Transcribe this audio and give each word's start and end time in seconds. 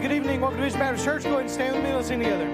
good 0.00 0.12
evening. 0.12 0.40
Welcome 0.40 0.58
to 0.58 0.64
Vision 0.64 0.78
Baptist 0.78 1.04
Church. 1.04 1.24
Go 1.24 1.30
ahead 1.30 1.40
and 1.42 1.50
stand 1.50 1.74
with 1.74 1.84
me. 1.84 1.92
Let's 1.92 2.08
sing 2.08 2.20
together. 2.20 2.47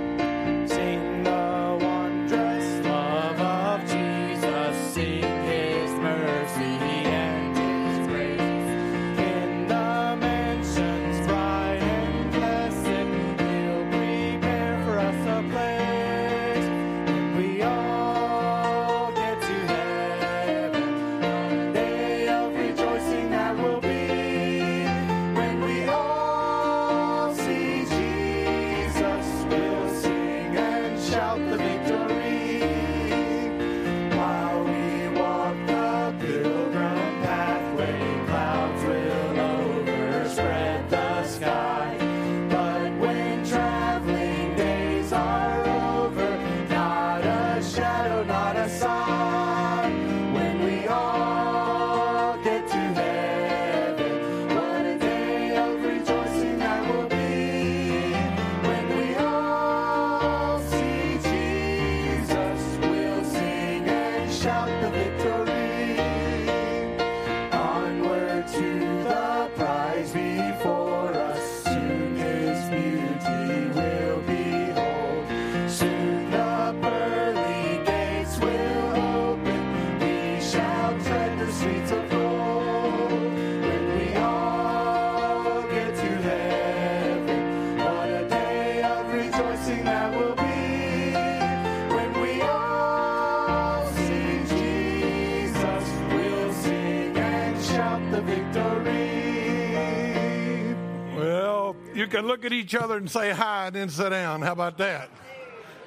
Can 102.25 102.31
look 102.31 102.47
at 102.47 102.55
each 102.55 102.75
other 102.75 102.97
and 102.97 103.11
say 103.11 103.33
hi 103.33 103.67
and 103.67 103.77
then 103.77 103.91
sit 103.91 104.09
down. 104.09 104.41
How 104.41 104.53
about 104.53 104.79
that? 104.79 105.11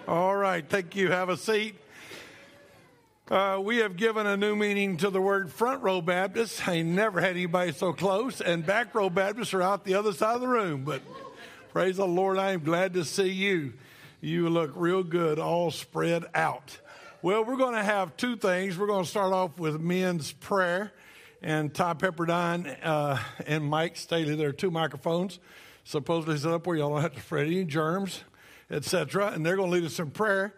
All 0.07 0.35
right, 0.35 0.63
thank 0.69 0.95
you. 0.95 1.09
Have 1.09 1.29
a 1.29 1.35
seat. 1.35 1.73
Uh, 3.27 3.59
we 3.59 3.77
have 3.77 3.97
given 3.97 4.27
a 4.27 4.37
new 4.37 4.55
meaning 4.55 4.97
to 4.97 5.09
the 5.09 5.19
word 5.19 5.51
front 5.51 5.81
row 5.81 5.99
Baptist. 5.99 6.67
I 6.67 6.83
never 6.83 7.21
had 7.21 7.31
anybody 7.31 7.71
so 7.71 7.91
close, 7.91 8.39
and 8.39 8.63
back 8.63 8.93
row 8.93 9.09
Baptists 9.09 9.55
are 9.55 9.63
out 9.63 9.83
the 9.83 9.95
other 9.95 10.13
side 10.13 10.35
of 10.35 10.41
the 10.41 10.47
room. 10.47 10.83
But 10.83 11.01
praise 11.73 11.97
the 11.97 12.05
Lord, 12.05 12.37
I 12.37 12.51
am 12.51 12.63
glad 12.63 12.93
to 12.93 13.03
see 13.03 13.29
you. 13.29 13.73
You 14.21 14.47
look 14.47 14.73
real 14.75 15.01
good, 15.01 15.39
all 15.39 15.71
spread 15.71 16.23
out. 16.35 16.77
Well, 17.23 17.45
we're 17.45 17.57
going 17.57 17.73
to 17.73 17.83
have 17.83 18.15
two 18.15 18.35
things. 18.35 18.77
We're 18.77 18.85
going 18.85 19.05
to 19.05 19.09
start 19.09 19.33
off 19.33 19.57
with 19.57 19.81
men's 19.81 20.33
prayer, 20.33 20.93
and 21.41 21.73
Ty 21.73 21.95
Pepperdine 21.95 22.77
uh, 22.83 23.17
and 23.47 23.65
Mike 23.65 23.97
Staley. 23.97 24.35
There 24.35 24.49
are 24.49 24.53
two 24.53 24.69
microphones 24.69 25.39
supposedly 25.87 26.37
set 26.37 26.51
up 26.51 26.67
where 26.67 26.75
y'all 26.75 26.89
don't 26.89 27.01
have 27.01 27.13
to 27.13 27.21
spread 27.21 27.47
any 27.47 27.63
germs, 27.63 28.25
etc. 28.69 29.31
And 29.31 29.45
they're 29.45 29.55
going 29.55 29.69
to 29.69 29.73
lead 29.73 29.85
us 29.85 29.99
in 29.99 30.11
prayer. 30.11 30.53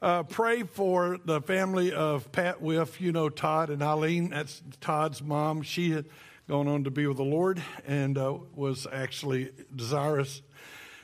Uh, 0.00 0.22
pray 0.22 0.62
for 0.62 1.18
the 1.26 1.42
family 1.42 1.92
of 1.92 2.32
Pat 2.32 2.62
Whiff. 2.62 2.98
You 2.98 3.12
know 3.12 3.28
Todd 3.28 3.68
and 3.68 3.82
Eileen. 3.82 4.30
That's 4.30 4.62
Todd's 4.80 5.22
mom. 5.22 5.60
She 5.60 5.90
had 5.90 6.06
gone 6.48 6.68
on 6.68 6.84
to 6.84 6.90
be 6.90 7.06
with 7.06 7.18
the 7.18 7.22
Lord 7.22 7.62
and 7.86 8.16
uh, 8.16 8.38
was 8.54 8.86
actually 8.90 9.50
desirous 9.76 10.40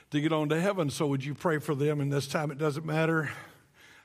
to 0.09 0.19
get 0.19 0.33
on 0.33 0.49
to 0.49 0.59
heaven. 0.59 0.89
So 0.89 1.05
would 1.05 1.23
you 1.23 1.35
pray 1.35 1.59
for 1.59 1.75
them? 1.75 2.01
And 2.01 2.11
this 2.11 2.27
time, 2.27 2.49
it 2.49 2.57
doesn't 2.57 2.87
matter 2.87 3.29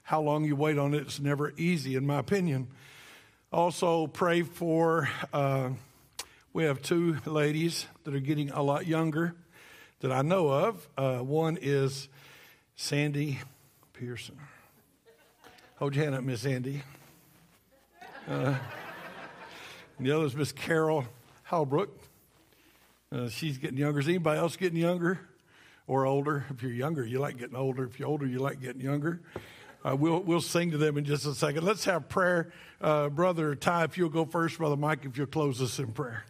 how 0.02 0.20
long 0.20 0.44
you 0.44 0.56
wait 0.56 0.76
on 0.76 0.92
it. 0.92 1.00
It's 1.00 1.20
never 1.20 1.54
easy, 1.56 1.96
in 1.96 2.06
my 2.06 2.18
opinion. 2.18 2.68
Also, 3.50 4.08
pray 4.08 4.42
for. 4.42 5.08
Uh, 5.32 5.70
we 6.52 6.64
have 6.64 6.82
two 6.82 7.16
ladies 7.24 7.86
that 8.04 8.14
are 8.14 8.20
getting 8.20 8.50
a 8.50 8.62
lot 8.62 8.86
younger 8.86 9.34
that 10.04 10.12
I 10.12 10.20
know 10.20 10.48
of. 10.48 10.86
Uh, 10.98 11.20
one 11.20 11.56
is 11.62 12.10
Sandy 12.76 13.38
Pearson. 13.94 14.38
Hold 15.76 15.94
your 15.94 16.04
hand 16.04 16.14
up, 16.14 16.22
Miss 16.22 16.42
Sandy. 16.42 16.82
Uh, 18.28 18.54
the 19.98 20.10
other 20.10 20.26
is 20.26 20.36
Miss 20.36 20.52
Carol 20.52 21.06
Halbrook. 21.48 21.88
Uh, 23.10 23.30
she's 23.30 23.56
getting 23.56 23.78
younger. 23.78 23.98
Is 23.98 24.06
anybody 24.06 24.38
else 24.38 24.56
getting 24.56 24.78
younger 24.78 25.20
or 25.86 26.04
older? 26.04 26.44
If 26.50 26.62
you're 26.62 26.72
younger, 26.72 27.06
you 27.06 27.18
like 27.18 27.38
getting 27.38 27.56
older. 27.56 27.84
If 27.84 27.98
you're 27.98 28.08
older, 28.08 28.26
you 28.26 28.40
like 28.40 28.60
getting 28.60 28.82
younger. 28.82 29.22
Uh, 29.86 29.96
we'll, 29.96 30.20
we'll 30.20 30.42
sing 30.42 30.70
to 30.72 30.76
them 30.76 30.98
in 30.98 31.06
just 31.06 31.24
a 31.24 31.32
second. 31.34 31.64
Let's 31.64 31.86
have 31.86 32.10
prayer. 32.10 32.52
Uh, 32.78 33.08
Brother 33.08 33.54
Ty, 33.54 33.84
if 33.84 33.96
you'll 33.96 34.10
go 34.10 34.26
first. 34.26 34.58
Brother 34.58 34.76
Mike, 34.76 35.06
if 35.06 35.16
you'll 35.16 35.28
close 35.28 35.62
us 35.62 35.78
in 35.78 35.92
prayer. 35.92 36.26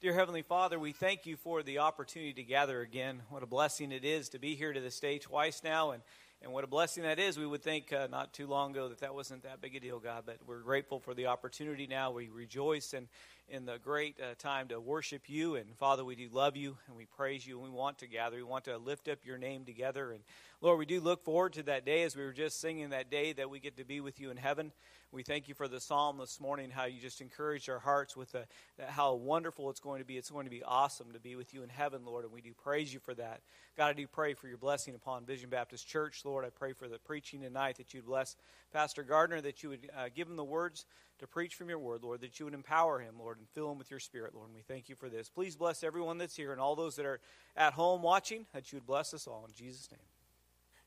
Dear 0.00 0.14
Heavenly 0.14 0.40
Father, 0.40 0.78
we 0.78 0.92
thank 0.92 1.26
you 1.26 1.36
for 1.36 1.62
the 1.62 1.80
opportunity 1.80 2.32
to 2.32 2.42
gather 2.42 2.80
again. 2.80 3.20
What 3.28 3.42
a 3.42 3.46
blessing 3.46 3.92
it 3.92 4.02
is 4.02 4.30
to 4.30 4.38
be 4.38 4.54
here 4.54 4.72
to 4.72 4.80
this 4.80 4.98
day 4.98 5.18
twice 5.18 5.62
now, 5.62 5.90
and, 5.90 6.02
and 6.40 6.54
what 6.54 6.64
a 6.64 6.66
blessing 6.66 7.02
that 7.02 7.18
is. 7.18 7.38
We 7.38 7.46
would 7.46 7.62
think 7.62 7.92
uh, 7.92 8.06
not 8.10 8.32
too 8.32 8.46
long 8.46 8.70
ago 8.70 8.88
that 8.88 9.00
that 9.00 9.14
wasn't 9.14 9.42
that 9.42 9.60
big 9.60 9.76
a 9.76 9.80
deal, 9.80 9.98
God, 9.98 10.22
but 10.24 10.38
we're 10.46 10.62
grateful 10.62 11.00
for 11.00 11.12
the 11.12 11.26
opportunity 11.26 11.86
now. 11.86 12.12
We 12.12 12.30
rejoice 12.30 12.94
in, 12.94 13.08
in 13.50 13.66
the 13.66 13.78
great 13.78 14.16
uh, 14.20 14.34
time 14.38 14.68
to 14.68 14.80
worship 14.80 15.22
you, 15.28 15.56
and 15.56 15.76
Father, 15.76 16.04
we 16.04 16.14
do 16.14 16.28
love 16.32 16.56
you, 16.56 16.76
and 16.86 16.96
we 16.96 17.04
praise 17.04 17.44
you, 17.44 17.56
and 17.56 17.64
we 17.64 17.70
want 17.70 17.98
to 17.98 18.06
gather. 18.06 18.36
We 18.36 18.44
want 18.44 18.64
to 18.66 18.78
lift 18.78 19.08
up 19.08 19.18
your 19.24 19.38
name 19.38 19.64
together, 19.64 20.12
and 20.12 20.20
Lord, 20.60 20.78
we 20.78 20.86
do 20.86 21.00
look 21.00 21.24
forward 21.24 21.54
to 21.54 21.62
that 21.64 21.84
day 21.84 22.04
as 22.04 22.14
we 22.14 22.22
were 22.22 22.32
just 22.32 22.60
singing 22.60 22.90
that 22.90 23.10
day 23.10 23.32
that 23.32 23.50
we 23.50 23.58
get 23.58 23.76
to 23.78 23.84
be 23.84 24.00
with 24.00 24.20
you 24.20 24.30
in 24.30 24.36
heaven. 24.36 24.72
We 25.10 25.24
thank 25.24 25.48
you 25.48 25.54
for 25.54 25.66
the 25.66 25.80
psalm 25.80 26.18
this 26.18 26.40
morning, 26.40 26.70
how 26.70 26.84
you 26.84 27.00
just 27.00 27.20
encouraged 27.20 27.68
our 27.68 27.80
hearts 27.80 28.16
with 28.16 28.30
the, 28.30 28.44
how 28.86 29.14
wonderful 29.14 29.68
it's 29.70 29.80
going 29.80 30.00
to 30.00 30.06
be. 30.06 30.16
It's 30.16 30.30
going 30.30 30.44
to 30.44 30.50
be 30.50 30.62
awesome 30.62 31.12
to 31.12 31.18
be 31.18 31.34
with 31.34 31.52
you 31.52 31.64
in 31.64 31.68
heaven, 31.68 32.04
Lord, 32.04 32.24
and 32.24 32.32
we 32.32 32.40
do 32.40 32.52
praise 32.62 32.94
you 32.94 33.00
for 33.00 33.14
that. 33.14 33.40
God, 33.76 33.88
I 33.88 33.92
do 33.94 34.06
pray 34.06 34.34
for 34.34 34.46
your 34.46 34.58
blessing 34.58 34.94
upon 34.94 35.24
Vision 35.24 35.50
Baptist 35.50 35.88
Church, 35.88 36.22
Lord. 36.24 36.44
I 36.44 36.50
pray 36.50 36.72
for 36.72 36.86
the 36.86 36.98
preaching 36.98 37.40
tonight 37.40 37.78
that 37.78 37.92
you'd 37.92 38.06
bless 38.06 38.36
Pastor 38.72 39.02
Gardner, 39.02 39.40
that 39.40 39.64
you 39.64 39.70
would 39.70 39.90
uh, 39.98 40.10
give 40.14 40.28
him 40.28 40.36
the 40.36 40.44
words 40.44 40.84
to 41.20 41.26
preach 41.26 41.54
from 41.54 41.68
your 41.68 41.78
word, 41.78 42.02
Lord, 42.02 42.20
that 42.22 42.38
you 42.38 42.46
would 42.46 42.54
empower 42.54 42.98
him, 42.98 43.14
Lord, 43.18 43.38
and 43.38 43.48
fill 43.48 43.70
him 43.70 43.78
with 43.78 43.90
your 43.90 44.00
spirit, 44.00 44.34
Lord. 44.34 44.48
And 44.48 44.56
we 44.56 44.62
thank 44.62 44.88
you 44.88 44.96
for 44.96 45.08
this. 45.08 45.28
Please 45.28 45.54
bless 45.54 45.84
everyone 45.84 46.18
that's 46.18 46.36
here 46.36 46.52
and 46.52 46.60
all 46.60 46.74
those 46.74 46.96
that 46.96 47.06
are 47.06 47.20
at 47.56 47.74
home 47.74 48.02
watching, 48.02 48.46
that 48.52 48.72
you 48.72 48.76
would 48.76 48.86
bless 48.86 49.14
us 49.14 49.26
all. 49.26 49.44
In 49.46 49.54
Jesus' 49.54 49.88
name. 49.90 50.00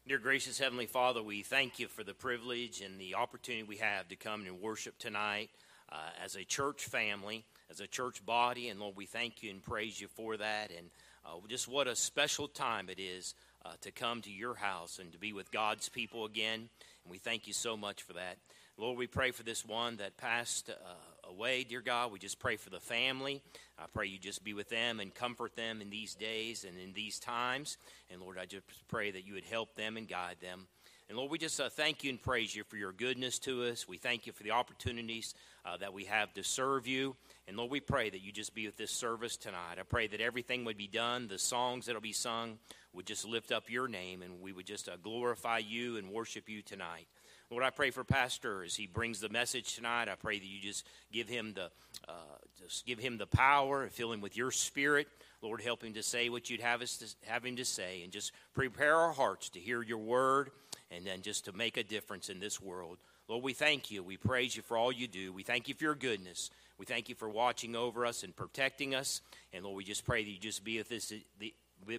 Dear 0.07 0.17
gracious 0.17 0.59
Heavenly 0.59 0.85
Father, 0.85 1.23
we 1.23 1.43
thank 1.43 1.79
you 1.79 1.87
for 1.87 2.03
the 2.03 2.13
privilege 2.13 2.81
and 2.81 2.99
the 2.99 3.15
opportunity 3.15 3.63
we 3.63 3.77
have 3.77 4.07
to 4.09 4.15
come 4.15 4.45
and 4.45 4.59
worship 4.59 4.97
tonight 4.97 5.49
uh, 5.91 5.95
as 6.23 6.35
a 6.35 6.43
church 6.43 6.83
family, 6.83 7.45
as 7.69 7.79
a 7.79 7.87
church 7.87 8.25
body. 8.25 8.67
And 8.67 8.79
Lord, 8.79 8.97
we 8.97 9.05
thank 9.05 9.43
you 9.43 9.51
and 9.51 9.63
praise 9.63 10.01
you 10.01 10.07
for 10.07 10.35
that. 10.35 10.71
And 10.77 10.89
uh, 11.25 11.35
just 11.47 11.69
what 11.69 11.87
a 11.87 11.95
special 11.95 12.47
time 12.47 12.89
it 12.89 12.99
is 12.99 13.33
uh, 13.63 13.73
to 13.81 13.91
come 13.91 14.21
to 14.21 14.31
your 14.31 14.55
house 14.55 14.99
and 14.99 15.11
to 15.13 15.17
be 15.17 15.31
with 15.31 15.51
God's 15.51 15.87
people 15.87 16.25
again. 16.25 16.59
And 16.59 17.11
we 17.11 17.17
thank 17.17 17.47
you 17.47 17.53
so 17.53 17.77
much 17.77 18.01
for 18.01 18.13
that. 18.13 18.37
Lord, 18.77 18.97
we 18.97 19.05
pray 19.05 19.29
for 19.29 19.43
this 19.43 19.63
one 19.63 19.97
that 19.97 20.17
passed 20.17 20.69
uh, 20.71 21.29
away, 21.29 21.63
dear 21.63 21.81
God. 21.81 22.11
We 22.11 22.17
just 22.17 22.39
pray 22.39 22.55
for 22.55 22.71
the 22.71 22.79
family. 22.79 23.39
I 23.77 23.83
pray 23.93 24.07
you 24.07 24.17
just 24.17 24.43
be 24.43 24.55
with 24.55 24.67
them 24.69 24.99
and 24.99 25.13
comfort 25.13 25.55
them 25.55 25.79
in 25.79 25.91
these 25.91 26.15
days 26.15 26.65
and 26.67 26.75
in 26.79 26.91
these 26.93 27.19
times. 27.19 27.77
And 28.11 28.19
Lord, 28.19 28.39
I 28.39 28.45
just 28.45 28.63
pray 28.87 29.11
that 29.11 29.27
you 29.27 29.35
would 29.35 29.43
help 29.43 29.75
them 29.75 29.95
and 29.95 30.07
guide 30.07 30.37
them. 30.41 30.65
And 31.07 31.19
Lord, 31.19 31.29
we 31.29 31.37
just 31.37 31.61
uh, 31.61 31.69
thank 31.69 32.03
you 32.03 32.09
and 32.09 32.19
praise 32.19 32.55
you 32.55 32.63
for 32.63 32.77
your 32.77 32.91
goodness 32.91 33.37
to 33.39 33.65
us. 33.65 33.87
We 33.87 33.97
thank 33.97 34.25
you 34.25 34.33
for 34.33 34.41
the 34.41 34.51
opportunities 34.51 35.35
uh, 35.65 35.77
that 35.77 35.93
we 35.93 36.05
have 36.05 36.33
to 36.33 36.43
serve 36.43 36.87
you. 36.87 37.15
And 37.47 37.55
Lord, 37.55 37.69
we 37.69 37.79
pray 37.79 38.09
that 38.09 38.21
you 38.23 38.31
just 38.31 38.55
be 38.55 38.65
with 38.65 38.77
this 38.77 38.91
service 38.91 39.37
tonight. 39.37 39.77
I 39.79 39.83
pray 39.83 40.07
that 40.07 40.19
everything 40.19 40.65
would 40.65 40.77
be 40.77 40.87
done, 40.87 41.27
the 41.27 41.37
songs 41.37 41.85
that 41.85 41.93
will 41.93 42.01
be 42.01 42.11
sung 42.11 42.57
would 42.93 43.05
just 43.05 43.27
lift 43.27 43.51
up 43.51 43.69
your 43.69 43.87
name, 43.87 44.23
and 44.23 44.41
we 44.41 44.51
would 44.51 44.65
just 44.65 44.89
uh, 44.89 44.97
glorify 45.01 45.59
you 45.59 45.97
and 45.97 46.09
worship 46.09 46.49
you 46.49 46.63
tonight. 46.63 47.07
Lord, 47.49 47.63
I 47.63 47.69
pray 47.69 47.91
for 47.91 48.03
Pastor 48.03 48.63
as 48.63 48.75
he 48.75 48.87
brings 48.87 49.19
the 49.19 49.29
message 49.29 49.75
tonight. 49.75 50.09
I 50.09 50.15
pray 50.15 50.39
that 50.39 50.45
you 50.45 50.59
just 50.59 50.87
give 51.11 51.27
him 51.27 51.53
the 51.53 51.69
uh, 52.07 52.37
just 52.59 52.85
give 52.85 52.99
him 52.99 53.17
the 53.17 53.27
power, 53.27 53.87
fill 53.89 54.11
him 54.11 54.21
with 54.21 54.35
your 54.35 54.51
spirit. 54.51 55.07
Lord, 55.41 55.61
help 55.61 55.83
him 55.83 55.93
to 55.93 56.03
say 56.03 56.29
what 56.29 56.49
you'd 56.49 56.61
have 56.61 56.81
us 56.81 56.97
to 56.97 57.29
have 57.29 57.45
him 57.45 57.57
to 57.57 57.65
say, 57.65 58.01
and 58.03 58.11
just 58.11 58.31
prepare 58.53 58.95
our 58.95 59.11
hearts 59.11 59.49
to 59.49 59.59
hear 59.59 59.83
your 59.83 59.97
word, 59.97 60.51
and 60.89 61.05
then 61.05 61.21
just 61.21 61.45
to 61.45 61.53
make 61.53 61.77
a 61.77 61.83
difference 61.83 62.29
in 62.29 62.39
this 62.39 62.61
world. 62.61 62.97
Lord, 63.27 63.43
we 63.43 63.53
thank 63.53 63.91
you. 63.91 64.03
We 64.03 64.17
praise 64.17 64.55
you 64.55 64.63
for 64.63 64.77
all 64.77 64.91
you 64.91 65.07
do. 65.07 65.31
We 65.31 65.43
thank 65.43 65.67
you 65.67 65.75
for 65.75 65.83
your 65.83 65.95
goodness. 65.95 66.49
We 66.77 66.85
thank 66.85 67.07
you 67.07 67.15
for 67.15 67.29
watching 67.29 67.75
over 67.75 68.05
us 68.05 68.23
and 68.23 68.35
protecting 68.35 68.95
us. 68.95 69.21
And 69.53 69.63
Lord, 69.63 69.77
we 69.77 69.83
just 69.83 70.05
pray 70.05 70.23
that 70.23 70.29
you 70.29 70.39
just 70.39 70.63
be 70.63 70.77
with 70.77 70.91
us, 70.91 71.13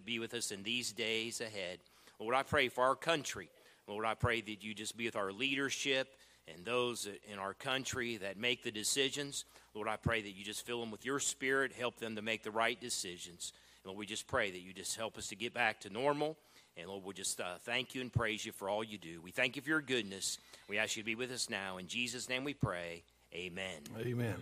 be 0.04 0.18
with 0.18 0.34
us 0.34 0.50
in 0.50 0.62
these 0.62 0.92
days 0.92 1.40
ahead. 1.40 1.78
Lord, 2.18 2.34
I 2.34 2.42
pray 2.42 2.68
for 2.68 2.84
our 2.84 2.94
country. 2.94 3.48
Lord, 3.86 4.06
I 4.06 4.14
pray 4.14 4.40
that 4.40 4.62
you 4.64 4.74
just 4.74 4.96
be 4.96 5.06
with 5.06 5.16
our 5.16 5.32
leadership 5.32 6.08
and 6.52 6.64
those 6.64 7.08
in 7.30 7.38
our 7.38 7.54
country 7.54 8.16
that 8.18 8.36
make 8.36 8.62
the 8.62 8.70
decisions. 8.70 9.44
Lord, 9.74 9.88
I 9.88 9.96
pray 9.96 10.22
that 10.22 10.30
you 10.30 10.44
just 10.44 10.66
fill 10.66 10.80
them 10.80 10.90
with 10.90 11.04
your 11.04 11.18
spirit, 11.18 11.72
help 11.72 11.98
them 11.98 12.16
to 12.16 12.22
make 12.22 12.42
the 12.42 12.50
right 12.50 12.80
decisions. 12.80 13.52
And 13.82 13.90
Lord, 13.90 13.98
we 13.98 14.06
just 14.06 14.26
pray 14.26 14.50
that 14.50 14.60
you 14.60 14.72
just 14.72 14.96
help 14.96 15.18
us 15.18 15.28
to 15.28 15.36
get 15.36 15.54
back 15.54 15.80
to 15.80 15.90
normal. 15.90 16.36
And 16.76 16.88
Lord, 16.88 17.04
we'll 17.04 17.12
just 17.12 17.40
uh, 17.40 17.56
thank 17.62 17.94
you 17.94 18.00
and 18.00 18.12
praise 18.12 18.44
you 18.44 18.52
for 18.52 18.68
all 18.68 18.82
you 18.82 18.98
do. 18.98 19.20
We 19.22 19.30
thank 19.30 19.56
you 19.56 19.62
for 19.62 19.68
your 19.68 19.80
goodness. 19.80 20.38
We 20.68 20.78
ask 20.78 20.96
you 20.96 21.02
to 21.02 21.06
be 21.06 21.14
with 21.14 21.30
us 21.30 21.48
now. 21.48 21.76
In 21.78 21.86
Jesus' 21.86 22.28
name 22.28 22.44
we 22.44 22.54
pray. 22.54 23.02
Amen. 23.34 23.80
Amen. 23.98 24.36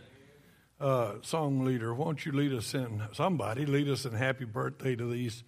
Uh, 0.80 1.14
song 1.22 1.64
leader, 1.64 1.94
won't 1.94 2.26
you 2.26 2.32
lead 2.32 2.52
us 2.52 2.74
in, 2.74 3.02
somebody 3.12 3.64
lead 3.66 3.88
us 3.88 4.04
in 4.04 4.12
happy 4.12 4.44
birthday 4.44 4.96
to 4.96 5.08
these 5.08 5.44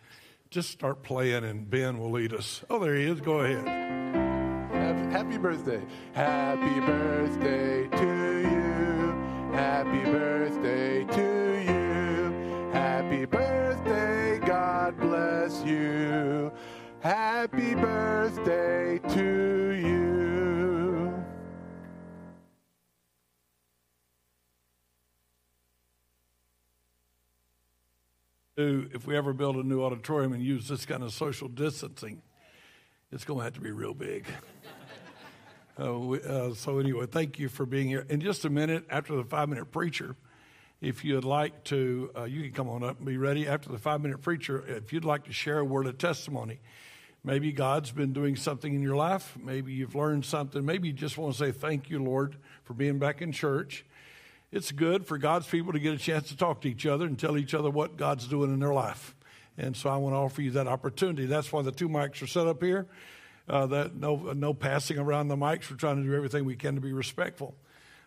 just 0.55 0.71
start 0.71 1.03
playing 1.03 1.43
and 1.43 1.69
Ben 1.69 1.99
will 1.99 2.13
lead 2.13 2.33
us. 2.33 2.63
Oh, 2.71 2.79
there 2.79 2.95
he 2.95 3.07
is. 3.07 3.21
Go 3.21 3.41
ahead. 3.41 3.67
Happy 5.11 5.37
birthday. 5.37 5.83
Happy 6.13 6.81
birthday 6.81 7.89
to 7.89 8.39
you. 8.49 9.53
Happy 9.53 10.05
birthday 10.13 11.05
to 11.07 11.65
you. 11.67 12.71
Happy 12.73 13.25
birthday. 13.25 14.39
God 14.47 14.97
bless 15.01 15.65
you. 15.65 16.53
Happy 17.01 17.75
birthday 17.75 19.01
to 19.09 19.73
you. 19.73 19.94
If 28.57 29.07
we 29.07 29.17
ever 29.17 29.33
build 29.33 29.57
a 29.57 29.63
new 29.63 29.83
auditorium 29.83 30.33
and 30.33 30.43
use 30.43 30.69
this 30.69 30.87
kind 30.87 31.03
of 31.03 31.13
social 31.13 31.49
distancing, 31.49 32.23
it's 33.11 33.25
going 33.25 33.41
to 33.41 33.45
have 33.45 33.55
to 33.55 33.61
be 33.61 33.71
real 33.71 33.95
big. 33.95 34.27
uh, 35.83 35.99
we, 35.99 36.23
uh, 36.23 36.55
so, 36.55 36.79
anyway, 36.79 37.07
thank 37.07 37.39
you 37.39 37.49
for 37.49 37.67
being 37.67 37.89
here. 37.89 38.07
In 38.09 38.21
just 38.21 38.45
a 38.45 38.51
minute, 38.51 38.85
after 38.91 39.17
the 39.17 39.25
five 39.25 39.49
minute 39.49 39.73
preacher, 39.73 40.17
if 40.81 41.05
you'd 41.05 41.25
like 41.25 41.65
to, 41.65 42.11
uh, 42.17 42.25
you 42.25 42.43
can 42.43 42.53
come 42.53 42.69
on 42.69 42.85
up 42.85 42.99
and 42.99 43.07
be 43.07 43.17
ready. 43.17 43.49
After 43.49 43.71
the 43.71 43.79
five 43.79 44.01
minute 44.01 44.21
preacher, 44.21 44.65
if 44.67 44.93
you'd 44.93 45.05
like 45.05 45.25
to 45.25 45.33
share 45.33 45.59
a 45.59 45.65
word 45.65 45.87
of 45.87 45.99
testimony, 45.99 46.61
maybe 47.25 47.51
God's 47.53 47.91
been 47.91 48.13
doing 48.13 48.37
something 48.37 48.73
in 48.73 48.83
your 48.83 48.97
life, 48.97 49.37
maybe 49.43 49.73
you've 49.73 49.95
learned 49.95 50.25
something, 50.25 50.65
maybe 50.65 50.89
you 50.89 50.95
just 50.95 51.19
want 51.19 51.35
to 51.35 51.39
say 51.39 51.53
thank 51.53 51.91
you, 51.91 52.03
Lord, 52.03 52.37
for 52.65 52.75
being 52.75 52.99
back 52.99 53.23
in 53.23 53.33
church 53.33 53.85
it's 54.55 54.71
good 54.71 55.05
for 55.05 55.19
God's 55.19 55.49
people 55.49 55.73
to 55.73 55.81
get 55.81 55.93
a 55.93 55.99
chance 55.99 56.29
to 56.29 56.37
talk 56.37 56.61
to 56.61 56.69
each 56.69 56.87
other 56.87 57.07
and 57.07 57.19
tell 57.19 57.37
each 57.37 57.55
other 57.55 57.71
what 57.71 57.97
God's 57.97 58.29
doing 58.29 58.55
in 58.55 58.61
their 58.61 58.73
life. 58.73 59.17
And 59.59 59.77
so 59.77 59.91
I 59.91 59.97
want 59.97 60.15
to 60.15 60.19
offer 60.19 60.43
you 60.43 60.53
that 60.53 60.69
opportunity. 60.69 61.27
That's 61.27 61.53
why 61.53 61.63
the 61.63 61.73
two 61.73 61.89
mics 61.89 62.23
are 62.23 62.29
set 62.29 62.47
up 62.47 62.63
here. 62.63 62.87
Uh, 63.49 63.67
that 63.67 63.97
no, 63.97 64.33
no 64.33 64.55
passing 64.55 64.97
around 64.97 65.27
the 65.27 65.37
mics. 65.37 65.69
We're 65.69 65.77
trying 65.77 65.97
to 65.97 66.09
do 66.09 66.15
everything 66.15 66.45
we 66.45 66.55
can 66.55 66.77
to 66.77 66.81
be 66.81 66.93
respectful. 66.93 67.57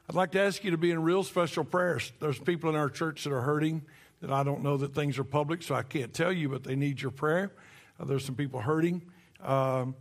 I'd 0.10 0.16
like 0.16 0.32
to 0.32 0.40
ask 0.40 0.64
you 0.64 0.72
to 0.72 0.78
be 0.78 0.90
in 0.90 1.04
real 1.04 1.22
special 1.22 1.66
prayers. 1.66 2.14
There's 2.22 2.40
people 2.40 2.70
in 2.70 2.78
our 2.78 2.90
church 2.90 3.26
that 3.26 3.34
are 3.34 3.42
hurting 3.42 3.82
that 4.22 4.32
I 4.32 4.44
don't 4.44 4.64
know 4.64 4.78
that 4.78 4.96
things 4.96 5.20
are 5.20 5.26
public, 5.26 5.62
so 5.62 5.76
I 5.76 5.84
can't 5.84 6.14
tell 6.14 6.32
you, 6.32 6.48
but 6.48 6.64
they 6.64 6.78
need 6.78 7.02
your 7.02 7.12
prayer. 7.12 7.52
Uh, 8.00 8.06
there's 8.06 8.24
some 8.24 8.36
people 8.36 8.62
hurting 8.62 9.02
um, 9.44 9.96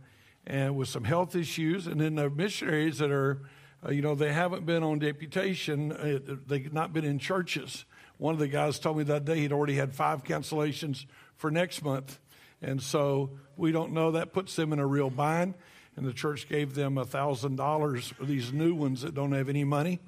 and 0.47 0.77
with 0.77 0.87
some 0.87 1.03
health 1.03 1.35
issues, 1.35 1.87
and 1.87 1.99
then 1.99 2.15
the 2.15 2.29
missionaries 2.29 2.99
that 2.99 3.11
are 3.11 3.41
uh, 3.85 3.91
you 3.91 4.01
know, 4.01 4.15
they 4.15 4.33
haven't 4.33 4.65
been 4.65 4.83
on 4.83 4.99
deputation, 4.99 5.91
uh, 5.91 6.19
they've 6.47 6.73
not 6.73 6.93
been 6.93 7.05
in 7.05 7.19
churches. 7.19 7.85
One 8.17 8.33
of 8.33 8.39
the 8.39 8.47
guys 8.47 8.79
told 8.79 8.97
me 8.97 9.03
that 9.05 9.25
day 9.25 9.39
he'd 9.39 9.51
already 9.51 9.75
had 9.75 9.93
five 9.93 10.23
cancellations 10.23 11.05
for 11.35 11.51
next 11.51 11.83
month. 11.83 12.19
And 12.61 12.81
so 12.81 13.31
we 13.55 13.71
don't 13.71 13.93
know. 13.93 14.11
That 14.11 14.33
puts 14.33 14.55
them 14.55 14.73
in 14.73 14.79
a 14.79 14.87
real 14.87 15.09
bind. 15.09 15.53
And 15.95 16.05
the 16.05 16.13
church 16.13 16.47
gave 16.47 16.75
them 16.75 16.95
$1,000 16.95 18.13
for 18.13 18.25
these 18.25 18.53
new 18.53 18.75
ones 18.75 19.01
that 19.01 19.13
don't 19.13 19.31
have 19.31 19.49
any 19.49 19.63
money. 19.63 19.99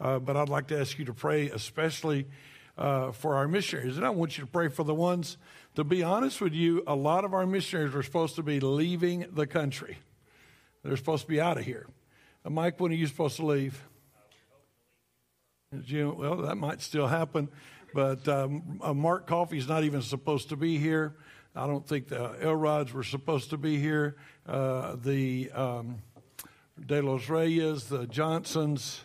Uh, 0.00 0.18
but 0.18 0.36
I'd 0.36 0.48
like 0.48 0.68
to 0.68 0.80
ask 0.80 0.98
you 0.98 1.04
to 1.06 1.14
pray, 1.14 1.50
especially 1.50 2.26
uh, 2.76 3.12
for 3.12 3.36
our 3.36 3.48
missionaries. 3.48 3.96
And 3.96 4.04
I 4.04 4.10
want 4.10 4.36
you 4.36 4.44
to 4.44 4.50
pray 4.50 4.68
for 4.68 4.84
the 4.84 4.94
ones, 4.94 5.36
to 5.76 5.84
be 5.84 6.02
honest 6.02 6.40
with 6.40 6.52
you, 6.52 6.82
a 6.86 6.94
lot 6.94 7.24
of 7.24 7.32
our 7.32 7.46
missionaries 7.46 7.94
are 7.94 8.02
supposed 8.02 8.36
to 8.36 8.42
be 8.42 8.60
leaving 8.60 9.26
the 9.32 9.46
country. 9.46 9.98
They're 10.82 10.96
supposed 10.96 11.22
to 11.22 11.28
be 11.28 11.40
out 11.40 11.58
of 11.58 11.64
here. 11.64 11.86
Mike, 12.50 12.78
when 12.78 12.92
are 12.92 12.94
you 12.94 13.06
supposed 13.06 13.36
to 13.36 13.46
leave? 13.46 13.82
June. 15.82 16.16
Well, 16.16 16.36
that 16.38 16.56
might 16.56 16.80
still 16.80 17.06
happen, 17.06 17.48
but 17.92 18.26
um, 18.28 18.80
uh, 18.82 18.94
Mark 18.94 19.26
Coffey's 19.26 19.68
not 19.68 19.84
even 19.84 20.00
supposed 20.00 20.48
to 20.50 20.56
be 20.56 20.78
here. 20.78 21.16
I 21.54 21.66
don't 21.66 21.86
think 21.86 22.08
the 22.08 22.36
Elrods 22.40 22.92
were 22.92 23.02
supposed 23.02 23.50
to 23.50 23.56
be 23.56 23.78
here. 23.78 24.16
Uh, 24.46 24.96
the 25.02 25.50
um, 25.52 25.96
De 26.84 27.00
Los 27.00 27.28
Reyes, 27.28 27.84
the 27.88 28.06
Johnsons, 28.06 29.00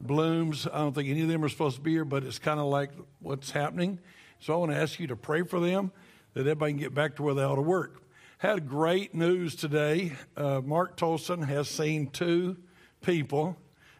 Blooms, 0.00 0.68
I 0.72 0.78
don't 0.78 0.94
think 0.94 1.08
any 1.08 1.22
of 1.22 1.28
them 1.28 1.44
are 1.44 1.48
supposed 1.48 1.76
to 1.76 1.82
be 1.82 1.92
here, 1.92 2.04
but 2.04 2.22
it's 2.22 2.38
kind 2.38 2.60
of 2.60 2.66
like 2.66 2.90
what's 3.18 3.50
happening. 3.50 3.98
So 4.38 4.54
I 4.54 4.56
want 4.56 4.70
to 4.70 4.78
ask 4.78 5.00
you 5.00 5.08
to 5.08 5.16
pray 5.16 5.42
for 5.42 5.58
them 5.58 5.90
that 6.34 6.42
everybody 6.42 6.72
can 6.72 6.80
get 6.80 6.94
back 6.94 7.16
to 7.16 7.22
where 7.24 7.34
they 7.34 7.42
ought 7.42 7.56
to 7.56 7.62
work. 7.62 8.02
Had 8.38 8.68
great 8.68 9.16
news 9.16 9.56
today. 9.56 10.12
Uh, 10.36 10.60
Mark 10.64 10.96
Tolson 10.96 11.48
has 11.48 11.68
seen 11.68 12.06
two 12.06 12.56
people 13.02 13.56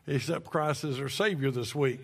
accept 0.06 0.44
Christ 0.44 0.84
as 0.84 0.98
their 0.98 1.08
Savior 1.08 1.50
this 1.50 1.74
week, 1.74 1.98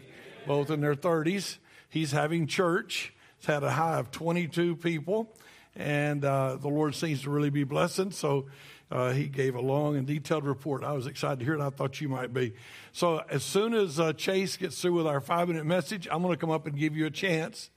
both 0.45 0.69
in 0.69 0.81
their 0.81 0.97
30s. 0.97 1.59
He's 1.89 2.11
having 2.11 2.49
church. 2.49 3.15
It's 3.39 3.47
had 3.47 3.63
a 3.63 3.71
high 3.71 4.01
of 4.01 4.11
22 4.11 4.75
people, 4.75 5.33
and 5.77 6.25
uh, 6.25 6.57
the 6.57 6.67
Lord 6.67 6.97
seems 6.97 7.23
to 7.23 7.31
really 7.31 7.51
be 7.51 7.63
blessing. 7.63 8.11
So 8.11 8.47
uh, 8.91 9.13
he 9.13 9.29
gave 9.29 9.55
a 9.55 9.61
long 9.61 9.95
and 9.95 10.05
detailed 10.05 10.45
report. 10.45 10.83
I 10.83 10.91
was 10.91 11.07
excited 11.07 11.39
to 11.39 11.45
hear 11.45 11.55
it. 11.55 11.61
I 11.61 11.71
thought 11.71 12.01
you 12.01 12.09
might 12.09 12.35
be. 12.35 12.55
So 12.91 13.23
as 13.31 13.45
soon 13.45 13.75
as 13.75 14.01
uh, 14.01 14.13
Chase 14.13 14.57
gets 14.57 14.83
through 14.83 14.95
with 14.95 15.07
our 15.07 15.21
five 15.21 15.47
minute 15.47 15.67
message, 15.67 16.09
I'm 16.11 16.21
going 16.21 16.35
to 16.35 16.41
come 16.41 16.51
up 16.51 16.67
and 16.67 16.77
give 16.77 16.97
you 16.97 17.07
a 17.07 17.13
chance 17.13 17.71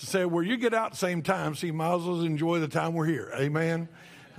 to 0.00 0.06
say, 0.06 0.24
well, 0.24 0.42
you 0.42 0.56
get 0.56 0.72
out 0.72 0.96
same 0.96 1.22
time, 1.22 1.54
so 1.54 1.66
you 1.66 1.74
might 1.74 1.94
as 1.94 2.02
well 2.02 2.22
enjoy 2.22 2.58
the 2.58 2.68
time 2.68 2.94
we're 2.94 3.06
here. 3.06 3.30
Amen. 3.36 3.86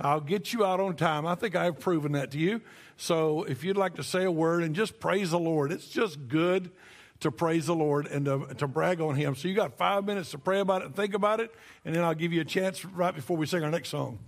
I'll 0.00 0.20
get 0.20 0.52
you 0.52 0.64
out 0.64 0.80
on 0.80 0.96
time. 0.96 1.24
I 1.24 1.36
think 1.36 1.54
I've 1.54 1.78
proven 1.78 2.12
that 2.12 2.32
to 2.32 2.38
you. 2.38 2.60
So 2.96 3.44
if 3.44 3.62
you'd 3.62 3.76
like 3.76 3.94
to 3.94 4.02
say 4.02 4.24
a 4.24 4.30
word 4.30 4.64
and 4.64 4.74
just 4.74 4.98
praise 4.98 5.30
the 5.30 5.38
Lord, 5.38 5.70
it's 5.70 5.86
just 5.86 6.26
good 6.26 6.72
to 7.20 7.30
praise 7.30 7.66
the 7.66 7.76
Lord 7.76 8.08
and 8.08 8.24
to, 8.24 8.48
to 8.58 8.66
brag 8.66 9.00
on 9.00 9.14
Him. 9.14 9.36
So 9.36 9.46
you 9.46 9.54
got 9.54 9.78
five 9.78 10.04
minutes 10.04 10.32
to 10.32 10.38
pray 10.38 10.58
about 10.58 10.82
it 10.82 10.86
and 10.86 10.96
think 10.96 11.14
about 11.14 11.38
it, 11.38 11.54
and 11.84 11.94
then 11.94 12.02
I'll 12.02 12.14
give 12.14 12.32
you 12.32 12.40
a 12.40 12.44
chance 12.44 12.84
right 12.84 13.14
before 13.14 13.36
we 13.36 13.46
sing 13.46 13.62
our 13.62 13.70
next 13.70 13.90
song. 13.90 14.18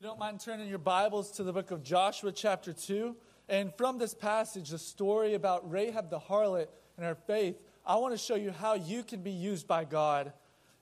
you 0.00 0.06
don't 0.06 0.18
mind 0.18 0.40
turning 0.40 0.66
your 0.66 0.78
Bibles 0.78 1.30
to 1.32 1.42
the 1.42 1.52
book 1.52 1.70
of 1.70 1.82
Joshua, 1.82 2.32
chapter 2.32 2.72
2. 2.72 3.14
And 3.50 3.74
from 3.76 3.98
this 3.98 4.14
passage, 4.14 4.70
the 4.70 4.78
story 4.78 5.34
about 5.34 5.70
Rahab 5.70 6.08
the 6.08 6.18
harlot 6.18 6.68
and 6.96 7.04
her 7.04 7.14
faith 7.26 7.56
I 7.86 7.96
want 7.96 8.14
to 8.14 8.18
show 8.18 8.34
you 8.34 8.50
how 8.50 8.74
you 8.74 9.02
can 9.02 9.20
be 9.20 9.30
used 9.30 9.66
by 9.66 9.84
God. 9.84 10.32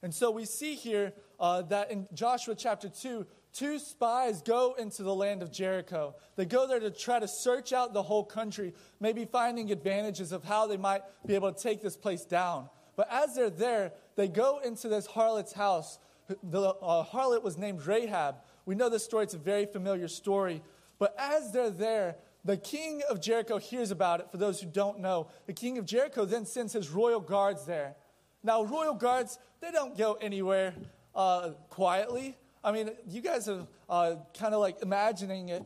And 0.01 0.13
so 0.13 0.31
we 0.31 0.45
see 0.45 0.75
here 0.75 1.13
uh, 1.39 1.61
that 1.63 1.91
in 1.91 2.07
Joshua 2.13 2.55
chapter 2.55 2.89
2, 2.89 3.25
two 3.53 3.79
spies 3.79 4.41
go 4.41 4.75
into 4.77 5.03
the 5.03 5.13
land 5.13 5.41
of 5.41 5.51
Jericho. 5.51 6.15
They 6.35 6.45
go 6.45 6.67
there 6.67 6.79
to 6.79 6.91
try 6.91 7.19
to 7.19 7.27
search 7.27 7.73
out 7.73 7.93
the 7.93 8.03
whole 8.03 8.23
country, 8.23 8.73
maybe 8.99 9.25
finding 9.25 9.71
advantages 9.71 10.31
of 10.31 10.43
how 10.43 10.67
they 10.67 10.77
might 10.77 11.03
be 11.25 11.35
able 11.35 11.51
to 11.51 11.61
take 11.61 11.81
this 11.81 11.97
place 11.97 12.25
down. 12.25 12.69
But 12.95 13.09
as 13.11 13.35
they're 13.35 13.49
there, 13.49 13.93
they 14.15 14.27
go 14.27 14.59
into 14.59 14.87
this 14.87 15.07
harlot's 15.07 15.53
house. 15.53 15.99
The 16.43 16.69
uh, 16.69 17.05
harlot 17.05 17.43
was 17.43 17.57
named 17.57 17.85
Rahab. 17.85 18.35
We 18.65 18.75
know 18.75 18.89
this 18.89 19.03
story, 19.03 19.23
it's 19.23 19.33
a 19.33 19.39
very 19.39 19.65
familiar 19.65 20.07
story. 20.07 20.61
But 20.99 21.15
as 21.17 21.51
they're 21.51 21.69
there, 21.69 22.15
the 22.45 22.57
king 22.57 23.01
of 23.09 23.21
Jericho 23.21 23.57
hears 23.57 23.91
about 23.91 24.19
it. 24.19 24.29
For 24.31 24.37
those 24.37 24.59
who 24.59 24.67
don't 24.67 24.99
know, 24.99 25.27
the 25.45 25.53
king 25.53 25.77
of 25.77 25.85
Jericho 25.85 26.25
then 26.25 26.45
sends 26.45 26.73
his 26.73 26.89
royal 26.89 27.19
guards 27.19 27.65
there. 27.65 27.95
Now, 28.43 28.63
royal 28.63 28.93
guards, 28.93 29.39
they 29.61 29.71
don't 29.71 29.97
go 29.97 30.13
anywhere 30.15 30.73
uh, 31.15 31.51
quietly. 31.69 32.37
I 32.63 32.71
mean, 32.71 32.91
you 33.07 33.21
guys 33.21 33.47
are 33.47 33.67
uh, 33.89 34.15
kind 34.37 34.53
of 34.53 34.59
like 34.59 34.81
imagining 34.81 35.49
it. 35.49 35.63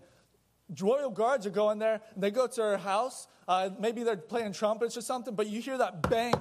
Royal 0.79 1.09
guards 1.09 1.47
are 1.47 1.51
going 1.51 1.79
there, 1.79 2.01
and 2.13 2.23
they 2.23 2.31
go 2.31 2.45
to 2.45 2.61
her 2.61 2.77
house. 2.77 3.27
Uh, 3.47 3.69
maybe 3.79 4.03
they're 4.03 4.17
playing 4.17 4.51
trumpets 4.53 4.97
or 4.97 5.01
something, 5.01 5.33
but 5.33 5.47
you 5.47 5.61
hear 5.61 5.77
that 5.77 6.07
bang, 6.09 6.33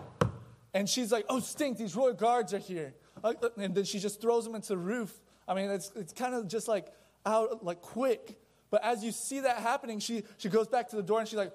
and 0.74 0.88
she's 0.88 1.12
like, 1.12 1.24
"Oh, 1.28 1.38
stink! 1.38 1.78
These 1.78 1.94
royal 1.94 2.14
guards 2.14 2.52
are 2.52 2.58
here!" 2.58 2.94
Uh, 3.22 3.34
and 3.56 3.74
then 3.74 3.84
she 3.84 4.00
just 4.00 4.20
throws 4.20 4.44
them 4.44 4.54
into 4.56 4.68
the 4.68 4.78
roof. 4.78 5.20
I 5.46 5.54
mean, 5.54 5.70
it's 5.70 5.92
it's 5.94 6.12
kind 6.12 6.34
of 6.34 6.48
just 6.48 6.66
like 6.66 6.88
out, 7.24 7.64
like 7.64 7.80
quick. 7.80 8.36
But 8.70 8.84
as 8.84 9.04
you 9.04 9.12
see 9.12 9.40
that 9.40 9.58
happening, 9.58 9.98
she, 10.00 10.24
she 10.38 10.48
goes 10.48 10.66
back 10.66 10.88
to 10.90 10.96
the 10.96 11.02
door 11.02 11.20
and 11.20 11.28
she's 11.28 11.38
like, 11.38 11.52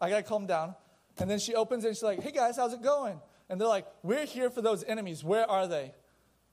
I 0.00 0.08
gotta 0.08 0.22
calm 0.22 0.46
down. 0.46 0.74
And 1.18 1.30
then 1.30 1.38
she 1.38 1.54
opens 1.54 1.84
it 1.84 1.88
and 1.88 1.96
she's 1.96 2.02
like, 2.02 2.20
hey 2.20 2.32
guys, 2.32 2.56
how's 2.56 2.72
it 2.72 2.82
going? 2.82 3.20
And 3.48 3.60
they're 3.60 3.68
like, 3.68 3.86
we're 4.02 4.24
here 4.24 4.50
for 4.50 4.62
those 4.62 4.82
enemies. 4.84 5.22
Where 5.22 5.48
are 5.48 5.66
they? 5.66 5.92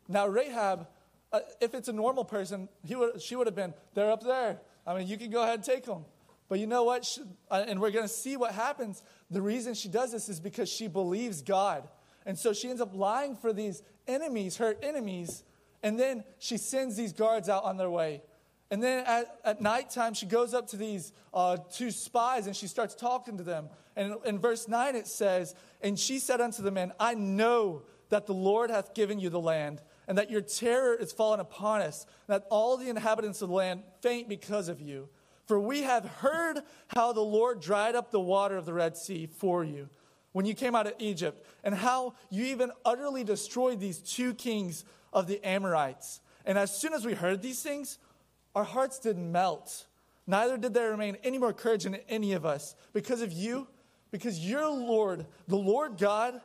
Now, 0.08 0.28
Rahab, 0.28 0.88
uh, 1.32 1.40
if 1.62 1.74
it's 1.74 1.88
a 1.88 1.94
normal 1.94 2.26
person, 2.26 2.68
he 2.84 2.96
would, 2.96 3.22
she 3.22 3.36
would 3.36 3.48
have 3.48 3.56
been, 3.56 3.74
they're 3.94 4.12
up 4.12 4.24
there. 4.24 4.60
I 4.86 4.98
mean, 4.98 5.08
you 5.08 5.18
can 5.18 5.30
go 5.30 5.44
ahead 5.44 5.56
and 5.56 5.64
take 5.64 5.86
them. 5.86 6.06
But 6.50 6.60
you 6.60 6.66
know 6.66 6.84
what? 6.84 7.06
She, 7.06 7.22
uh, 7.52 7.64
and 7.68 7.80
we're 7.80 7.92
to 7.92 8.08
see 8.08 8.36
what 8.36 8.54
happens. 8.54 9.04
The 9.30 9.42
reason 9.42 9.76
she 9.76 9.88
does 9.88 10.12
this 10.12 10.30
is 10.30 10.40
because 10.40 10.68
she 10.68 10.88
believes 10.88 11.44
God. 11.44 11.88
And 12.26 12.38
so 12.38 12.54
she 12.54 12.70
ends 12.70 12.82
up 12.82 12.96
lying 12.96 13.36
for 13.36 13.54
these 13.54 13.84
enemies, 14.08 14.58
her 14.58 14.76
enemies, 14.82 15.44
and 15.84 16.00
then 16.00 16.24
she 16.40 16.58
sends 16.58 16.96
these 16.96 17.14
guards 17.14 17.48
out 17.48 17.64
on 17.64 17.78
their 17.78 17.90
way. 17.90 18.24
And 18.72 18.84
then 18.84 19.04
at, 19.06 19.40
at 19.44 19.62
nighttime, 19.62 20.14
she 20.14 20.26
goes 20.26 20.54
up 20.54 20.68
to 20.68 20.78
these 20.78 21.12
uh, 21.34 21.58
two 21.72 21.90
spies 21.90 22.46
and 22.46 22.56
she 22.56 22.68
starts 22.68 22.94
talking 22.94 23.38
to 23.38 23.44
them. 23.44 23.70
And 23.96 24.16
in 24.26 24.40
verse 24.40 24.68
9, 24.68 24.96
it 24.96 25.08
says, 25.08 25.56
And 25.82 25.98
she 25.98 26.20
said 26.20 26.40
unto 26.40 26.62
the 26.62 26.72
men, 26.72 26.94
I 27.00 27.16
know 27.16 27.84
that 28.10 28.28
the 28.28 28.34
Lord 28.34 28.70
hath 28.70 28.94
given 28.94 29.20
you 29.20 29.30
the 29.30 29.40
land, 29.40 29.82
and 30.08 30.18
that 30.18 30.32
your 30.32 30.42
terror 30.42 30.96
is 30.96 31.12
fallen 31.12 31.40
upon 31.40 31.82
us, 31.82 32.06
that 32.28 32.46
all 32.50 32.76
the 32.76 32.90
inhabitants 32.90 33.42
of 33.42 33.50
the 33.50 33.56
land 33.56 33.84
faint 34.02 34.28
because 34.28 34.68
of 34.68 34.82
you. 34.82 35.10
For 35.46 35.60
we 35.60 35.84
have 35.84 36.06
heard 36.06 36.62
how 36.88 37.14
the 37.14 37.22
Lord 37.22 37.62
dried 37.62 37.96
up 37.96 38.12
the 38.12 38.20
water 38.20 38.58
of 38.58 38.66
the 38.66 38.74
Red 38.74 38.98
Sea 38.98 39.28
for 39.28 39.64
you 39.64 39.90
when 40.32 40.46
you 40.46 40.54
came 40.54 40.76
out 40.76 40.86
of 40.86 40.94
Egypt, 41.00 41.46
and 41.64 41.74
how 41.74 42.14
you 42.30 42.46
even 42.46 42.72
utterly 42.86 43.24
destroyed 43.24 43.80
these 43.80 43.98
two 43.98 44.34
kings 44.36 44.86
of 45.12 45.26
the 45.26 45.44
Amorites. 45.44 46.22
And 46.46 46.58
as 46.58 46.76
soon 46.76 46.94
as 46.94 47.06
we 47.06 47.14
heard 47.14 47.42
these 47.42 47.62
things, 47.62 47.98
our 48.56 48.64
hearts 48.64 49.00
didn't 49.00 49.32
melt. 49.32 49.88
Neither 50.28 50.58
did 50.58 50.74
there 50.74 50.92
remain 50.92 51.18
any 51.24 51.38
more 51.38 51.54
courage 51.54 51.86
in 51.86 51.96
any 52.08 52.34
of 52.34 52.46
us 52.46 52.76
because 52.94 53.22
of 53.22 53.32
you, 53.32 53.68
because 54.12 54.40
your 54.40 54.70
Lord, 54.70 55.26
the 55.48 55.56
Lord 55.56 55.98
God, 55.98 56.40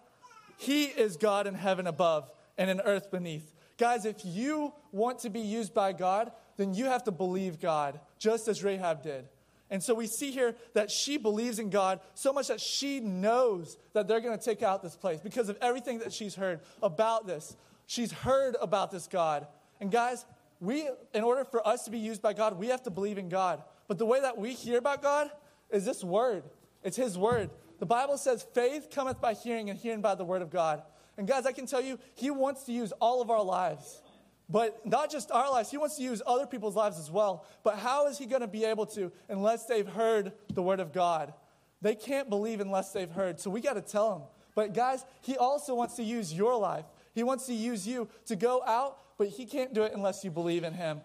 He 0.57 0.85
is 0.85 1.17
God 1.17 1.47
in 1.47 1.55
heaven 1.55 1.87
above 1.87 2.31
and 2.57 2.71
in 2.71 2.81
earth 2.81 3.11
beneath. 3.11 3.53
Guys, 3.77 4.05
if 4.05 4.25
you 4.25 4.73
want 4.93 5.19
to 5.21 5.31
be 5.31 5.41
used 5.41 5.75
by 5.75 5.93
God, 5.93 6.33
then 6.57 6.75
you 6.75 6.87
have 6.87 7.05
to 7.05 7.11
believe 7.11 7.61
God, 7.61 8.01
just 8.19 8.47
as 8.49 8.63
Rahab 8.63 9.03
did. 9.03 9.29
And 9.71 9.83
so 9.83 9.95
we 9.95 10.07
see 10.07 10.31
here 10.31 10.55
that 10.75 10.91
she 10.91 11.17
believes 11.17 11.59
in 11.59 11.71
God 11.71 12.01
so 12.15 12.33
much 12.33 12.49
that 12.49 12.61
she 12.61 13.01
knows 13.01 13.77
that 13.93 14.07
they're 14.07 14.21
going 14.21 14.39
to 14.39 14.45
take 14.45 14.63
out 14.63 14.83
this 14.83 14.95
place 14.95 15.21
because 15.21 15.49
of 15.49 15.59
everything 15.61 15.99
that 15.99 16.13
she's 16.13 16.35
heard 16.35 16.61
about 16.83 17.27
this. 17.27 17.57
She's 17.87 18.13
heard 18.13 18.57
about 18.61 18.91
this 18.91 19.09
God. 19.09 19.47
And 19.81 19.91
guys, 19.91 20.25
we, 20.65 20.89
in 21.13 21.23
order 21.23 21.45
for 21.45 21.67
us 21.67 21.85
to 21.85 21.91
be 21.91 21.99
used 21.99 22.23
by 22.23 22.33
God, 22.33 22.59
we 22.59 22.69
have 22.69 22.83
to 22.85 22.91
believe 22.91 23.19
in 23.19 23.29
God. 23.29 23.63
But 23.89 23.99
the 23.99 24.07
way 24.07 24.21
that 24.21 24.39
we 24.39 24.53
hear 24.53 24.79
about 24.79 25.03
God 25.03 25.31
is 25.71 25.85
this 25.85 26.03
word. 26.03 26.45
It's 26.83 26.97
His 26.97 27.17
word. 27.19 27.51
The 27.79 27.87
Bible 27.87 28.17
says, 28.17 28.47
faith 28.55 28.89
cometh 28.91 29.21
by 29.21 29.35
hearing, 29.35 29.71
and 29.71 29.79
hearing 29.79 30.01
by 30.01 30.15
the 30.15 30.25
word 30.25 30.43
of 30.43 30.51
God. 30.51 30.83
And 31.17 31.29
guys, 31.29 31.47
I 31.47 31.53
can 31.53 31.67
tell 31.67 31.81
you, 31.81 31.99
He 32.15 32.31
wants 32.31 32.65
to 32.65 32.73
use 32.73 32.93
all 33.01 33.21
of 33.21 33.31
our 33.31 33.43
lives. 33.43 34.01
But 34.49 34.85
not 34.85 35.11
just 35.11 35.31
our 35.31 35.51
lives, 35.51 35.71
He 35.71 35.79
wants 35.79 35.97
to 35.97 36.03
use 36.03 36.21
other 36.27 36.47
people's 36.47 36.77
lives 36.77 36.99
as 36.99 37.11
well. 37.11 37.47
But 37.63 37.79
how 37.79 38.09
is 38.09 38.19
He 38.19 38.27
going 38.27 38.43
to 38.43 38.47
be 38.47 38.65
able 38.65 38.87
to 38.87 39.11
unless 39.29 39.67
they've 39.67 39.87
heard 39.87 40.33
the 40.53 40.63
word 40.63 40.81
of 40.81 40.93
God? 40.93 41.33
They 41.81 41.95
can't 41.95 42.29
believe 42.29 42.61
unless 42.61 42.93
they've 42.93 43.11
heard. 43.11 43.41
So 43.41 43.51
we 43.51 43.61
got 43.61 43.75
to 43.75 43.83
tell 43.83 44.11
them. 44.11 44.23
But 44.55 44.75
guys, 44.75 45.05
He 45.21 45.37
also 45.37 45.75
wants 45.75 45.97
to 45.97 46.03
use 46.03 46.33
your 46.33 46.57
life. 46.57 46.85
He 47.15 47.23
wants 47.23 47.47
to 47.47 47.55
use 47.55 47.87
you 47.87 48.09
to 48.27 48.37
go 48.37 48.63
out, 48.67 48.99
but 49.19 49.29
He 49.29 49.47
can't 49.47 49.75
do 49.75 49.83
it 49.83 49.93
unless 49.95 50.25
you 50.25 50.31
believe 50.31 50.65
in 50.65 50.75
Him. 50.75 51.01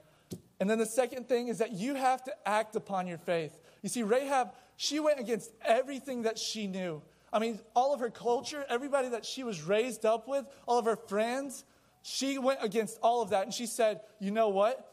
And 0.59 0.69
then 0.69 0.77
the 0.77 0.85
second 0.85 1.27
thing 1.27 1.47
is 1.47 1.59
that 1.59 1.71
you 1.71 1.95
have 1.95 2.23
to 2.25 2.33
act 2.45 2.75
upon 2.75 3.07
your 3.07 3.17
faith. 3.17 3.57
You 3.81 3.89
see, 3.89 4.03
Rahab, 4.03 4.49
she 4.75 4.99
went 4.99 5.19
against 5.19 5.51
everything 5.65 6.23
that 6.23 6.37
she 6.37 6.67
knew. 6.67 7.01
I 7.31 7.39
mean, 7.39 7.59
all 7.75 7.93
of 7.93 7.99
her 7.99 8.09
culture, 8.09 8.65
everybody 8.67 9.09
that 9.09 9.25
she 9.25 9.43
was 9.43 9.61
raised 9.61 10.05
up 10.05 10.27
with, 10.27 10.45
all 10.67 10.79
of 10.79 10.85
her 10.85 10.95
friends, 10.95 11.63
she 12.01 12.37
went 12.37 12.59
against 12.61 12.97
all 13.01 13.21
of 13.21 13.29
that 13.29 13.43
and 13.43 13.53
she 13.53 13.65
said, 13.65 14.01
You 14.19 14.31
know 14.31 14.49
what? 14.49 14.85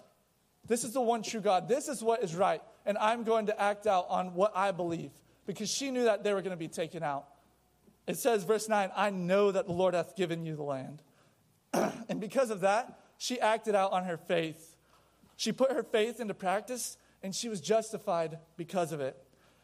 This 0.66 0.85
is 0.85 0.92
the 0.92 1.00
one 1.00 1.23
true 1.23 1.40
God. 1.40 1.68
This 1.68 1.88
is 1.88 2.02
what 2.02 2.23
is 2.23 2.35
right. 2.35 2.61
And 2.85 2.99
I'm 2.99 3.25
going 3.25 3.46
to 3.46 3.61
act 3.61 3.87
out 3.87 4.06
on 4.08 4.35
what 4.35 4.52
I 4.54 4.73
believe 4.73 5.12
because 5.46 5.70
she 5.70 5.90
knew 5.90 6.04
that 6.04 6.25
they 6.25 6.35
were 6.35 6.42
going 6.42 6.50
to 6.50 6.56
be 6.56 6.68
taken 6.68 7.02
out. 7.02 7.26
It 8.06 8.16
says, 8.16 8.44
verse 8.44 8.68
9, 8.68 8.90
I 8.94 9.11
know 9.11 9.50
that 9.50 9.66
the 9.66 9.73
Lord 9.73 9.94
hath 9.94 10.16
given 10.16 10.44
you 10.44 10.56
the 10.56 10.62
land. 10.62 11.02
and 11.73 12.20
because 12.20 12.50
of 12.50 12.61
that, 12.61 12.99
she 13.18 13.40
acted 13.40 13.75
out 13.75 13.92
on 13.92 14.04
her 14.04 14.16
faith. 14.16 14.76
She 15.37 15.52
put 15.52 15.73
her 15.73 15.82
faith 15.82 16.20
into 16.20 16.35
practice 16.35 16.96
and 17.23 17.35
she 17.35 17.49
was 17.49 17.61
justified 17.61 18.38
because 18.56 18.92
of 18.92 19.00
it. 19.00 19.16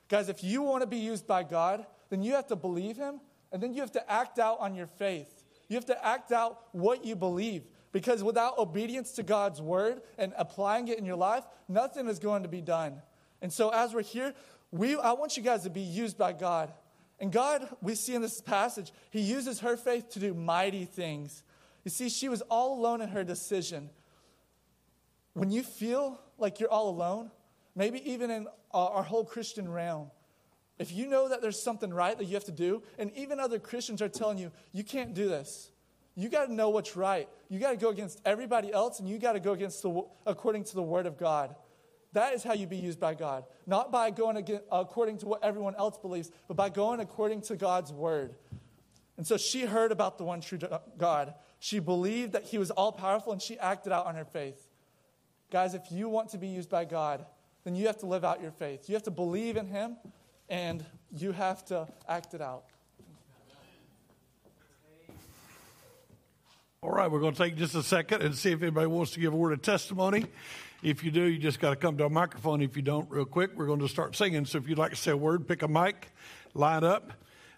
Guys, 0.08 0.28
if 0.28 0.44
you 0.44 0.62
want 0.62 0.82
to 0.82 0.86
be 0.86 0.98
used 0.98 1.26
by 1.26 1.42
God, 1.42 1.86
then 2.10 2.22
you 2.22 2.34
have 2.34 2.46
to 2.48 2.56
believe 2.56 2.96
Him 2.96 3.20
and 3.50 3.62
then 3.62 3.74
you 3.74 3.80
have 3.80 3.92
to 3.92 4.10
act 4.10 4.38
out 4.38 4.60
on 4.60 4.74
your 4.74 4.86
faith. 4.86 5.44
You 5.68 5.76
have 5.76 5.86
to 5.86 6.06
act 6.06 6.32
out 6.32 6.60
what 6.72 7.04
you 7.04 7.16
believe. 7.16 7.64
Because 7.92 8.24
without 8.24 8.58
obedience 8.58 9.12
to 9.12 9.22
God's 9.22 9.60
word 9.60 10.00
and 10.16 10.32
applying 10.36 10.88
it 10.88 10.98
in 10.98 11.04
your 11.04 11.16
life, 11.16 11.44
nothing 11.68 12.08
is 12.08 12.18
going 12.18 12.42
to 12.42 12.48
be 12.48 12.62
done. 12.62 13.00
And 13.42 13.52
so, 13.52 13.68
as 13.68 13.92
we're 13.92 14.02
here, 14.02 14.34
we, 14.70 14.96
I 14.96 15.12
want 15.12 15.36
you 15.36 15.42
guys 15.42 15.64
to 15.64 15.70
be 15.70 15.82
used 15.82 16.16
by 16.16 16.32
God. 16.32 16.72
And 17.20 17.30
God, 17.30 17.68
we 17.82 17.94
see 17.94 18.14
in 18.14 18.22
this 18.22 18.40
passage, 18.40 18.92
He 19.10 19.20
uses 19.20 19.60
her 19.60 19.76
faith 19.76 20.08
to 20.10 20.18
do 20.18 20.32
mighty 20.32 20.86
things. 20.86 21.42
You 21.84 21.90
see, 21.90 22.08
she 22.08 22.28
was 22.28 22.42
all 22.42 22.78
alone 22.78 23.00
in 23.00 23.08
her 23.08 23.24
decision. 23.24 23.90
When 25.34 25.50
you 25.50 25.62
feel 25.62 26.20
like 26.38 26.60
you're 26.60 26.70
all 26.70 26.90
alone, 26.90 27.30
maybe 27.74 28.08
even 28.10 28.30
in 28.30 28.46
our 28.72 29.02
whole 29.02 29.24
Christian 29.24 29.70
realm, 29.70 30.10
if 30.78 30.92
you 30.92 31.06
know 31.06 31.28
that 31.28 31.42
there's 31.42 31.60
something 31.60 31.92
right 31.92 32.16
that 32.16 32.24
you 32.24 32.34
have 32.34 32.44
to 32.44 32.52
do, 32.52 32.82
and 32.98 33.12
even 33.14 33.38
other 33.38 33.58
Christians 33.58 34.02
are 34.02 34.08
telling 34.08 34.38
you, 34.38 34.50
you 34.72 34.84
can't 34.84 35.14
do 35.14 35.28
this, 35.28 35.70
you 36.14 36.28
got 36.28 36.46
to 36.46 36.52
know 36.52 36.70
what's 36.70 36.96
right. 36.96 37.28
You 37.48 37.58
got 37.58 37.70
to 37.70 37.76
go 37.76 37.88
against 37.88 38.20
everybody 38.24 38.72
else, 38.72 39.00
and 39.00 39.08
you 39.08 39.18
got 39.18 39.32
to 39.32 39.40
go 39.40 39.52
against 39.52 39.82
the, 39.82 40.02
according 40.26 40.64
to 40.64 40.74
the 40.74 40.82
Word 40.82 41.06
of 41.06 41.16
God. 41.16 41.54
That 42.12 42.34
is 42.34 42.42
how 42.42 42.52
you 42.52 42.66
be 42.66 42.76
used 42.76 43.00
by 43.00 43.14
God. 43.14 43.44
Not 43.66 43.90
by 43.90 44.10
going 44.10 44.36
against, 44.36 44.64
according 44.70 45.18
to 45.18 45.26
what 45.26 45.42
everyone 45.42 45.74
else 45.76 45.96
believes, 45.96 46.30
but 46.48 46.54
by 46.54 46.68
going 46.68 47.00
according 47.00 47.40
to 47.42 47.56
God's 47.56 47.92
Word. 47.92 48.34
And 49.16 49.26
so 49.26 49.36
she 49.36 49.62
heard 49.62 49.92
about 49.92 50.18
the 50.18 50.24
one 50.24 50.40
true 50.40 50.58
God. 50.98 51.34
She 51.62 51.78
believed 51.78 52.32
that 52.32 52.42
He 52.42 52.58
was 52.58 52.72
all 52.72 52.90
powerful, 52.90 53.32
and 53.32 53.40
she 53.40 53.56
acted 53.56 53.92
out 53.92 54.06
on 54.06 54.16
her 54.16 54.24
faith. 54.24 54.66
Guys, 55.52 55.74
if 55.74 55.92
you 55.92 56.08
want 56.08 56.30
to 56.30 56.38
be 56.38 56.48
used 56.48 56.68
by 56.68 56.84
God, 56.84 57.24
then 57.62 57.76
you 57.76 57.86
have 57.86 57.98
to 57.98 58.06
live 58.06 58.24
out 58.24 58.42
your 58.42 58.50
faith. 58.50 58.88
You 58.88 58.96
have 58.96 59.04
to 59.04 59.12
believe 59.12 59.56
in 59.56 59.66
Him, 59.66 59.96
and 60.48 60.84
you 61.16 61.30
have 61.30 61.64
to 61.66 61.86
act 62.08 62.34
it 62.34 62.40
out. 62.40 62.64
All 66.82 66.90
right, 66.90 67.08
we're 67.08 67.20
going 67.20 67.34
to 67.34 67.38
take 67.38 67.54
just 67.54 67.76
a 67.76 67.82
second 67.84 68.22
and 68.22 68.34
see 68.34 68.50
if 68.50 68.60
anybody 68.60 68.88
wants 68.88 69.12
to 69.12 69.20
give 69.20 69.32
a 69.32 69.36
word 69.36 69.52
of 69.52 69.62
testimony. 69.62 70.26
If 70.82 71.04
you 71.04 71.12
do, 71.12 71.22
you 71.22 71.38
just 71.38 71.60
got 71.60 71.70
to 71.70 71.76
come 71.76 71.96
to 71.98 72.06
a 72.06 72.10
microphone. 72.10 72.60
If 72.60 72.74
you 72.74 72.82
don't, 72.82 73.08
real 73.08 73.24
quick, 73.24 73.52
we're 73.54 73.66
going 73.66 73.78
to 73.78 73.88
start 73.88 74.16
singing. 74.16 74.46
So 74.46 74.58
if 74.58 74.68
you'd 74.68 74.78
like 74.78 74.90
to 74.90 74.96
say 74.96 75.12
a 75.12 75.16
word, 75.16 75.46
pick 75.46 75.62
a 75.62 75.68
mic, 75.68 76.08
line 76.54 76.82
up. 76.82 77.12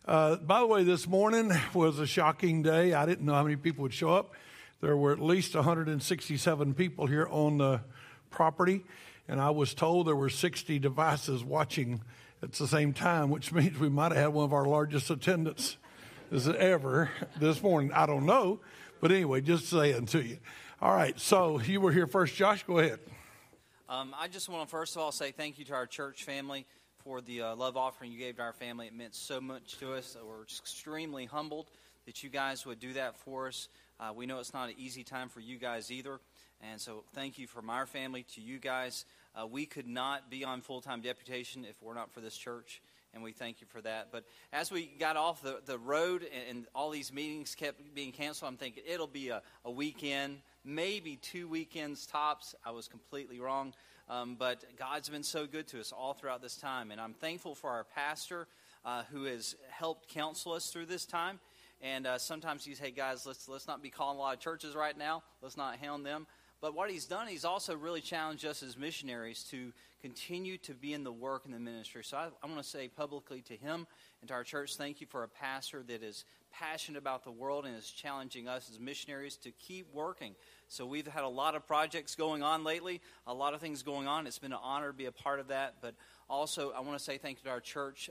Uh, 0.07 0.37
by 0.37 0.61
the 0.61 0.67
way, 0.67 0.85
this 0.85 1.09
morning 1.09 1.51
was 1.73 1.99
a 1.99 2.07
shocking 2.07 2.63
day. 2.63 2.93
I 2.93 3.07
didn't 3.07 3.25
know 3.25 3.33
how 3.33 3.43
many 3.43 3.57
people 3.57 3.83
would 3.85 3.95
show 3.95 4.11
up. 4.11 4.35
There 4.83 4.95
were 4.99 5.13
at 5.13 5.19
least 5.19 5.55
167 5.55 6.75
people 6.75 7.07
here 7.07 7.27
on 7.31 7.57
the 7.57 7.81
property, 8.29 8.85
and 9.29 9.41
I 9.41 9.49
was 9.49 9.73
told 9.73 10.07
there 10.07 10.15
were 10.15 10.29
60 10.29 10.79
devices 10.79 11.43
watching 11.43 12.03
at 12.43 12.53
the 12.53 12.69
same 12.69 12.93
time, 12.93 13.31
which 13.31 13.51
means 13.55 13.79
we 13.79 13.89
might 13.89 14.13
have 14.13 14.21
had 14.21 14.27
one 14.35 14.45
of 14.45 14.53
our 14.53 14.67
largest 14.67 15.09
attendance 15.09 15.79
ever 16.31 17.09
this 17.41 17.63
morning. 17.63 17.91
I 17.95 18.05
don't 18.05 18.27
know, 18.27 18.61
but 19.01 19.11
anyway, 19.11 19.41
just 19.41 19.71
saying 19.71 20.05
to 20.07 20.23
you. 20.23 20.37
All 20.83 20.95
right, 20.95 21.19
so 21.19 21.61
you 21.61 21.81
were 21.81 21.93
here 21.93 22.07
first, 22.07 22.35
Josh. 22.35 22.63
Go 22.65 22.79
ahead. 22.79 22.99
Um, 23.89 24.15
I 24.19 24.29
just 24.29 24.51
want 24.51 24.69
to 24.69 24.71
first 24.71 24.97
of 24.97 25.03
all 25.03 25.13
say 25.13 25.31
thank 25.31 25.59
you 25.59 25.65
to 25.65 25.73
our 25.73 25.87
church 25.87 26.25
family 26.25 26.67
for 27.05 27.21
the 27.21 27.43
uh, 27.43 27.55
love 27.55 27.77
offering 27.77 28.11
you 28.11 28.19
gave 28.19 28.37
to 28.37 28.43
our 28.43 28.55
family. 28.55 28.87
It 28.87 28.95
meant 28.95 29.15
so 29.15 29.39
much 29.39 29.77
to 29.79 29.93
us. 29.93 30.17
We're 30.27 30.43
extremely 30.43 31.27
humbled 31.27 31.71
that 32.07 32.23
you 32.23 32.31
guys 32.31 32.65
would 32.65 32.81
do 32.81 32.95
that 32.95 33.19
for 33.19 33.49
us. 33.49 33.69
Uh, 34.01 34.13
we 34.17 34.25
know 34.25 34.39
it's 34.39 34.55
not 34.55 34.71
an 34.71 34.75
easy 34.79 35.05
time 35.05 35.29
for 35.29 35.41
you 35.41 35.59
guys 35.59 35.91
either. 35.91 36.19
And 36.63 36.81
so 36.81 37.05
thank 37.15 37.39
you 37.39 37.47
from 37.47 37.69
our 37.69 37.85
family 37.85 38.25
to 38.35 38.41
you 38.41 38.59
guys. 38.59 39.05
Uh, 39.39 39.47
we 39.47 39.67
could 39.67 39.87
not 39.87 40.31
be 40.31 40.45
on 40.45 40.63
full 40.63 40.81
time 40.81 41.03
deputation 41.03 41.67
if 41.69 41.83
we're 41.83 41.95
not 41.95 42.11
for 42.11 42.21
this 42.21 42.37
church, 42.37 42.81
and 43.13 43.23
we 43.23 43.33
thank 43.33 43.61
you 43.61 43.67
for 43.67 43.83
that. 43.83 44.09
But 44.11 44.25
as 44.51 44.73
we 44.73 44.87
got 44.99 45.17
off 45.17 45.43
the, 45.43 45.61
the 45.67 45.77
road 45.77 46.23
and, 46.23 46.57
and 46.57 46.67
all 46.75 46.89
these 46.91 47.13
meetings 47.13 47.55
kept 47.55 47.95
being 47.95 48.13
canceled, 48.13 48.51
I'm 48.51 48.57
thinking 48.57 48.83
it'll 48.91 49.07
be 49.07 49.29
a, 49.29 49.43
a 49.67 49.71
weekend, 49.71 50.39
maybe 50.65 51.17
two 51.17 51.49
weekends 51.49 52.07
tops. 52.07 52.55
I 52.65 52.71
was 52.71 52.89
completely 52.89 53.41
wrong. 53.41 53.75
Um, 54.09 54.37
but 54.39 54.65
God's 54.79 55.09
been 55.09 55.23
so 55.23 55.47
good 55.47 55.67
to 55.69 55.81
us 55.81 55.91
all 55.91 56.13
throughout 56.13 56.43
this 56.43 56.57
time, 56.57 56.91
and 56.91 57.01
I'm 57.01 57.15
thankful 57.15 57.55
for 57.55 57.71
our 57.71 57.85
pastor 57.85 58.47
uh, 58.85 59.05
who 59.11 59.25
has 59.25 59.57
helped 59.71 60.09
counsel 60.09 60.53
us 60.53 60.71
through 60.71 60.87
this 60.87 61.07
time. 61.07 61.41
And 61.81 62.07
uh, 62.07 62.19
sometimes 62.19 62.65
say, 62.65 62.75
hey 62.79 62.91
guys, 62.91 63.27
let's 63.27 63.49
let's 63.49 63.67
not 63.67 63.83
be 63.83 63.91
calling 63.91 64.19
a 64.19 64.21
lot 64.21 64.35
of 64.35 64.41
churches 64.41 64.75
right 64.75 64.97
now. 64.97 65.23
Let's 65.43 65.57
not 65.57 65.77
hound 65.79 66.05
them. 66.05 66.27
But 66.65 66.75
what 66.75 66.91
he's 66.91 67.05
done, 67.05 67.29
he's 67.29 67.45
also 67.45 67.77
really 67.77 68.01
challenged 68.01 68.47
us 68.47 68.63
as 68.63 68.79
missionaries 68.79 69.43
to 69.51 69.71
continue 70.01 70.57
to 70.57 70.73
be 70.73 70.95
in 70.95 71.05
the 71.05 71.13
work 71.13 71.45
in 71.45 71.53
the 71.53 71.59
ministry. 71.59 72.03
So 72.03 72.17
I, 72.17 72.29
I 72.43 72.47
want 72.47 72.57
to 72.57 72.67
say 72.67 72.89
publicly 72.89 73.43
to 73.43 73.53
him 73.55 73.87
and 74.23 74.29
to 74.29 74.33
our 74.35 74.45
church, 74.45 74.77
thank 74.77 75.03
you 75.03 75.07
for 75.07 75.25
a 75.25 75.29
pastor 75.29 75.83
that 75.89 76.03
is 76.03 76.25
passionate 76.55 76.97
about 76.97 77.23
the 77.23 77.31
world 77.31 77.67
and 77.67 77.77
is 77.77 77.91
challenging 77.91 78.49
us 78.49 78.71
as 78.73 78.81
missionaries 78.81 79.37
to 79.43 79.51
keep 79.51 79.93
working. 79.93 80.35
So 80.69 80.87
we've 80.87 81.07
had 81.07 81.25
a 81.25 81.29
lot 81.29 81.55
of 81.55 81.67
projects 81.67 82.15
going 82.15 82.43
on 82.43 82.65
lately, 82.65 83.03
a 83.27 83.35
lot 83.35 83.53
of 83.53 83.61
things 83.61 83.83
going 83.83 84.09
on. 84.09 84.27
It's 84.27 84.39
been 84.39 84.55
an 84.55 84.59
honor 84.63 84.87
to 84.87 84.97
be 84.97 85.05
a 85.05 85.13
part 85.13 85.41
of 85.41 85.49
that. 85.49 85.75
But 85.83 85.95
also, 86.31 86.71
I 86.71 86.81
want 86.81 86.97
to 86.97 87.05
say 87.05 87.19
thank 87.19 87.41
you 87.41 87.45
to 87.45 87.51
our 87.51 87.61
church 87.61 88.09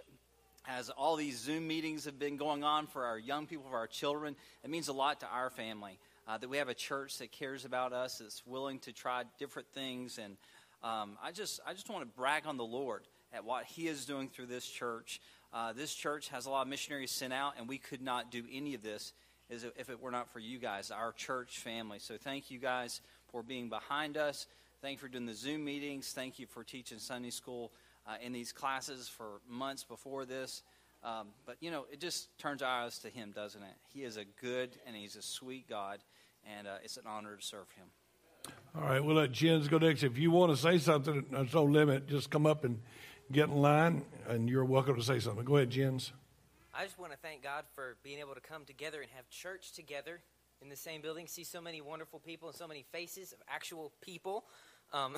as 0.68 0.92
all 0.92 1.16
these 1.16 1.40
Zoom 1.40 1.68
meetings 1.68 2.06
have 2.06 2.20
been 2.20 2.38
going 2.38 2.64
on 2.64 2.86
for 2.86 3.06
our 3.06 3.18
young 3.18 3.48
people, 3.48 3.66
for 3.68 3.78
our 3.78 3.88
children. 3.88 4.36
It 4.64 4.70
means 4.70 4.90
a 4.90 4.94
lot 4.94 5.22
to 5.22 5.28
our 5.28 5.50
family 5.50 5.98
uh, 6.28 6.38
that 6.38 6.50
we 6.50 6.58
have 6.58 6.70
a 6.70 6.74
church 6.74 7.18
that 7.18 7.32
cares 7.32 7.66
about 7.66 7.94
us, 7.94 8.20
that's 8.20 8.44
willing 8.46 8.80
to 8.80 8.92
try 8.92 9.24
different 9.38 9.68
things. 9.74 10.18
And 10.18 10.38
um, 10.84 11.18
I 11.24 11.32
just, 11.32 11.60
I 11.66 11.74
just 11.74 11.90
want 11.90 12.02
to 12.02 12.18
brag 12.18 12.46
on 12.46 12.58
the 12.58 12.66
Lord 12.66 13.04
at 13.34 13.44
what 13.44 13.66
He 13.66 13.88
is 13.88 14.06
doing 14.06 14.30
through 14.30 14.48
this 14.48 14.68
church. 14.68 15.22
Uh, 15.54 15.74
this 15.74 15.94
church 15.94 16.30
has 16.30 16.46
a 16.46 16.50
lot 16.50 16.64
of 16.64 16.68
missionaries 16.68 17.12
sent 17.12 17.34
out, 17.34 17.54
and 17.58 17.68
we 17.68 17.78
could 17.78 18.02
not 18.02 18.32
do 18.32 18.44
any 18.52 18.74
of 18.74 18.82
this 18.82 19.14
if 19.50 19.90
it 19.90 20.02
were 20.02 20.10
not 20.10 20.32
for 20.32 20.40
you 20.40 20.58
guys, 20.58 20.90
our 20.90 21.12
church 21.12 21.60
family. 21.60 22.00
So 22.00 22.16
thank 22.18 22.50
you 22.50 22.58
guys 22.58 23.02
for 23.32 23.44
being 23.44 23.70
behind 23.70 24.18
us. 24.18 24.48
Thank 24.82 24.98
you 24.98 25.08
for 25.08 25.08
doing 25.08 25.26
the 25.26 25.36
Zoom 25.36 25.64
meetings. 25.64 26.12
Thank 26.12 26.40
you 26.40 26.48
for 26.48 26.64
teaching 26.64 26.98
Sunday 26.98 27.30
school 27.30 27.72
uh, 28.08 28.16
in 28.22 28.34
these 28.34 28.52
classes 28.52 29.08
for 29.08 29.42
months 29.48 29.84
before 29.84 30.26
this. 30.26 30.64
Um, 31.04 31.28
but, 31.46 31.58
you 31.60 31.70
know, 31.70 31.86
it 31.92 32.00
just 32.00 32.36
turns 32.40 32.62
our 32.62 32.84
eyes 32.84 32.98
to 33.00 33.10
Him, 33.10 33.32
doesn't 33.36 33.62
it? 33.62 33.76
He 33.94 34.04
is 34.04 34.18
a 34.18 34.26
good 34.42 34.72
and 34.88 34.96
He's 34.96 35.16
a 35.16 35.22
sweet 35.22 35.70
God, 35.70 36.00
and 36.58 36.68
uh, 36.68 36.76
it's 36.84 36.98
an 36.98 37.04
honor 37.08 37.36
to 37.36 37.46
serve 37.46 37.70
Him. 37.76 37.88
All 38.76 38.90
right, 38.90 39.04
we'll 39.04 39.16
let 39.16 39.32
Jens 39.32 39.68
go 39.68 39.78
next. 39.78 40.04
If 40.04 40.18
you 40.18 40.32
want 40.32 40.52
to 40.52 40.58
say 40.58 40.78
something, 40.78 41.26
there's 41.32 41.54
no 41.54 41.64
limit. 41.64 42.08
Just 42.08 42.30
come 42.30 42.46
up 42.46 42.64
and 42.64 42.80
get 43.32 43.50
in 43.50 43.56
line, 43.56 44.04
and 44.28 44.50
you're 44.50 44.66
welcome 44.66 44.96
to 44.96 45.04
say 45.04 45.20
something. 45.20 45.46
Go 45.46 45.58
ahead, 45.58 45.70
Jens. 45.70 46.12
I 46.74 46.84
just 46.84 46.98
want 46.98 47.12
to 47.12 47.18
thank 47.20 47.44
God 47.44 47.66
for 47.76 47.98
being 48.04 48.20
able 48.20 48.34
to 48.34 48.42
come 48.42 48.66
together 48.66 49.02
and 49.02 49.10
have 49.12 49.30
church 49.30 49.74
together 49.74 50.22
in 50.62 50.70
the 50.70 50.76
same 50.76 51.02
building, 51.02 51.28
see 51.28 51.44
so 51.44 51.62
many 51.62 51.82
wonderful 51.82 52.20
people 52.20 52.48
and 52.48 52.58
so 52.58 52.68
many 52.68 52.84
faces 52.92 53.32
of 53.32 53.40
actual 53.48 53.92
people. 54.02 54.46
Um, 54.92 55.16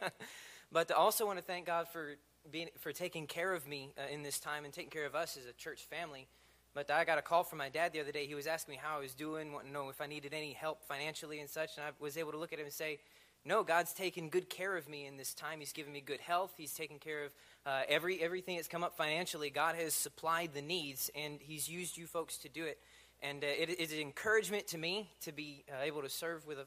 but 0.72 0.90
I 0.90 0.94
also 0.94 1.26
want 1.26 1.38
to 1.38 1.44
thank 1.44 1.66
God 1.66 1.88
for 1.88 2.16
being 2.50 2.68
for 2.78 2.92
taking 2.92 3.26
care 3.26 3.52
of 3.52 3.66
me 3.66 3.92
uh, 3.98 4.12
in 4.12 4.22
this 4.22 4.38
time 4.38 4.64
and 4.64 4.72
taking 4.72 4.90
care 4.90 5.04
of 5.04 5.14
us 5.14 5.36
as 5.36 5.46
a 5.46 5.52
church 5.52 5.86
family. 5.90 6.28
But 6.74 6.90
I 6.90 7.04
got 7.04 7.18
a 7.18 7.22
call 7.22 7.44
from 7.44 7.58
my 7.58 7.68
dad 7.68 7.92
the 7.92 8.00
other 8.00 8.12
day. 8.12 8.26
He 8.26 8.34
was 8.34 8.46
asking 8.46 8.72
me 8.72 8.80
how 8.82 8.96
I 8.96 9.00
was 9.00 9.14
doing, 9.14 9.52
wanting 9.52 9.70
to 9.70 9.74
know 9.74 9.88
if 9.88 10.00
I 10.00 10.06
needed 10.06 10.34
any 10.34 10.52
help 10.52 10.84
financially 10.84 11.40
and 11.40 11.48
such. 11.48 11.76
And 11.76 11.86
I 11.86 11.90
was 11.98 12.16
able 12.16 12.32
to 12.32 12.38
look 12.38 12.52
at 12.52 12.58
him 12.58 12.66
and 12.66 12.74
say, 12.74 13.00
no, 13.44 13.62
God's 13.62 13.92
taken 13.92 14.28
good 14.28 14.50
care 14.50 14.76
of 14.76 14.88
me 14.88 15.06
in 15.06 15.16
this 15.16 15.32
time. 15.32 15.60
He's 15.60 15.72
given 15.72 15.92
me 15.92 16.00
good 16.00 16.20
health. 16.20 16.52
He's 16.56 16.74
taken 16.74 16.98
care 16.98 17.24
of 17.24 17.32
uh, 17.64 17.82
every 17.88 18.20
everything 18.20 18.56
that's 18.56 18.68
come 18.68 18.84
up 18.84 18.96
financially. 18.96 19.48
God 19.48 19.74
has 19.76 19.94
supplied 19.94 20.50
the 20.54 20.62
needs, 20.62 21.10
and 21.14 21.38
He's 21.40 21.68
used 21.68 21.96
you 21.96 22.06
folks 22.06 22.36
to 22.38 22.48
do 22.48 22.64
it. 22.64 22.78
And 23.22 23.42
uh, 23.42 23.46
it 23.46 23.70
is 23.80 23.92
an 23.92 24.00
encouragement 24.00 24.66
to 24.68 24.78
me 24.78 25.10
to 25.22 25.32
be 25.32 25.64
uh, 25.70 25.82
able 25.82 26.02
to 26.02 26.10
serve 26.10 26.46
with 26.46 26.58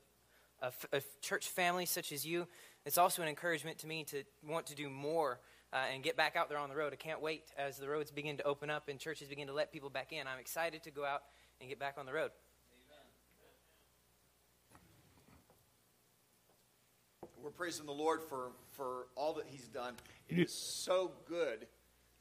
a, 0.61 0.71
a, 0.91 1.01
church 1.21 1.47
family 1.47 1.85
such 1.85 2.11
as 2.11 2.25
you. 2.25 2.47
It's 2.85 2.97
also 2.97 3.21
an 3.21 3.27
encouragement 3.27 3.77
to 3.79 3.87
me 3.87 4.03
to 4.05 4.23
want 4.47 4.65
to 4.67 4.75
do 4.75 4.89
more 4.89 5.39
uh, 5.73 5.77
and 5.93 6.03
get 6.03 6.17
back 6.17 6.35
out 6.35 6.49
there 6.49 6.57
on 6.57 6.69
the 6.69 6.75
road. 6.75 6.93
I 6.93 6.97
can't 6.97 7.21
wait 7.21 7.43
as 7.57 7.77
the 7.77 7.89
roads 7.89 8.11
begin 8.11 8.37
to 8.37 8.43
open 8.43 8.69
up 8.69 8.89
and 8.89 8.99
churches 8.99 9.27
begin 9.27 9.47
to 9.47 9.53
let 9.53 9.71
people 9.71 9.89
back 9.89 10.11
in. 10.13 10.27
I'm 10.27 10.39
excited 10.39 10.83
to 10.83 10.91
go 10.91 11.05
out 11.05 11.23
and 11.59 11.69
get 11.69 11.79
back 11.79 11.95
on 11.97 12.05
the 12.05 12.13
road. 12.13 12.31
we're 17.43 17.49
praising 17.49 17.85
the 17.85 17.91
Lord 17.91 18.21
for, 18.21 18.51
for 18.71 19.07
all 19.15 19.33
that 19.33 19.45
He's 19.49 19.67
done. 19.67 19.95
It 20.29 20.37
is 20.37 20.53
so 20.53 21.11
good 21.27 21.65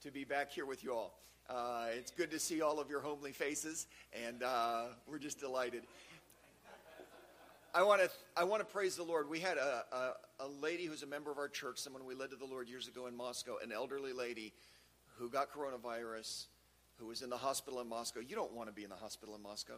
to 0.03 0.11
be 0.11 0.25
back 0.25 0.51
here 0.51 0.65
with 0.65 0.83
you 0.83 0.95
all. 0.95 1.19
Uh, 1.49 1.89
it's 1.93 2.11
good 2.11 2.31
to 2.31 2.39
see 2.39 2.63
all 2.63 2.81
of 2.81 2.89
your 2.89 3.01
homely 3.01 3.33
faces, 3.33 3.87
and 4.27 4.43
uh, 4.43 4.85
we're 5.07 5.19
just 5.19 5.39
delighted. 5.39 5.83
I 7.73 7.85
want 7.85 8.03
to 8.03 8.11
I 8.37 8.43
want 8.43 8.61
to 8.61 8.67
praise 8.67 8.97
the 8.97 9.05
Lord. 9.05 9.29
We 9.29 9.39
had 9.39 9.57
a, 9.57 9.85
a, 9.93 10.45
a 10.45 10.49
lady 10.61 10.87
who's 10.87 11.05
a 11.05 11.07
member 11.07 11.31
of 11.31 11.39
our 11.39 11.49
church, 11.49 11.79
someone 11.79 12.05
we 12.05 12.15
led 12.17 12.31
to 12.31 12.37
the 12.37 12.45
Lord 12.45 12.69
years 12.69 12.89
ago 12.89 13.07
in 13.07 13.17
Moscow, 13.17 13.59
an 13.63 13.71
elderly 13.71 14.13
lady 14.13 14.53
who 15.19 15.29
got 15.29 15.53
coronavirus, 15.53 16.47
who 16.99 17.07
was 17.07 17.23
in 17.23 17.31
the 17.31 17.37
hospital 17.37 17.81
in 17.81 17.89
Moscow. 17.89 18.21
You 18.21 18.35
don't 18.35 18.53
want 18.53 18.69
to 18.69 18.75
be 18.75 18.83
in 18.83 18.91
the 18.91 18.97
hospital 18.97 19.37
in 19.37 19.43
Moscow, 19.43 19.75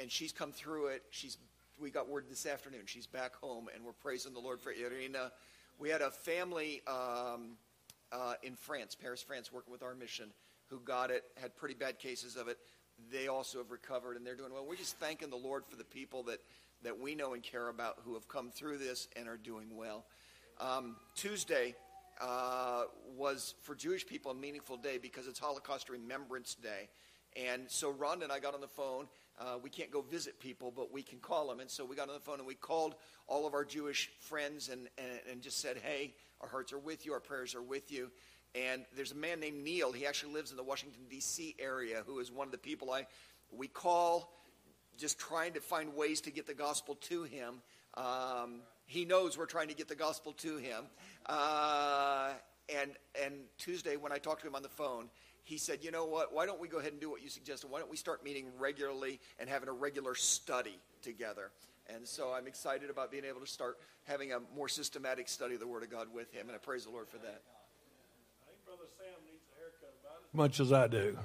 and 0.00 0.10
she's 0.10 0.32
come 0.32 0.50
through 0.50 0.86
it. 0.88 1.04
She's 1.10 1.36
we 1.80 1.90
got 1.90 2.08
word 2.08 2.24
this 2.28 2.44
afternoon. 2.44 2.82
She's 2.86 3.06
back 3.06 3.36
home, 3.36 3.68
and 3.72 3.84
we're 3.84 3.92
praising 3.92 4.32
the 4.32 4.40
Lord 4.40 4.60
for 4.60 4.72
Irina. 4.72 5.30
We 5.78 5.90
had 5.90 6.02
a 6.02 6.10
family 6.10 6.82
um, 6.88 7.52
uh, 8.10 8.34
in 8.42 8.56
France, 8.56 8.96
Paris, 9.00 9.22
France, 9.22 9.52
working 9.52 9.72
with 9.72 9.84
our 9.84 9.94
mission, 9.94 10.26
who 10.66 10.80
got 10.80 11.10
it, 11.12 11.22
had 11.40 11.56
pretty 11.56 11.74
bad 11.74 12.00
cases 12.00 12.34
of 12.34 12.48
it. 12.48 12.58
They 13.12 13.28
also 13.28 13.58
have 13.58 13.70
recovered, 13.70 14.16
and 14.16 14.26
they're 14.26 14.34
doing 14.34 14.52
well. 14.52 14.66
We're 14.68 14.76
just 14.76 14.96
thanking 14.98 15.30
the 15.30 15.36
Lord 15.36 15.64
for 15.64 15.76
the 15.76 15.84
people 15.84 16.24
that, 16.24 16.40
that 16.82 16.98
we 16.98 17.14
know 17.14 17.34
and 17.34 17.42
care 17.42 17.68
about 17.68 17.98
who 18.04 18.14
have 18.14 18.28
come 18.28 18.50
through 18.50 18.78
this 18.78 19.08
and 19.16 19.28
are 19.28 19.36
doing 19.36 19.76
well. 19.76 20.06
Um, 20.60 20.96
Tuesday 21.14 21.74
uh, 22.20 22.84
was, 23.16 23.54
for 23.62 23.74
Jewish 23.74 24.06
people, 24.06 24.30
a 24.30 24.34
meaningful 24.34 24.76
day 24.76 24.98
because 24.98 25.26
it's 25.26 25.38
Holocaust 25.38 25.88
Remembrance 25.88 26.54
Day. 26.54 26.88
And 27.36 27.62
so 27.68 27.92
Rhonda 27.92 28.24
and 28.24 28.32
I 28.32 28.40
got 28.40 28.54
on 28.54 28.60
the 28.60 28.68
phone 28.68 29.06
uh, 29.40 29.56
we 29.62 29.70
can't 29.70 29.90
go 29.90 30.02
visit 30.02 30.38
people, 30.38 30.70
but 30.70 30.92
we 30.92 31.02
can 31.02 31.18
call 31.18 31.48
them. 31.48 31.60
And 31.60 31.70
so 31.70 31.84
we 31.84 31.96
got 31.96 32.08
on 32.08 32.14
the 32.14 32.20
phone 32.20 32.38
and 32.38 32.46
we 32.46 32.54
called 32.54 32.94
all 33.26 33.46
of 33.46 33.54
our 33.54 33.64
Jewish 33.64 34.10
friends 34.20 34.68
and, 34.68 34.88
and, 34.98 35.20
and 35.30 35.40
just 35.40 35.60
said, 35.60 35.78
hey, 35.82 36.14
our 36.42 36.48
hearts 36.48 36.74
are 36.74 36.78
with 36.78 37.06
you, 37.06 37.14
our 37.14 37.20
prayers 37.20 37.54
are 37.54 37.62
with 37.62 37.90
you. 37.90 38.10
And 38.54 38.84
there's 38.94 39.12
a 39.12 39.16
man 39.16 39.40
named 39.40 39.62
Neil. 39.64 39.92
He 39.92 40.06
actually 40.06 40.34
lives 40.34 40.50
in 40.50 40.58
the 40.58 40.62
Washington, 40.62 41.02
D.C. 41.08 41.56
area, 41.58 42.02
who 42.06 42.18
is 42.18 42.30
one 42.30 42.48
of 42.48 42.52
the 42.52 42.58
people 42.58 42.90
I 42.90 43.06
we 43.52 43.66
call 43.66 44.32
just 45.00 45.18
trying 45.18 45.54
to 45.54 45.60
find 45.60 45.96
ways 45.96 46.20
to 46.22 46.30
get 46.30 46.46
the 46.46 46.54
gospel 46.54 46.94
to 46.96 47.24
him. 47.24 47.62
Um, 47.94 48.60
he 48.86 49.04
knows 49.04 49.38
we're 49.38 49.46
trying 49.46 49.68
to 49.68 49.74
get 49.74 49.88
the 49.88 49.94
gospel 49.94 50.32
to 50.34 50.56
him. 50.56 50.84
Uh, 51.26 52.30
and, 52.68 52.92
and 53.20 53.34
Tuesday, 53.58 53.96
when 53.96 54.12
I 54.12 54.18
talked 54.18 54.42
to 54.42 54.46
him 54.46 54.54
on 54.54 54.62
the 54.62 54.68
phone, 54.68 55.08
he 55.42 55.58
said, 55.58 55.78
you 55.82 55.90
know 55.90 56.04
what, 56.04 56.32
why 56.32 56.46
don't 56.46 56.60
we 56.60 56.68
go 56.68 56.78
ahead 56.78 56.92
and 56.92 57.00
do 57.00 57.10
what 57.10 57.22
you 57.22 57.28
suggested? 57.28 57.70
Why 57.70 57.80
don't 57.80 57.90
we 57.90 57.96
start 57.96 58.22
meeting 58.22 58.46
regularly 58.58 59.18
and 59.38 59.48
having 59.48 59.68
a 59.68 59.72
regular 59.72 60.14
study 60.14 60.78
together? 61.02 61.50
And 61.94 62.06
so 62.06 62.32
I'm 62.32 62.46
excited 62.46 62.90
about 62.90 63.10
being 63.10 63.24
able 63.24 63.40
to 63.40 63.46
start 63.46 63.78
having 64.04 64.32
a 64.32 64.38
more 64.54 64.68
systematic 64.68 65.28
study 65.28 65.54
of 65.54 65.60
the 65.60 65.66
Word 65.66 65.82
of 65.82 65.90
God 65.90 66.08
with 66.14 66.32
him, 66.32 66.46
and 66.46 66.54
I 66.54 66.58
praise 66.58 66.84
the 66.84 66.90
Lord 66.90 67.08
for 67.08 67.18
that. 67.18 67.42
Much 70.32 70.60
as 70.60 70.72
I 70.72 70.86
do. 70.86 71.18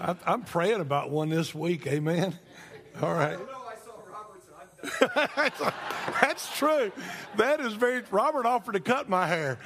I, 0.00 0.16
am 0.26 0.42
praying 0.42 0.80
about 0.80 1.10
one 1.10 1.28
this 1.28 1.54
week, 1.54 1.86
amen. 1.86 2.38
All 3.02 3.12
right. 3.12 3.38
That's 6.22 6.56
true. 6.56 6.90
That 7.36 7.60
is 7.60 7.74
very. 7.74 8.02
Robert 8.10 8.46
offered 8.46 8.72
to 8.72 8.80
cut 8.80 9.10
my 9.10 9.26
hair. 9.26 9.58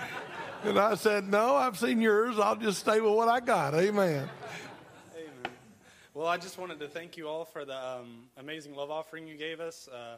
And 0.64 0.78
I 0.78 0.94
said, 0.96 1.28
No, 1.28 1.54
I've 1.54 1.78
seen 1.78 2.00
yours. 2.00 2.38
I'll 2.38 2.56
just 2.56 2.80
stay 2.80 3.00
with 3.00 3.12
what 3.12 3.28
I 3.28 3.38
got. 3.38 3.74
Amen. 3.74 4.28
Amen. 5.14 5.52
Well, 6.14 6.26
I 6.26 6.36
just 6.36 6.58
wanted 6.58 6.80
to 6.80 6.88
thank 6.88 7.16
you 7.16 7.28
all 7.28 7.44
for 7.44 7.64
the 7.64 7.76
um, 7.76 8.24
amazing 8.38 8.74
love 8.74 8.90
offering 8.90 9.28
you 9.28 9.36
gave 9.36 9.60
us. 9.60 9.88
Uh, 9.88 10.16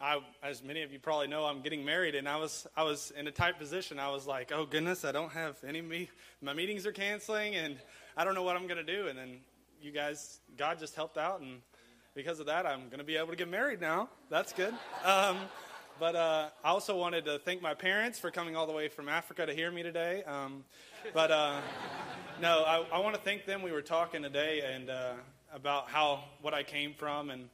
I, 0.00 0.18
as 0.42 0.64
many 0.64 0.82
of 0.82 0.92
you 0.92 0.98
probably 0.98 1.28
know, 1.28 1.44
I'm 1.44 1.60
getting 1.60 1.84
married, 1.84 2.16
and 2.16 2.28
I 2.28 2.36
was 2.36 2.66
I 2.76 2.82
was 2.82 3.12
in 3.16 3.28
a 3.28 3.30
tight 3.30 3.58
position. 3.60 4.00
I 4.00 4.10
was 4.10 4.26
like, 4.26 4.50
"Oh 4.50 4.66
goodness, 4.66 5.04
I 5.04 5.12
don't 5.12 5.30
have 5.30 5.56
any 5.66 5.80
me. 5.80 6.10
My 6.40 6.52
meetings 6.52 6.86
are 6.86 6.92
canceling, 6.92 7.54
and 7.54 7.76
I 8.16 8.24
don't 8.24 8.34
know 8.34 8.42
what 8.42 8.56
I'm 8.56 8.66
going 8.66 8.84
to 8.84 8.96
do." 8.96 9.06
And 9.06 9.16
then 9.16 9.38
you 9.82 9.92
guys, 9.92 10.40
God 10.56 10.78
just 10.78 10.94
helped 10.94 11.18
out, 11.18 11.40
and 11.40 11.60
because 12.14 12.40
of 12.40 12.46
that, 12.46 12.66
I'm 12.66 12.86
going 12.86 12.98
to 12.98 13.04
be 13.04 13.16
able 13.16 13.28
to 13.28 13.36
get 13.36 13.48
married 13.48 13.80
now. 13.80 14.08
That's 14.30 14.52
good. 14.52 14.74
Um, 15.04 15.38
but 15.98 16.14
uh, 16.14 16.48
I 16.64 16.68
also 16.68 16.96
wanted 16.96 17.24
to 17.24 17.38
thank 17.38 17.62
my 17.62 17.74
parents 17.74 18.18
for 18.18 18.30
coming 18.30 18.56
all 18.56 18.66
the 18.66 18.72
way 18.72 18.88
from 18.88 19.08
Africa 19.08 19.46
to 19.46 19.54
hear 19.54 19.70
me 19.70 19.82
today. 19.82 20.22
Um, 20.24 20.64
but 21.14 21.30
uh, 21.30 21.60
no, 22.40 22.64
I, 22.66 22.84
I 22.92 22.98
want 23.00 23.14
to 23.14 23.20
thank 23.20 23.46
them. 23.46 23.62
We 23.62 23.72
were 23.72 23.82
talking 23.82 24.22
today 24.22 24.62
and 24.74 24.90
uh, 24.90 25.12
about 25.52 25.88
how 25.88 26.24
what 26.40 26.54
I 26.54 26.62
came 26.62 26.94
from 26.94 27.30
and 27.30 27.48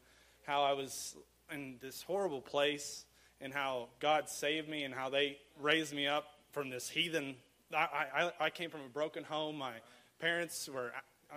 how 0.47 0.63
I 0.63 0.73
was 0.73 1.17
in 1.53 1.77
this 1.81 2.03
horrible 2.03 2.41
place 2.41 3.05
and 3.41 3.53
how 3.53 3.89
God 4.01 4.29
saved 4.29 4.69
me 4.69 4.85
and 4.85 4.95
how 4.95 5.09
they 5.09 5.39
raised 5.61 5.95
me 5.95 6.07
up 6.07 6.25
from 6.53 6.71
this 6.71 6.89
heathen. 6.89 7.37
I, 7.75 8.07
I, 8.15 8.33
I 8.47 8.51
came 8.51 8.71
from 8.71 8.81
a 8.83 8.89
broken 8.89 9.25
home. 9.25 9.57
My 9.57 9.75
parents 10.21 10.69
were 10.69 10.93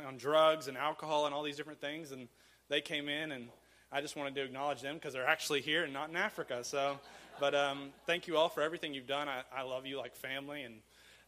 on 0.05 0.17
drugs 0.17 0.67
and 0.67 0.77
alcohol 0.77 1.25
and 1.25 1.35
all 1.35 1.43
these 1.43 1.57
different 1.57 1.81
things, 1.81 2.11
and 2.11 2.27
they 2.69 2.81
came 2.81 3.09
in 3.09 3.31
and 3.31 3.49
I 3.91 3.99
just 3.99 4.15
wanted 4.15 4.35
to 4.35 4.43
acknowledge 4.43 4.81
them 4.81 4.95
because 4.95 5.13
they're 5.13 5.27
actually 5.27 5.59
here 5.61 5.83
and 5.83 5.91
not 5.91 6.09
in 6.09 6.15
Africa. 6.15 6.63
So, 6.63 6.97
but 7.39 7.53
um, 7.53 7.89
thank 8.05 8.25
you 8.25 8.37
all 8.37 8.47
for 8.47 8.61
everything 8.61 8.93
you've 8.93 9.07
done. 9.07 9.27
I, 9.27 9.41
I 9.55 9.63
love 9.63 9.85
you 9.85 9.97
like 9.97 10.15
family, 10.15 10.63
and 10.63 10.75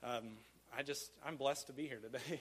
um, 0.01 0.23
I 0.75 0.81
just 0.81 1.11
I'm 1.25 1.35
blessed 1.35 1.67
to 1.67 1.73
be 1.73 1.87
here 1.87 1.99
today. 1.99 2.39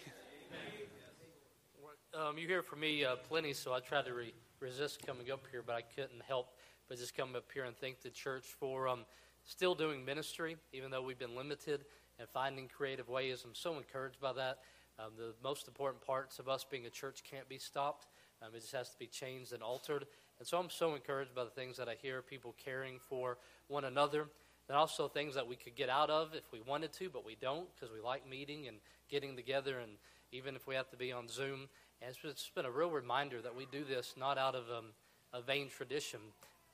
um, 2.21 2.39
you 2.39 2.47
hear 2.47 2.63
from 2.63 2.81
me 2.81 3.05
uh, 3.05 3.17
plenty, 3.17 3.53
so 3.53 3.73
I 3.73 3.81
tried 3.81 4.05
to 4.07 4.15
re- 4.15 4.35
resist 4.61 5.05
coming 5.05 5.31
up 5.33 5.45
here, 5.51 5.63
but 5.67 5.75
I 5.75 5.83
couldn't 5.83 6.23
help 6.29 6.51
but 6.89 6.99
just 6.99 7.17
come 7.17 7.35
up 7.35 7.45
here 7.53 7.65
and 7.65 7.77
thank 7.79 8.03
the 8.03 8.11
church 8.11 8.45
for 8.61 8.87
um, 8.87 9.07
still 9.45 9.75
doing 9.75 10.05
ministry, 10.05 10.57
even 10.73 10.91
though 10.91 11.03
we've 11.03 11.19
been 11.19 11.35
limited 11.35 11.85
and 12.19 12.29
finding 12.29 12.69
creative 12.69 13.09
ways. 13.09 13.43
I'm 13.47 13.55
so 13.55 13.77
encouraged 13.77 14.21
by 14.21 14.35
that. 14.35 14.59
Um, 14.99 15.13
the 15.17 15.35
most 15.43 15.69
important 15.69 16.05
parts 16.05 16.39
of 16.39 16.49
us 16.49 16.65
being 16.69 16.87
a 16.87 16.91
church 16.91 17.23
can't 17.29 17.49
be 17.49 17.59
stopped. 17.59 18.07
Um, 18.43 18.51
it 18.55 18.61
just 18.61 18.73
has 18.73 18.91
to 18.91 18.99
be 18.99 19.07
changed 19.07 19.53
and 19.53 19.63
altered. 19.63 20.07
And 20.39 20.47
so 20.47 20.59
I'm 20.59 20.71
so 20.71 20.95
encouraged 20.95 21.35
by 21.35 21.45
the 21.45 21.51
things 21.51 21.77
that 21.77 21.89
I 21.89 21.95
hear 22.01 22.23
people 22.23 22.55
caring 22.65 22.99
for 22.99 23.39
one 23.69 23.85
another. 23.85 24.27
And 24.69 24.77
also 24.77 25.09
things 25.09 25.35
that 25.35 25.47
we 25.47 25.57
could 25.57 25.75
get 25.75 25.89
out 25.89 26.09
of 26.09 26.35
if 26.35 26.51
we 26.53 26.61
wanted 26.61 26.93
to, 26.95 27.11
but 27.11 27.27
we 27.27 27.37
don't 27.41 27.67
because 27.75 27.93
we 27.93 28.01
like 28.01 28.29
meeting 28.29 28.69
and 28.69 28.79
getting 29.11 29.37
together, 29.37 29.79
and 29.79 29.93
even 30.31 30.57
if 30.57 30.67
we 30.67 30.75
have 30.75 30.89
to 30.91 30.97
be 30.97 31.13
on 31.13 31.29
Zoom. 31.29 31.69
And 32.01 32.15
it's 32.25 32.51
been 32.55 32.65
a 32.65 32.71
real 32.71 32.91
reminder 32.91 33.43
that 33.43 33.55
we 33.55 33.67
do 33.71 33.85
this 33.85 34.15
not 34.19 34.39
out 34.39 34.55
of 34.55 34.65
um, 34.71 34.87
a 35.33 35.43
vain 35.43 35.69
tradition, 35.69 36.21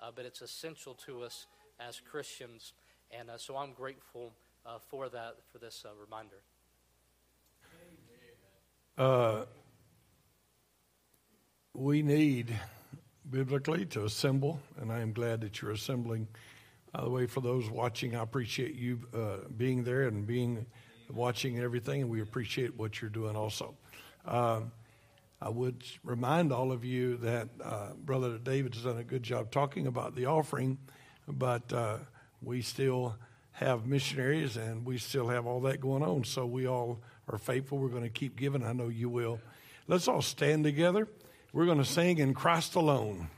uh, 0.01 0.11
but 0.15 0.27
it's 0.27 0.43
essential 0.43 0.95
to 1.07 1.23
us 1.23 1.47
as 1.81 2.01
Christians. 2.01 2.73
And 3.11 3.31
uh, 3.31 3.39
so 3.39 3.57
I'm 3.57 3.73
grateful 3.73 4.33
uh, 4.65 4.79
for 4.79 5.09
that, 5.09 5.37
for 5.51 5.59
this 5.59 5.85
uh, 5.87 5.91
reminder. 6.01 6.37
Uh, 8.99 9.45
we 11.73 12.03
need 12.03 12.53
biblically 13.31 13.87
to 13.87 14.05
assemble, 14.05 14.61
and 14.81 14.91
I 14.91 14.99
am 14.99 15.13
glad 15.13 15.41
that 15.43 15.63
you're 15.63 15.71
assembling. 15.71 16.27
By 16.93 17.05
the 17.05 17.11
way, 17.11 17.27
for 17.27 17.41
those 17.41 17.71
watching, 17.71 18.17
I 18.17 18.25
appreciate 18.25 18.75
you 18.75 18.99
uh, 19.15 19.49
being 19.57 19.85
there 19.85 20.09
and 20.09 20.27
being 20.27 20.67
watching 21.13 21.61
everything, 21.61 22.03
and 22.03 22.11
we 22.11 22.23
appreciate 22.23 22.77
what 22.77 23.01
you're 23.01 23.09
doing 23.09 23.37
also. 23.37 23.77
Um, 24.25 24.73
I 25.41 25.49
would 25.49 25.85
remind 26.03 26.53
all 26.53 26.73
of 26.73 26.85
you 26.85 27.19
that 27.19 27.51
uh, 27.63 27.91
Brother 28.05 28.37
David 28.37 28.75
has 28.75 28.83
done 28.83 28.99
a 28.99 29.05
good 29.05 29.23
job 29.23 29.53
talking 29.53 29.87
about 29.87 30.17
the 30.17 30.27
offering, 30.27 30.77
but 31.29 31.73
uh, 31.73 31.99
we 32.43 32.63
still 32.63 33.15
have 33.53 33.87
missionaries 33.87 34.57
and 34.57 34.85
we 34.85 34.99
still 34.99 35.29
have 35.29 35.47
all 35.47 35.61
that 35.61 35.81
going 35.81 36.03
on. 36.03 36.25
So 36.25 36.47
we 36.47 36.67
all 36.67 37.01
are 37.29 37.39
faithful. 37.39 37.79
We're 37.79 37.89
going 37.89 38.03
to 38.03 38.09
keep 38.09 38.37
giving. 38.37 38.65
I 38.65 38.73
know 38.73 38.89
you 38.89 39.09
will. 39.09 39.41
Let's 39.87 40.09
all 40.09 40.23
stand 40.23 40.65
together. 40.65 41.09
We're 41.53 41.67
going 41.67 41.79
to 41.79 41.85
sing 41.85 42.19
in 42.19 42.35
Christ 42.35 42.75
alone. 42.75 43.29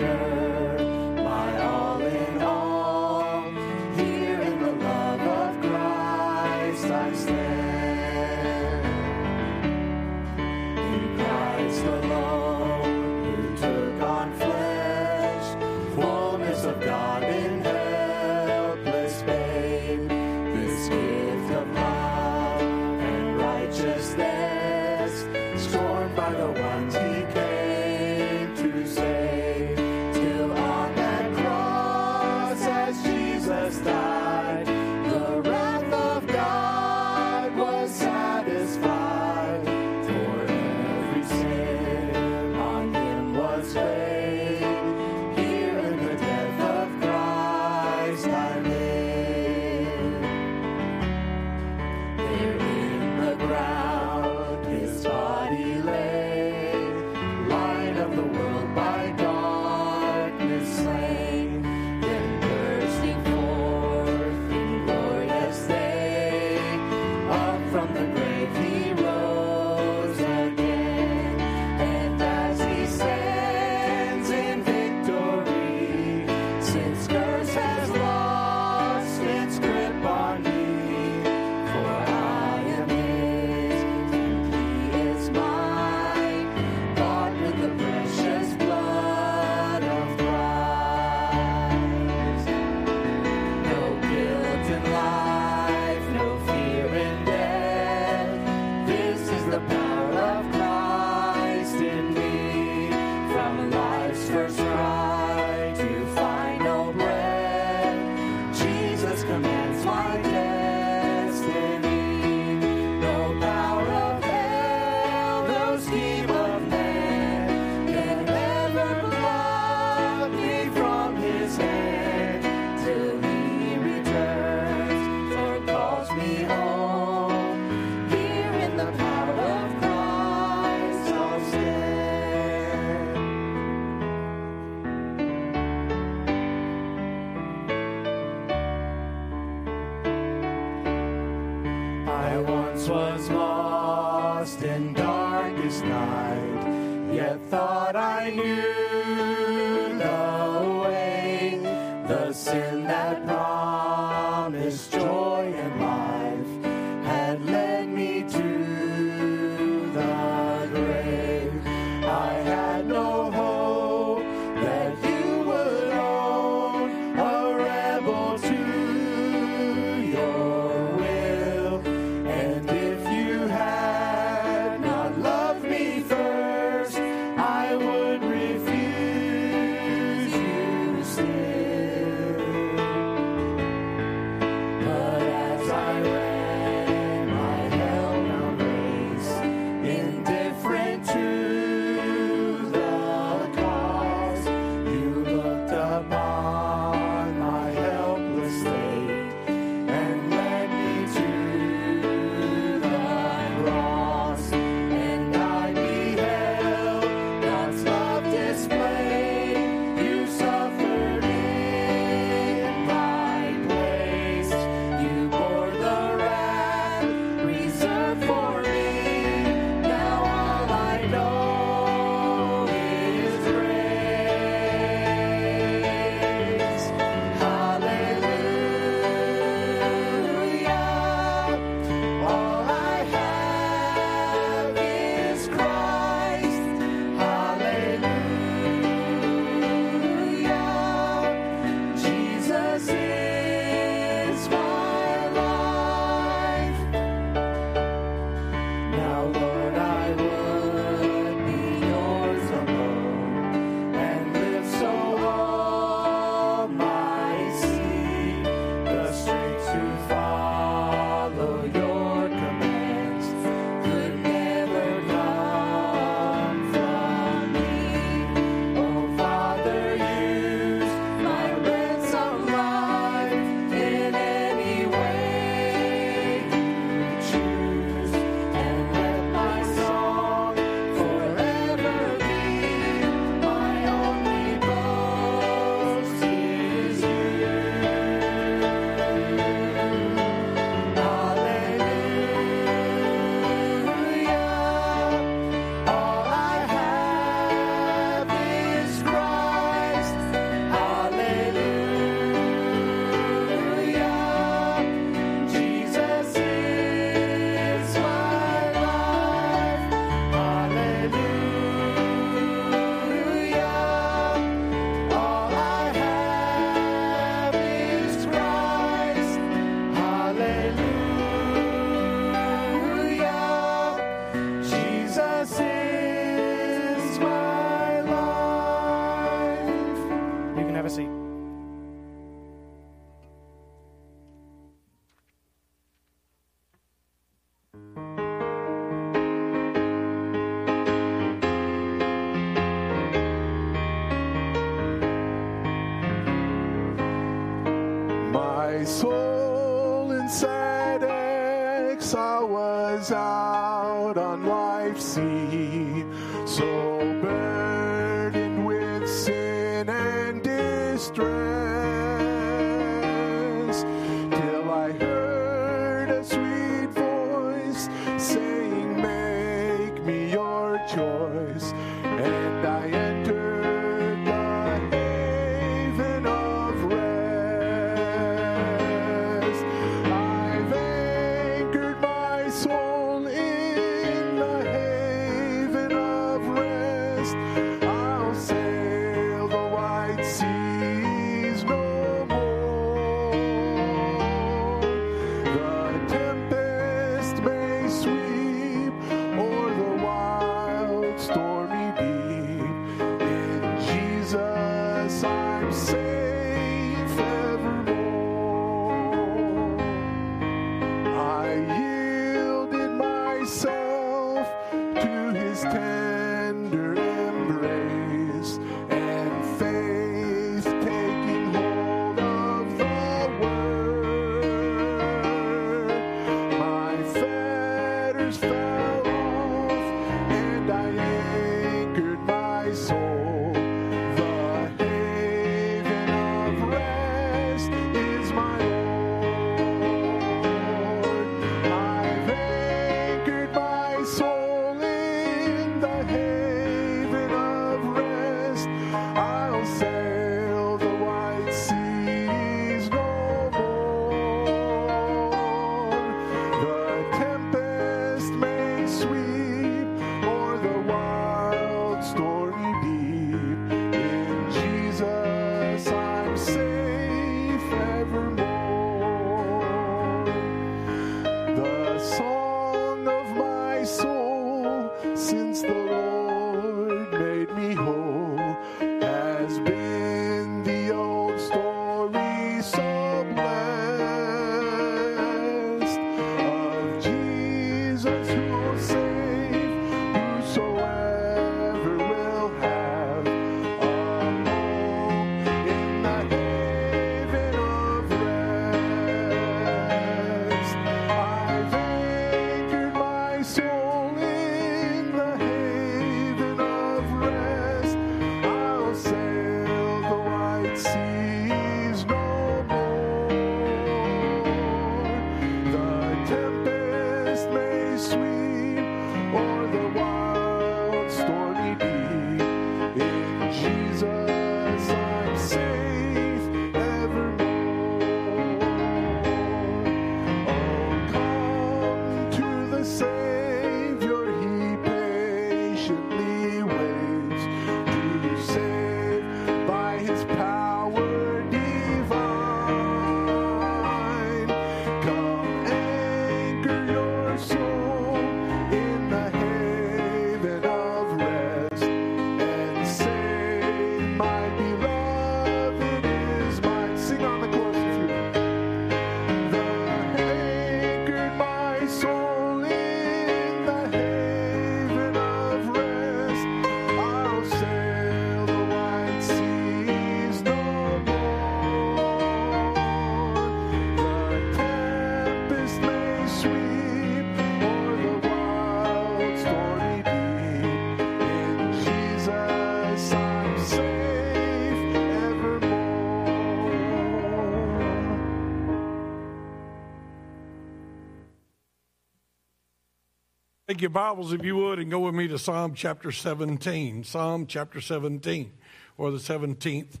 Take 593.78 593.82
your 593.82 593.90
Bibles, 593.90 594.32
if 594.32 594.44
you 594.44 594.56
would, 594.56 594.80
and 594.80 594.90
go 594.90 594.98
with 594.98 595.14
me 595.14 595.28
to 595.28 595.38
Psalm 595.38 595.72
chapter 595.72 596.10
17. 596.10 597.04
Psalm 597.04 597.46
chapter 597.46 597.80
17, 597.80 598.50
or 598.96 599.12
the 599.12 599.18
17th 599.18 600.00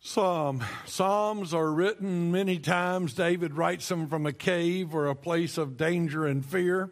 Psalm. 0.00 0.64
Psalms 0.86 1.52
are 1.52 1.70
written 1.70 2.32
many 2.32 2.58
times. 2.58 3.12
David 3.12 3.52
writes 3.58 3.86
them 3.90 4.08
from 4.08 4.24
a 4.24 4.32
cave 4.32 4.94
or 4.94 5.08
a 5.08 5.14
place 5.14 5.58
of 5.58 5.76
danger 5.76 6.24
and 6.24 6.46
fear, 6.46 6.90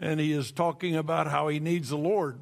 and 0.00 0.18
he 0.18 0.32
is 0.32 0.50
talking 0.50 0.96
about 0.96 1.28
how 1.28 1.46
he 1.46 1.60
needs 1.60 1.90
the 1.90 1.96
Lord. 1.96 2.40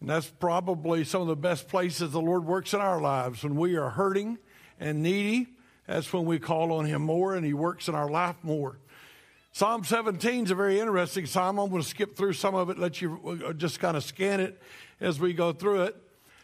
And 0.00 0.08
that's 0.08 0.30
probably 0.30 1.04
some 1.04 1.20
of 1.20 1.28
the 1.28 1.36
best 1.36 1.68
places 1.68 2.12
the 2.12 2.18
Lord 2.22 2.46
works 2.46 2.72
in 2.72 2.80
our 2.80 2.98
lives. 2.98 3.44
When 3.44 3.56
we 3.56 3.76
are 3.76 3.90
hurting 3.90 4.38
and 4.78 5.02
needy, 5.02 5.48
that's 5.86 6.10
when 6.14 6.24
we 6.24 6.38
call 6.38 6.72
on 6.72 6.86
him 6.86 7.02
more, 7.02 7.34
and 7.34 7.44
he 7.44 7.52
works 7.52 7.88
in 7.88 7.94
our 7.94 8.08
life 8.08 8.36
more. 8.42 8.79
Psalm 9.52 9.82
17 9.82 10.44
is 10.44 10.50
a 10.52 10.54
very 10.54 10.78
interesting 10.78 11.26
psalm. 11.26 11.58
I'm 11.58 11.70
going 11.70 11.82
to 11.82 11.88
skip 11.88 12.16
through 12.16 12.34
some 12.34 12.54
of 12.54 12.70
it, 12.70 12.78
let 12.78 13.02
you 13.02 13.42
uh, 13.44 13.52
just 13.52 13.80
kind 13.80 13.96
of 13.96 14.04
scan 14.04 14.38
it 14.38 14.60
as 15.00 15.18
we 15.18 15.32
go 15.32 15.52
through 15.52 15.82
it. 15.82 15.96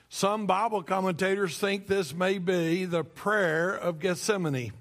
Some 0.08 0.46
Bible 0.46 0.82
commentators 0.82 1.56
think 1.56 1.86
this 1.86 2.12
may 2.12 2.38
be 2.38 2.84
the 2.84 3.04
prayer 3.04 3.70
of 3.70 4.00
Gethsemane. 4.00 4.72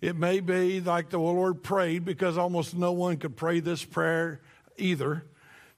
It 0.00 0.16
may 0.16 0.40
be 0.40 0.80
like 0.80 1.10
the 1.10 1.20
Lord 1.20 1.62
prayed 1.62 2.04
because 2.04 2.36
almost 2.36 2.76
no 2.76 2.90
one 2.90 3.16
could 3.16 3.36
pray 3.36 3.60
this 3.60 3.84
prayer 3.84 4.40
either, 4.76 5.24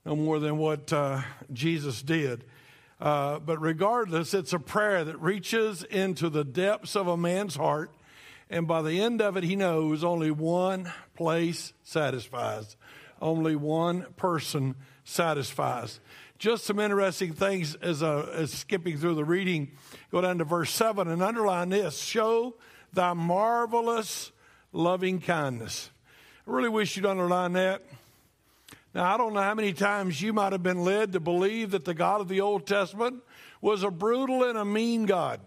no 0.06 0.16
more 0.16 0.38
than 0.38 0.56
what 0.56 0.90
uh, 0.90 1.20
Jesus 1.52 2.00
did. 2.00 2.44
Uh, 2.98 3.38
but 3.40 3.60
regardless, 3.60 4.32
it's 4.32 4.54
a 4.54 4.58
prayer 4.58 5.04
that 5.04 5.20
reaches 5.20 5.82
into 5.84 6.30
the 6.30 6.44
depths 6.44 6.96
of 6.96 7.08
a 7.08 7.16
man's 7.16 7.56
heart 7.56 7.90
And 8.50 8.66
by 8.66 8.82
the 8.82 9.00
end 9.00 9.22
of 9.22 9.36
it, 9.36 9.44
he 9.44 9.56
knows 9.56 10.04
only 10.04 10.30
one 10.30 10.92
place 11.16 11.72
satisfies, 11.82 12.76
only 13.20 13.56
one 13.56 14.06
person 14.16 14.74
satisfies. 15.04 16.00
Just 16.38 16.64
some 16.64 16.78
interesting 16.78 17.32
things 17.32 17.74
as, 17.76 18.02
uh, 18.02 18.30
as 18.34 18.52
skipping 18.52 18.98
through 18.98 19.14
the 19.14 19.24
reading. 19.24 19.72
Go 20.10 20.20
down 20.20 20.38
to 20.38 20.44
verse 20.44 20.70
7 20.70 21.08
and 21.08 21.22
underline 21.22 21.70
this 21.70 21.98
Show 21.98 22.56
thy 22.92 23.12
marvelous 23.12 24.32
loving 24.72 25.20
kindness. 25.20 25.90
I 26.46 26.50
really 26.50 26.68
wish 26.68 26.96
you'd 26.96 27.06
underline 27.06 27.54
that. 27.54 27.82
Now, 28.94 29.12
I 29.12 29.16
don't 29.16 29.32
know 29.32 29.42
how 29.42 29.54
many 29.54 29.72
times 29.72 30.20
you 30.20 30.32
might 30.32 30.52
have 30.52 30.62
been 30.62 30.84
led 30.84 31.12
to 31.12 31.20
believe 31.20 31.72
that 31.72 31.84
the 31.84 31.94
God 31.94 32.20
of 32.20 32.28
the 32.28 32.40
Old 32.40 32.66
Testament 32.66 33.22
was 33.60 33.82
a 33.82 33.90
brutal 33.90 34.44
and 34.44 34.58
a 34.58 34.64
mean 34.64 35.06
God. 35.06 35.40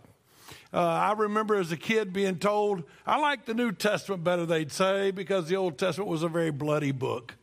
Uh, 0.74 0.80
I 0.80 1.13
remember 1.13 1.55
as 1.55 1.72
a 1.72 1.78
kid 1.78 2.11
being 2.11 2.39
told, 2.39 2.84
I 3.05 3.20
like 3.20 3.45
the 3.45 3.53
New 3.53 3.72
Testament 3.72 4.24
better, 4.24 4.45
they'd 4.45 4.72
say, 4.72 5.11
because 5.11 5.47
the 5.47 5.55
Old 5.55 5.78
Testament 5.78 6.09
was 6.09 6.24
a 6.24 6.28
very 6.28 6.51
bloody 6.51 6.91
book. 6.91 7.36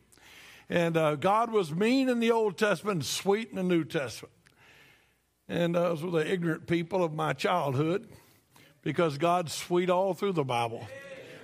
And 0.69 0.97
uh, 0.97 1.15
God 1.15 1.51
was 1.51 1.73
mean 1.73 2.09
in 2.09 2.19
the 2.19 2.31
Old 2.31 2.57
Testament 2.57 2.95
and 2.95 3.05
sweet 3.05 3.49
in 3.49 3.55
the 3.55 3.63
New 3.63 3.83
Testament. 3.83 4.33
And 5.47 5.75
those 5.75 6.03
were 6.03 6.11
the 6.11 6.31
ignorant 6.31 6.67
people 6.67 7.03
of 7.03 7.13
my 7.13 7.33
childhood 7.33 8.07
because 8.81 9.17
God's 9.17 9.53
sweet 9.53 9.89
all 9.89 10.13
through 10.13 10.33
the 10.33 10.43
Bible. 10.43 10.87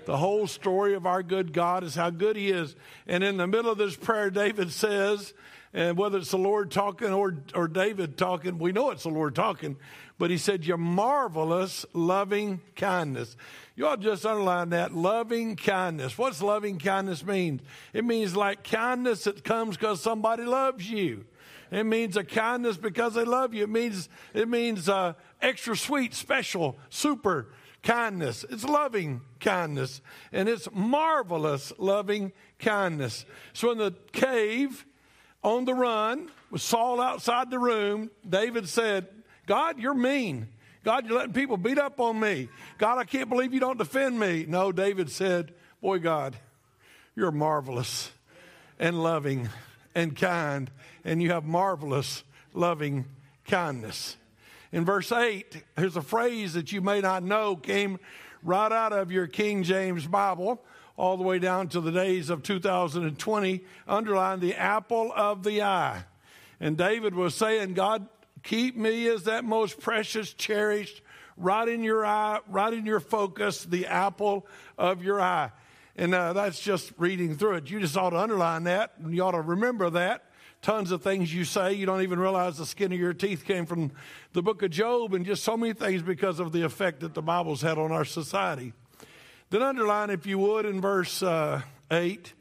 The 0.05 0.17
whole 0.17 0.47
story 0.47 0.95
of 0.95 1.05
our 1.05 1.21
good 1.21 1.53
God 1.53 1.84
is 1.84 1.93
how 1.93 2.09
good 2.09 2.36
He 2.36 2.49
is. 2.49 2.75
And 3.05 3.23
in 3.23 3.38
the 3.38 3.47
middle 3.47 3.71
of 3.71 3.77
this 3.77 3.95
prayer, 3.95 4.32
David 4.32 4.71
says, 4.71 5.34
and 5.74 5.97
whether 5.97 6.17
it's 6.17 6.32
the 6.32 6.38
Lord 6.38 6.69
talking 6.69 7.13
or, 7.13 7.38
or 7.55 7.67
David 7.67 8.17
talking, 8.17 8.57
we 8.57 8.72
know 8.72 8.89
it's 8.91 9.03
the 9.03 9.09
Lord 9.09 9.36
talking, 9.36 9.78
but 10.17 10.30
he 10.30 10.38
said, 10.38 10.65
Your 10.65 10.78
marvelous 10.78 11.86
loving 11.93 12.61
kindness. 12.76 13.38
You 13.76 13.89
to 13.89 13.97
just 13.97 14.26
underline 14.26 14.69
that 14.69 14.93
loving 14.93 15.55
kindness. 15.55 16.17
What's 16.17 16.41
loving 16.41 16.78
kindness 16.78 17.26
mean? 17.26 17.61
It 17.93 18.05
means 18.05 18.36
like 18.36 18.63
kindness 18.63 19.24
that 19.24 19.43
comes 19.43 19.78
because 19.78 20.01
somebody 20.01 20.43
loves 20.43 20.89
you. 20.89 21.26
It 21.72 21.86
means 21.86 22.17
a 22.17 22.24
kindness 22.26 22.76
because 22.76 23.13
they 23.13 23.24
love 23.24 23.53
you. 23.53 23.63
It 23.63 23.69
means 23.69 24.09
it 24.34 24.49
means 24.49 24.89
uh, 24.89 25.13
extra 25.41 25.78
sweet, 25.78 26.13
special, 26.13 26.78
super 26.89 27.47
kindness. 27.82 28.45
It's 28.49 28.65
loving 28.65 29.22
kindness, 29.39 30.01
and 30.34 30.49
it's 30.49 30.67
marvelous 30.74 31.72
loving 31.78 32.34
kindness. 32.59 33.26
So 33.53 33.72
in 33.72 33.78
the 33.78 33.95
cave, 34.11 34.86
on 35.43 35.65
the 35.65 35.73
run, 35.73 36.29
with 36.49 36.61
Saul 36.61 37.01
outside 37.01 37.49
the 37.49 37.59
room, 37.59 38.11
David 38.27 38.67
said, 38.69 39.07
"God, 39.45 39.79
you're 39.79 39.93
mean." 39.93 40.47
God, 40.83 41.05
you're 41.05 41.17
letting 41.17 41.33
people 41.33 41.57
beat 41.57 41.77
up 41.77 41.99
on 41.99 42.19
me. 42.19 42.49
God, 42.79 42.97
I 42.97 43.03
can't 43.03 43.29
believe 43.29 43.53
you 43.53 43.59
don't 43.59 43.77
defend 43.77 44.19
me. 44.19 44.45
No, 44.47 44.71
David 44.71 45.11
said, 45.11 45.53
Boy, 45.79 45.99
God, 45.99 46.35
you're 47.15 47.31
marvelous 47.31 48.11
and 48.79 49.03
loving 49.03 49.49
and 49.93 50.15
kind, 50.15 50.71
and 51.03 51.21
you 51.21 51.31
have 51.31 51.43
marvelous 51.43 52.23
loving 52.53 53.05
kindness. 53.45 54.17
In 54.71 54.85
verse 54.85 55.11
8, 55.11 55.63
here's 55.77 55.97
a 55.97 56.01
phrase 56.01 56.53
that 56.53 56.71
you 56.71 56.81
may 56.81 57.01
not 57.01 57.23
know, 57.23 57.55
came 57.55 57.99
right 58.41 58.71
out 58.71 58.93
of 58.93 59.11
your 59.11 59.27
King 59.27 59.63
James 59.63 60.07
Bible, 60.07 60.63
all 61.02 61.18
the 61.18 61.24
way 61.24 61.39
down 61.39 61.68
to 61.68 61.82
the 61.82 61.91
days 61.91 62.30
of 62.30 62.43
2020, 62.43 63.62
underline 63.88 64.39
the 64.39 64.54
apple 64.54 65.12
of 65.16 65.41
the 65.41 65.64
eye. 65.64 66.04
And 66.60 66.78
David 66.78 67.16
was 67.16 67.34
saying, 67.34 67.74
God, 67.74 68.08
keep 68.43 68.78
me 68.78 69.08
as 69.08 69.24
that 69.24 69.43
most 69.43 69.80
precious, 69.80 70.32
cherished, 70.32 71.02
right 71.38 71.68
in 71.68 71.82
your 71.82 72.06
eye, 72.06 72.41
right 72.47 72.72
in 72.72 72.86
your 72.86 72.99
focus, 72.99 73.66
the 73.66 73.88
apple 73.88 74.45
of 74.78 75.04
your 75.04 75.20
eye. 75.20 75.49
And 75.95 76.14
uh, 76.14 76.34
that's 76.34 76.60
just 76.60 76.93
reading 76.99 77.36
through 77.36 77.56
it. 77.56 77.72
You 77.72 77.80
just 77.80 77.97
ought 77.97 78.12
to 78.12 78.20
underline 78.20 78.66
that, 78.66 78.93
and 78.99 79.12
you 79.12 79.24
ought 79.24 79.32
to 79.32 79.41
remember 79.41 79.89
that. 79.89 80.26
Tons 80.62 80.91
of 80.91 81.02
things 81.02 81.34
you 81.34 81.45
say, 81.45 81.74
you 81.74 81.88
don't 81.88 82.04
even 82.04 82.20
realize 82.20 82.60
the 82.60 82.66
skin 82.68 82.93
of 82.93 82.99
your 82.99 83.16
teeth 83.16 83.43
came 83.43 83.66
from 83.66 83.91
the 84.34 84.43
book 84.43 84.62
of 84.62 84.70
Job, 84.70 85.16
and 85.16 85.26
just 85.26 85.43
so 85.43 85.58
many 85.58 85.74
things 85.74 86.04
because 86.04 86.39
of 86.39 86.52
the 86.52 86.62
effect 86.62 86.99
that 86.99 87.16
the 87.16 87.24
Bible's 87.24 87.64
had 87.64 87.80
on 87.80 87.91
our 87.91 88.06
society. 88.06 88.74
Then 89.52 89.64
underline, 89.64 90.12
if 90.12 90.26
you 90.26 90.39
would, 90.39 90.66
in 90.66 90.80
verse 90.80 91.22
uh, 91.22 91.62
8, 91.91 92.32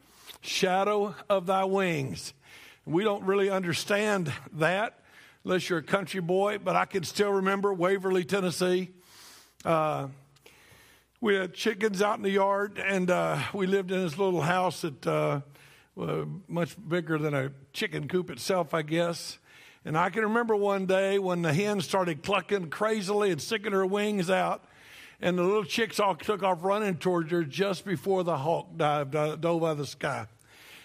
shadow 0.42 1.16
of 1.28 1.44
thy 1.44 1.64
wings. 1.64 2.32
We 2.86 3.02
don't 3.02 3.24
really 3.24 3.50
understand 3.50 4.32
that 4.52 5.00
unless 5.42 5.68
you're 5.68 5.80
a 5.80 5.82
country 5.82 6.20
boy, 6.20 6.58
but 6.58 6.76
I 6.76 6.84
can 6.84 7.02
still 7.02 7.32
remember 7.32 7.74
Waverly, 7.74 8.22
Tennessee. 8.22 8.90
Uh, 9.64 10.06
we 11.20 11.34
had 11.34 11.52
chickens 11.52 12.00
out 12.00 12.18
in 12.18 12.22
the 12.22 12.30
yard, 12.30 12.78
and 12.78 13.10
uh, 13.10 13.40
we 13.52 13.66
lived 13.66 13.90
in 13.90 14.00
this 14.04 14.16
little 14.16 14.42
house 14.42 14.82
that 14.82 15.04
uh, 15.04 15.40
was 15.96 16.28
much 16.46 16.76
bigger 16.88 17.18
than 17.18 17.34
a 17.34 17.50
chicken 17.72 18.06
coop 18.06 18.30
itself, 18.30 18.72
I 18.72 18.82
guess. 18.82 19.40
And 19.84 19.98
I 19.98 20.10
can 20.10 20.22
remember 20.22 20.54
one 20.54 20.86
day 20.86 21.18
when 21.18 21.42
the 21.42 21.52
hen 21.52 21.80
started 21.80 22.22
clucking 22.22 22.70
crazily 22.70 23.32
and 23.32 23.42
sticking 23.42 23.72
her 23.72 23.84
wings 23.84 24.30
out, 24.30 24.62
and 25.20 25.38
the 25.38 25.42
little 25.42 25.64
chicks 25.64 26.00
all 26.00 26.14
took 26.14 26.42
off 26.42 26.62
running 26.62 26.96
towards 26.96 27.30
her 27.30 27.44
just 27.44 27.84
before 27.84 28.24
the 28.24 28.38
hawk 28.38 28.76
dived, 28.76 29.12
dove 29.12 29.44
out 29.46 29.64
of 29.64 29.78
the 29.78 29.86
sky. 29.86 30.26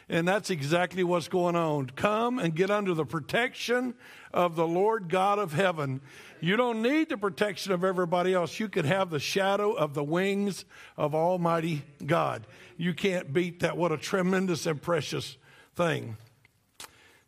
And 0.07 0.27
that's 0.27 0.51
exactly 0.51 1.03
what's 1.03 1.27
going 1.27 1.55
on. 1.55 1.87
Come 1.87 2.37
and 2.37 2.53
get 2.55 2.69
under 2.69 2.93
the 2.93 3.05
protection 3.05 3.95
of 4.33 4.55
the 4.55 4.67
Lord 4.67 5.09
God 5.09 5.39
of 5.39 5.53
heaven. 5.53 6.01
You 6.41 6.57
don't 6.57 6.83
need 6.83 7.09
the 7.09 7.17
protection 7.17 7.71
of 7.71 7.83
everybody 7.83 8.33
else. 8.33 8.59
You 8.59 8.69
could 8.69 8.85
have 8.85 9.09
the 9.09 9.19
shadow 9.19 9.71
of 9.71 9.95
the 9.95 10.03
wings 10.03 10.65
of 10.95 11.15
Almighty 11.15 11.81
God. 12.05 12.45
You 12.77 12.93
can't 12.93 13.33
beat 13.33 13.61
that. 13.61 13.77
What 13.77 13.91
a 13.91 13.97
tremendous 13.97 14.67
and 14.67 14.79
precious 14.79 15.37
thing. 15.75 16.17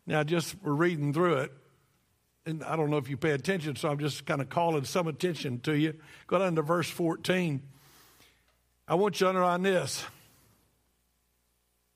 Now, 0.06 0.22
just 0.22 0.54
reading 0.62 1.12
through 1.12 1.38
it, 1.38 1.52
and 2.48 2.64
I 2.64 2.76
don't 2.76 2.88
know 2.88 2.96
if 2.96 3.10
you 3.10 3.18
pay 3.18 3.32
attention, 3.32 3.76
so 3.76 3.90
I'm 3.90 3.98
just 3.98 4.24
kind 4.24 4.40
of 4.40 4.48
calling 4.48 4.84
some 4.84 5.06
attention 5.06 5.60
to 5.60 5.76
you. 5.76 5.94
Go 6.26 6.38
down 6.38 6.56
to 6.56 6.62
verse 6.62 6.88
14. 6.88 7.60
I 8.88 8.94
want 8.94 9.20
you 9.20 9.26
to 9.26 9.28
underline 9.28 9.62
this. 9.62 10.02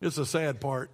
It's 0.03 0.19
a 0.19 0.27
sad 0.27 0.61
part. 0.61 0.91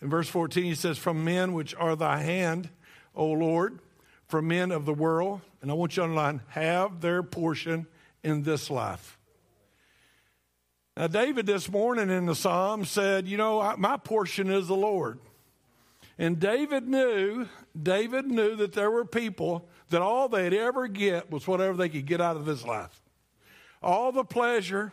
In 0.00 0.08
verse 0.08 0.28
14, 0.28 0.64
he 0.64 0.74
says, 0.74 0.96
From 0.96 1.24
men 1.24 1.52
which 1.52 1.74
are 1.74 1.94
thy 1.94 2.22
hand, 2.22 2.70
O 3.14 3.26
Lord, 3.26 3.80
from 4.28 4.48
men 4.48 4.70
of 4.70 4.86
the 4.86 4.94
world, 4.94 5.42
and 5.60 5.70
I 5.70 5.74
want 5.74 5.94
you 5.94 6.02
to 6.02 6.04
underline, 6.04 6.40
have 6.48 7.02
their 7.02 7.22
portion 7.22 7.86
in 8.24 8.44
this 8.44 8.70
life. 8.70 9.18
Now, 10.96 11.06
David 11.06 11.44
this 11.44 11.70
morning 11.70 12.08
in 12.08 12.24
the 12.24 12.34
psalm 12.34 12.86
said, 12.86 13.28
You 13.28 13.36
know, 13.36 13.74
my 13.76 13.98
portion 13.98 14.50
is 14.50 14.68
the 14.68 14.74
Lord. 14.74 15.18
And 16.20 16.38
David 16.38 16.86
knew, 16.86 17.48
David 17.82 18.26
knew 18.26 18.54
that 18.56 18.74
there 18.74 18.90
were 18.90 19.06
people 19.06 19.66
that 19.88 20.02
all 20.02 20.28
they'd 20.28 20.52
ever 20.52 20.86
get 20.86 21.30
was 21.30 21.48
whatever 21.48 21.78
they 21.78 21.88
could 21.88 22.04
get 22.04 22.20
out 22.20 22.36
of 22.36 22.44
this 22.44 22.62
life. 22.62 23.00
All 23.82 24.12
the 24.12 24.22
pleasure, 24.22 24.92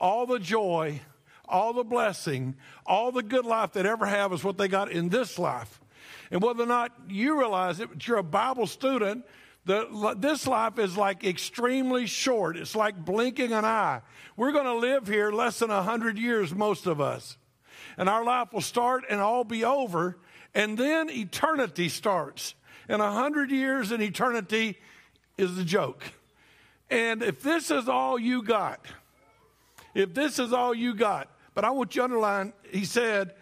all 0.00 0.26
the 0.26 0.38
joy, 0.38 1.00
all 1.48 1.72
the 1.72 1.82
blessing, 1.82 2.54
all 2.86 3.10
the 3.10 3.24
good 3.24 3.44
life 3.44 3.72
they'd 3.72 3.84
ever 3.84 4.06
have 4.06 4.32
is 4.32 4.44
what 4.44 4.58
they 4.58 4.68
got 4.68 4.92
in 4.92 5.08
this 5.08 5.40
life. 5.40 5.80
And 6.30 6.40
whether 6.40 6.62
or 6.62 6.66
not 6.66 6.92
you 7.08 7.36
realize 7.36 7.80
it, 7.80 7.88
but 7.88 8.06
you're 8.06 8.18
a 8.18 8.22
Bible 8.22 8.68
student, 8.68 9.24
the, 9.64 10.14
this 10.18 10.46
life 10.46 10.78
is 10.78 10.96
like 10.96 11.24
extremely 11.24 12.06
short. 12.06 12.56
It's 12.56 12.76
like 12.76 13.04
blinking 13.04 13.52
an 13.52 13.64
eye. 13.64 14.02
We're 14.36 14.52
going 14.52 14.66
to 14.66 14.74
live 14.74 15.08
here 15.08 15.32
less 15.32 15.58
than 15.58 15.70
100 15.70 16.16
years, 16.16 16.54
most 16.54 16.86
of 16.86 17.00
us. 17.00 17.38
And 17.98 18.08
our 18.08 18.24
life 18.24 18.52
will 18.52 18.60
start 18.60 19.02
and 19.10 19.20
all 19.20 19.42
be 19.42 19.64
over. 19.64 20.16
And 20.54 20.76
then 20.76 21.10
eternity 21.10 21.88
starts. 21.88 22.54
And 22.88 23.00
a 23.00 23.06
100 23.06 23.50
years 23.50 23.92
in 23.92 24.02
eternity 24.02 24.78
is 25.38 25.56
a 25.58 25.64
joke. 25.64 26.02
And 26.90 27.22
if 27.22 27.40
this 27.40 27.70
is 27.70 27.88
all 27.88 28.18
you 28.18 28.42
got, 28.42 28.84
if 29.94 30.12
this 30.12 30.38
is 30.38 30.52
all 30.52 30.74
you 30.74 30.94
got, 30.94 31.28
but 31.54 31.64
I 31.64 31.70
want 31.70 31.94
you 31.94 32.00
to 32.00 32.04
underline, 32.04 32.52
he 32.70 32.84
said, 32.84 33.34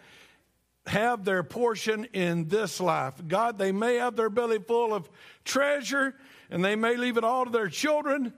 have 0.85 1.23
their 1.25 1.43
portion 1.43 2.05
in 2.13 2.47
this 2.47 2.79
life. 2.79 3.15
God, 3.27 3.57
they 3.57 3.71
may 3.71 3.95
have 3.95 4.15
their 4.15 4.29
belly 4.29 4.59
full 4.59 4.93
of 4.93 5.09
treasure 5.45 6.15
and 6.49 6.65
they 6.65 6.75
may 6.75 6.95
leave 6.95 7.17
it 7.17 7.23
all 7.23 7.45
to 7.45 7.51
their 7.51 7.69
children, 7.69 8.33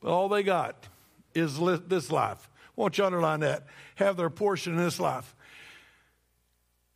but 0.00 0.10
all 0.10 0.28
they 0.28 0.42
got 0.42 0.88
is 1.34 1.58
this 1.88 2.10
life. 2.12 2.48
I 2.76 2.80
want 2.80 2.98
you 2.98 3.02
to 3.02 3.06
underline 3.06 3.40
that. 3.40 3.66
Have 3.96 4.16
their 4.16 4.30
portion 4.30 4.74
in 4.74 4.78
this 4.78 5.00
life. 5.00 5.33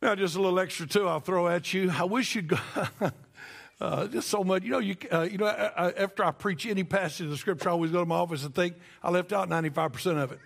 Now, 0.01 0.15
just 0.15 0.35
a 0.35 0.41
little 0.41 0.59
extra 0.59 0.87
too, 0.87 1.07
I'll 1.07 1.19
throw 1.19 1.47
at 1.49 1.73
you. 1.73 1.91
I 1.91 2.03
wish 2.03 2.35
you'd 2.35 2.47
go. 2.47 2.57
Uh, 3.81 4.07
just 4.07 4.27
so 4.27 4.43
much, 4.43 4.63
you 4.63 4.71
know. 4.71 4.79
You, 4.79 4.93
uh, 5.09 5.21
you 5.21 5.37
know. 5.37 5.45
I, 5.45 5.87
I, 5.87 5.91
after 5.91 6.25
I 6.25 6.31
preach 6.31 6.65
any 6.65 6.83
passage 6.83 7.23
of 7.23 7.29
the 7.29 7.37
scripture, 7.37 7.69
I 7.69 7.71
always 7.71 7.91
go 7.91 8.01
to 8.01 8.05
my 8.05 8.15
office 8.15 8.43
and 8.43 8.53
think 8.53 8.75
I 9.01 9.09
left 9.09 9.31
out 9.31 9.47
ninety 9.47 9.69
five 9.69 9.93
percent 9.93 10.17
of 10.17 10.33
it. 10.33 10.39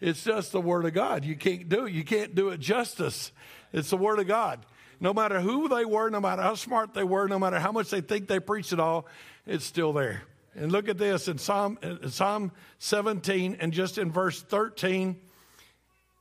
It's 0.00 0.22
just 0.22 0.52
the 0.52 0.60
Word 0.60 0.84
of 0.84 0.94
God. 0.94 1.24
You 1.24 1.34
can't 1.34 1.68
do 1.68 1.86
it. 1.86 1.92
You 1.92 2.04
can't 2.04 2.36
do 2.36 2.50
it 2.50 2.60
justice. 2.60 3.32
It's 3.72 3.90
the 3.90 3.96
Word 3.96 4.20
of 4.20 4.28
God. 4.28 4.60
No 5.00 5.12
matter 5.12 5.40
who 5.40 5.68
they 5.68 5.84
were, 5.84 6.10
no 6.10 6.20
matter 6.20 6.42
how 6.42 6.54
smart 6.54 6.94
they 6.94 7.02
were, 7.02 7.26
no 7.26 7.40
matter 7.40 7.58
how 7.58 7.72
much 7.72 7.90
they 7.90 8.02
think 8.02 8.28
they 8.28 8.38
preached 8.38 8.72
it 8.72 8.78
all, 8.78 9.08
it's 9.46 9.64
still 9.64 9.92
there. 9.92 10.22
And 10.54 10.70
look 10.70 10.88
at 10.88 10.96
this 10.96 11.26
in 11.26 11.38
Psalm, 11.38 11.78
in 11.82 12.08
Psalm 12.10 12.52
17 12.78 13.56
and 13.58 13.72
just 13.72 13.98
in 13.98 14.12
verse 14.12 14.40
13, 14.42 15.16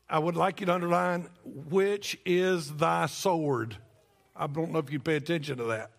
I 0.10 0.20
would 0.20 0.36
like 0.36 0.60
you 0.60 0.68
to 0.68 0.74
underline, 0.74 1.30
which 1.44 2.20
is 2.26 2.76
thy 2.76 3.08
sword. 3.08 3.78
I 4.36 4.48
don't 4.48 4.72
know 4.72 4.80
if 4.80 4.92
you 4.92 5.00
pay 5.00 5.16
attention 5.16 5.58
to 5.58 5.64
that. 5.66 5.92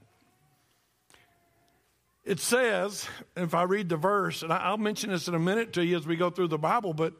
It 2.24 2.40
says, 2.40 3.08
if 3.36 3.54
I 3.54 3.62
read 3.62 3.88
the 3.88 3.96
verse, 3.96 4.42
and 4.42 4.52
I'll 4.52 4.78
mention 4.78 5.10
this 5.10 5.28
in 5.28 5.34
a 5.34 5.38
minute 5.38 5.72
to 5.74 5.84
you 5.84 5.96
as 5.96 6.06
we 6.06 6.16
go 6.16 6.30
through 6.30 6.48
the 6.48 6.58
Bible, 6.58 6.92
but 6.92 7.14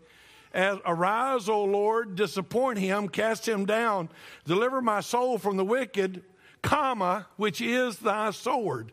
as 0.53 0.79
arise, 0.85 1.49
O 1.49 1.65
Lord, 1.65 2.17
disappoint 2.17 2.79
him, 2.79 3.09
cast 3.09 3.49
him 3.49 3.67
down, 3.67 4.09
deliver 4.45 4.81
my 4.81 5.01
soul 5.01 5.39
from 5.39 5.57
the 5.57 5.65
wicked, 5.65 6.25
comma, 6.63 7.27
which 7.37 7.61
is 7.61 7.99
thy 7.99 8.31
sword. 8.31 8.91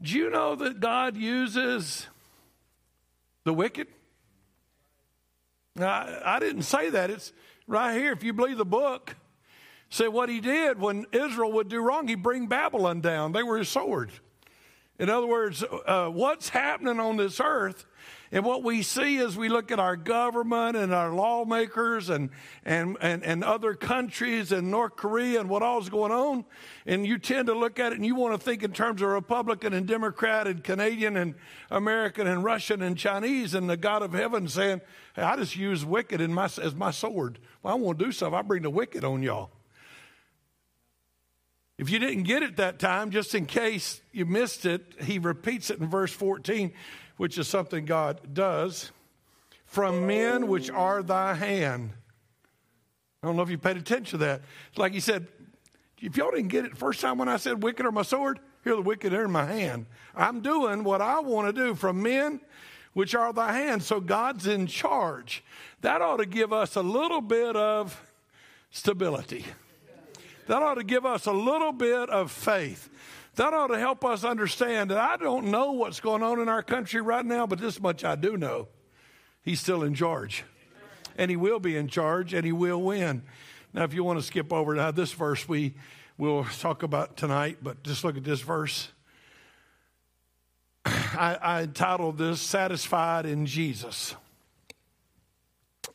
Do 0.00 0.16
you 0.16 0.30
know 0.30 0.54
that 0.56 0.80
God 0.80 1.16
uses 1.16 2.06
the 3.44 3.54
wicked? 3.54 3.88
Now, 5.76 6.20
I 6.24 6.38
didn't 6.38 6.62
say 6.62 6.90
that. 6.90 7.10
It's 7.10 7.32
right 7.66 7.96
here. 7.96 8.12
If 8.12 8.22
you 8.22 8.32
believe 8.32 8.58
the 8.58 8.64
book, 8.64 9.16
say 9.88 10.08
what 10.08 10.28
he 10.28 10.40
did 10.40 10.78
when 10.78 11.06
Israel 11.12 11.52
would 11.52 11.68
do 11.68 11.80
wrong, 11.80 12.08
he'd 12.08 12.22
bring 12.22 12.46
Babylon 12.46 13.00
down. 13.00 13.32
They 13.32 13.42
were 13.42 13.58
his 13.58 13.68
sword. 13.68 14.12
In 14.98 15.08
other 15.08 15.26
words, 15.26 15.64
uh, 15.86 16.08
what's 16.08 16.50
happening 16.50 17.00
on 17.00 17.16
this 17.16 17.40
earth 17.40 17.86
and 18.30 18.44
what 18.44 18.62
we 18.62 18.82
see 18.82 19.18
as 19.18 19.36
we 19.36 19.48
look 19.48 19.70
at 19.70 19.78
our 19.78 19.96
government 19.96 20.76
and 20.76 20.92
our 20.92 21.12
lawmakers 21.12 22.08
and, 22.08 22.30
and, 22.64 22.96
and, 23.00 23.22
and 23.24 23.42
other 23.42 23.74
countries 23.74 24.52
and 24.52 24.70
North 24.70 24.96
Korea 24.96 25.40
and 25.40 25.48
what 25.48 25.62
all's 25.62 25.88
going 25.88 26.12
on, 26.12 26.44
and 26.86 27.06
you 27.06 27.18
tend 27.18 27.46
to 27.48 27.54
look 27.54 27.78
at 27.78 27.92
it 27.92 27.96
and 27.96 28.06
you 28.06 28.14
want 28.14 28.38
to 28.38 28.42
think 28.42 28.62
in 28.62 28.72
terms 28.72 29.02
of 29.02 29.08
Republican 29.08 29.72
and 29.72 29.86
Democrat 29.86 30.46
and 30.46 30.62
Canadian 30.62 31.16
and 31.16 31.34
American 31.70 32.26
and 32.26 32.44
Russian 32.44 32.80
and 32.82 32.96
Chinese 32.96 33.54
and 33.54 33.68
the 33.68 33.76
God 33.76 34.02
of 34.02 34.12
heaven 34.12 34.46
saying, 34.46 34.80
hey, 35.14 35.22
I 35.22 35.36
just 35.36 35.56
use 35.56 35.84
wicked 35.84 36.20
in 36.20 36.32
my, 36.32 36.44
as 36.44 36.74
my 36.74 36.90
sword. 36.90 37.38
Well, 37.62 37.74
I 37.74 37.76
want 37.76 37.98
to 37.98 38.04
do 38.04 38.12
something. 38.12 38.38
I 38.38 38.42
bring 38.42 38.62
the 38.62 38.70
wicked 38.70 39.04
on 39.04 39.22
y'all. 39.22 39.50
If 41.82 41.90
you 41.90 41.98
didn't 41.98 42.22
get 42.22 42.44
it 42.44 42.58
that 42.58 42.78
time, 42.78 43.10
just 43.10 43.34
in 43.34 43.44
case 43.44 44.02
you 44.12 44.24
missed 44.24 44.66
it, 44.66 44.94
he 45.02 45.18
repeats 45.18 45.68
it 45.68 45.80
in 45.80 45.88
verse 45.88 46.12
14, 46.12 46.72
which 47.16 47.36
is 47.36 47.48
something 47.48 47.86
God 47.86 48.32
does. 48.32 48.92
From 49.64 50.06
men 50.06 50.46
which 50.46 50.70
are 50.70 51.02
thy 51.02 51.34
hand. 51.34 51.90
I 53.20 53.26
don't 53.26 53.34
know 53.34 53.42
if 53.42 53.50
you 53.50 53.58
paid 53.58 53.78
attention 53.78 54.20
to 54.20 54.24
that. 54.26 54.42
Like 54.76 54.92
he 54.92 55.00
said, 55.00 55.26
if 56.00 56.16
y'all 56.16 56.30
didn't 56.30 56.50
get 56.50 56.64
it 56.64 56.78
first 56.78 57.00
time 57.00 57.18
when 57.18 57.28
I 57.28 57.36
said 57.36 57.64
wicked 57.64 57.84
are 57.84 57.90
my 57.90 58.02
sword, 58.02 58.38
here 58.62 58.76
the 58.76 58.82
wicked 58.82 59.12
are 59.12 59.24
in 59.24 59.32
my 59.32 59.46
hand. 59.46 59.86
I'm 60.14 60.40
doing 60.40 60.84
what 60.84 61.02
I 61.02 61.18
want 61.18 61.52
to 61.52 61.64
do 61.64 61.74
from 61.74 62.00
men 62.00 62.42
which 62.92 63.16
are 63.16 63.32
thy 63.32 63.54
hand. 63.54 63.82
So 63.82 63.98
God's 63.98 64.46
in 64.46 64.68
charge. 64.68 65.42
That 65.80 66.00
ought 66.00 66.18
to 66.18 66.26
give 66.26 66.52
us 66.52 66.76
a 66.76 66.82
little 66.82 67.20
bit 67.20 67.56
of 67.56 68.00
stability. 68.70 69.46
That 70.46 70.62
ought 70.62 70.74
to 70.74 70.84
give 70.84 71.06
us 71.06 71.26
a 71.26 71.32
little 71.32 71.72
bit 71.72 72.10
of 72.10 72.30
faith. 72.30 72.88
That 73.36 73.54
ought 73.54 73.68
to 73.68 73.78
help 73.78 74.04
us 74.04 74.24
understand 74.24 74.90
that 74.90 74.98
I 74.98 75.16
don't 75.16 75.46
know 75.46 75.72
what's 75.72 76.00
going 76.00 76.22
on 76.22 76.40
in 76.40 76.48
our 76.48 76.62
country 76.62 77.00
right 77.00 77.24
now, 77.24 77.46
but 77.46 77.58
this 77.58 77.80
much 77.80 78.04
I 78.04 78.14
do 78.14 78.36
know. 78.36 78.68
He's 79.42 79.60
still 79.60 79.82
in 79.82 79.94
charge. 79.94 80.44
And 81.16 81.30
he 81.30 81.36
will 81.36 81.60
be 81.60 81.76
in 81.76 81.88
charge 81.88 82.34
and 82.34 82.44
he 82.44 82.52
will 82.52 82.82
win. 82.82 83.22
Now, 83.72 83.84
if 83.84 83.94
you 83.94 84.04
want 84.04 84.18
to 84.18 84.24
skip 84.24 84.52
over 84.52 84.74
now, 84.74 84.90
this 84.90 85.12
verse 85.12 85.48
we 85.48 85.74
will 86.18 86.44
talk 86.44 86.82
about 86.82 87.16
tonight, 87.16 87.58
but 87.62 87.82
just 87.82 88.04
look 88.04 88.16
at 88.16 88.24
this 88.24 88.40
verse. 88.40 88.90
I, 90.84 91.38
I 91.40 91.62
entitled 91.62 92.18
this 92.18 92.40
Satisfied 92.40 93.24
in 93.26 93.46
Jesus. 93.46 94.14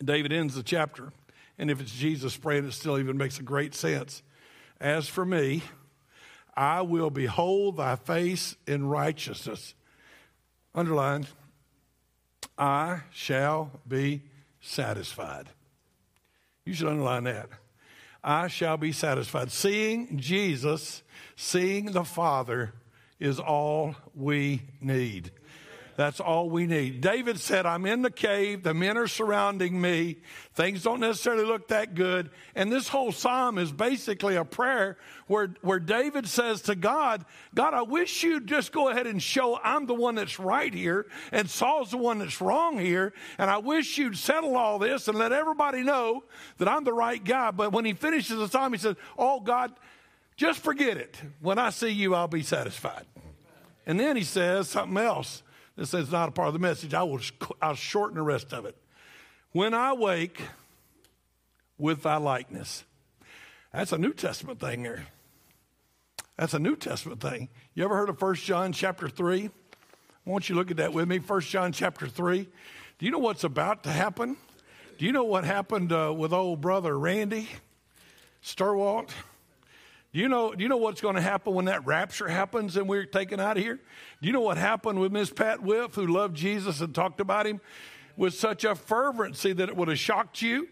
David 0.03 0.31
ends 0.31 0.55
the 0.55 0.63
chapter, 0.63 1.11
and 1.57 1.71
if 1.71 1.81
it's 1.81 1.91
Jesus 1.91 2.35
praying, 2.37 2.65
it 2.65 2.73
still 2.73 2.99
even 2.99 3.17
makes 3.17 3.39
a 3.39 3.43
great 3.43 3.73
sense. 3.73 4.21
As 4.79 5.07
for 5.07 5.25
me, 5.25 5.63
I 6.55 6.81
will 6.81 7.09
behold 7.09 7.77
thy 7.77 7.95
face 7.95 8.55
in 8.65 8.87
righteousness. 8.87 9.73
Underlined, 10.73 11.27
I 12.57 13.01
shall 13.11 13.71
be 13.87 14.23
satisfied. 14.59 15.47
You 16.65 16.73
should 16.73 16.87
underline 16.87 17.23
that. 17.25 17.49
I 18.23 18.47
shall 18.47 18.77
be 18.77 18.91
satisfied. 18.91 19.51
Seeing 19.51 20.17
Jesus, 20.17 21.01
seeing 21.35 21.91
the 21.91 22.03
Father 22.03 22.73
is 23.19 23.39
all 23.39 23.95
we 24.13 24.61
need. 24.81 25.31
That's 25.97 26.19
all 26.19 26.47
we 26.47 26.67
need. 26.67 27.01
David 27.01 27.39
said, 27.39 27.65
I'm 27.65 27.87
in 27.87 28.03
the 28.03 28.11
cave. 28.11 28.61
The 28.61 28.75
men 28.75 28.99
are 28.99 29.07
surrounding 29.07 29.81
me. 29.81 30.17
Things 30.53 30.83
don't 30.83 30.99
necessarily 30.99 31.43
look 31.43 31.69
that 31.69 31.95
good. 31.95 32.29
And 32.53 32.71
this 32.71 32.87
whole 32.87 33.11
psalm 33.11 33.57
is 33.57 33.71
basically 33.71 34.35
a 34.35 34.45
prayer 34.45 34.99
where, 35.25 35.55
where 35.61 35.79
David 35.79 36.27
says 36.27 36.61
to 36.61 36.75
God, 36.75 37.25
God, 37.55 37.73
I 37.73 37.81
wish 37.81 38.21
you'd 38.21 38.45
just 38.45 38.71
go 38.71 38.89
ahead 38.89 39.07
and 39.07 39.21
show 39.21 39.59
I'm 39.63 39.87
the 39.87 39.95
one 39.95 40.13
that's 40.13 40.37
right 40.37 40.71
here 40.71 41.07
and 41.31 41.49
Saul's 41.49 41.89
the 41.89 41.97
one 41.97 42.19
that's 42.19 42.41
wrong 42.41 42.77
here. 42.77 43.11
And 43.39 43.49
I 43.49 43.57
wish 43.57 43.97
you'd 43.97 44.19
settle 44.19 44.55
all 44.55 44.77
this 44.77 45.07
and 45.07 45.17
let 45.17 45.31
everybody 45.31 45.81
know 45.81 46.25
that 46.59 46.67
I'm 46.67 46.83
the 46.83 46.93
right 46.93 47.23
guy. 47.23 47.49
But 47.49 47.71
when 47.71 47.85
he 47.85 47.93
finishes 47.93 48.37
the 48.37 48.47
psalm, 48.47 48.71
he 48.71 48.77
says, 48.77 48.97
Oh, 49.17 49.39
God, 49.39 49.73
just 50.35 50.59
forget 50.59 50.97
it. 50.97 51.19
When 51.39 51.57
I 51.57 51.71
see 51.71 51.89
you, 51.89 52.13
I'll 52.13 52.27
be 52.27 52.43
satisfied. 52.43 53.07
And 53.87 53.99
then 53.99 54.15
he 54.15 54.23
says 54.23 54.69
something 54.69 55.03
else. 55.03 55.41
This 55.77 55.93
is 55.93 56.11
not 56.11 56.29
a 56.29 56.31
part 56.31 56.49
of 56.49 56.53
the 56.53 56.59
message. 56.59 56.93
I 56.93 57.03
will 57.03 57.21
I'll 57.61 57.75
shorten 57.75 58.17
the 58.17 58.23
rest 58.23 58.51
of 58.51 58.65
it. 58.65 58.75
When 59.53 59.73
I 59.73 59.93
wake 59.93 60.41
with 61.77 62.03
thy 62.03 62.17
likeness. 62.17 62.83
That's 63.71 63.91
a 63.91 63.97
New 63.97 64.13
Testament 64.13 64.59
thing 64.59 64.83
there. 64.83 65.05
That's 66.37 66.53
a 66.53 66.59
New 66.59 66.75
Testament 66.75 67.21
thing. 67.21 67.49
You 67.73 67.83
ever 67.83 67.95
heard 67.95 68.09
of 68.09 68.21
1 68.21 68.35
John 68.35 68.73
chapter 68.73 69.07
3? 69.07 69.45
I 69.45 70.29
want 70.29 70.49
you 70.49 70.55
look 70.55 70.71
at 70.71 70.77
that 70.77 70.93
with 70.93 71.07
me. 71.07 71.17
1 71.17 71.41
John 71.41 71.71
chapter 71.71 72.07
3. 72.07 72.47
Do 72.99 73.05
you 73.05 73.11
know 73.11 73.19
what's 73.19 73.43
about 73.43 73.83
to 73.83 73.91
happen? 73.91 74.37
Do 74.97 75.05
you 75.05 75.11
know 75.11 75.23
what 75.23 75.43
happened 75.43 75.91
uh, 75.91 76.13
with 76.15 76.33
old 76.33 76.61
brother 76.61 76.97
Randy 76.97 77.47
Sturwalt? 78.43 79.09
Do 80.17 80.23
you 80.23 80.29
know, 80.29 80.51
do 80.51 80.63
you 80.63 80.67
know 80.67 80.77
what's 80.77 80.99
going 80.99 81.13
to 81.13 81.21
happen 81.21 81.53
when 81.53 81.65
that 81.65 81.85
rapture 81.85 82.27
happens 82.27 82.75
and 82.75 82.89
we're 82.89 83.05
taken 83.05 83.39
out 83.39 83.55
of 83.55 83.61
here? 83.61 83.75
Do 83.75 84.25
you 84.25 84.33
know 84.33 84.41
what 84.41 84.57
happened 84.57 84.99
with 84.99 85.11
Miss 85.11 85.29
Pat 85.29 85.61
Whiff, 85.61 85.93
who 85.93 86.07
loved 86.07 86.35
Jesus 86.35 86.81
and 86.81 86.95
talked 86.95 87.19
about 87.19 87.45
him 87.45 87.61
with 88.15 88.33
such 88.33 88.63
a 88.63 88.73
fervency 88.73 89.53
that 89.53 89.69
it 89.69 89.77
would 89.77 89.89
have 89.89 89.99
shocked 89.99 90.41
you? 90.41 90.69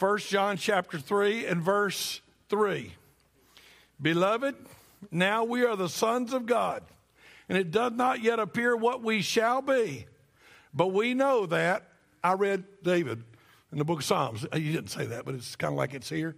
1 0.00 0.18
John 0.18 0.56
chapter 0.56 0.98
3 0.98 1.46
and 1.46 1.62
verse 1.62 2.20
3. 2.48 2.92
Beloved, 4.02 4.56
now 5.12 5.44
we 5.44 5.64
are 5.64 5.76
the 5.76 5.88
sons 5.88 6.32
of 6.32 6.46
God, 6.46 6.82
and 7.48 7.56
it 7.56 7.70
does 7.70 7.92
not 7.92 8.24
yet 8.24 8.40
appear 8.40 8.74
what 8.74 9.04
we 9.04 9.22
shall 9.22 9.62
be, 9.62 10.06
but 10.74 10.88
we 10.88 11.14
know 11.14 11.46
that. 11.46 11.86
I 12.24 12.32
read 12.32 12.64
David 12.82 13.22
in 13.70 13.78
the 13.78 13.84
book 13.84 14.00
of 14.00 14.04
Psalms. 14.04 14.44
He 14.52 14.72
didn't 14.72 14.90
say 14.90 15.06
that, 15.06 15.24
but 15.24 15.36
it's 15.36 15.54
kind 15.54 15.72
of 15.72 15.78
like 15.78 15.94
it's 15.94 16.08
here. 16.08 16.34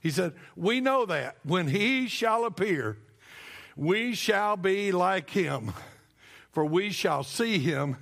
He 0.00 0.10
said, 0.10 0.34
We 0.56 0.80
know 0.80 1.06
that 1.06 1.36
when 1.44 1.68
he 1.68 2.08
shall 2.08 2.44
appear, 2.44 2.96
we 3.76 4.14
shall 4.14 4.56
be 4.56 4.92
like 4.92 5.30
him, 5.30 5.72
for 6.52 6.64
we 6.64 6.90
shall 6.90 7.22
see 7.22 7.58
him 7.58 7.96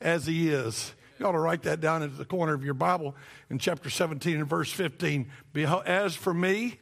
as 0.00 0.26
he 0.26 0.50
is. 0.50 0.92
You 1.18 1.26
ought 1.26 1.32
to 1.32 1.38
write 1.38 1.64
that 1.64 1.80
down 1.80 2.02
at 2.02 2.16
the 2.16 2.24
corner 2.24 2.54
of 2.54 2.64
your 2.64 2.74
Bible 2.74 3.16
in 3.50 3.58
chapter 3.58 3.90
17 3.90 4.36
and 4.36 4.48
verse 4.48 4.70
15. 4.70 5.28
As 5.84 6.14
for 6.14 6.32
me, 6.32 6.78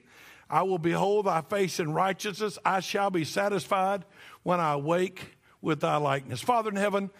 I 0.51 0.63
will 0.63 0.79
behold 0.79 1.27
thy 1.27 1.41
face 1.41 1.81
in 1.81 1.93
righteousness. 1.93 2.59
I 2.65 2.81
shall 2.81 3.11
be 3.11 3.25
satisfied 3.25 4.05
when 4.43 4.61
I 4.61 4.77
wake 4.77 5.37
with 5.63 5.81
thy 5.81 5.97
likeness. 5.97 6.41
Father 6.41 6.71
in 6.71 6.77
heaven, 6.77 7.11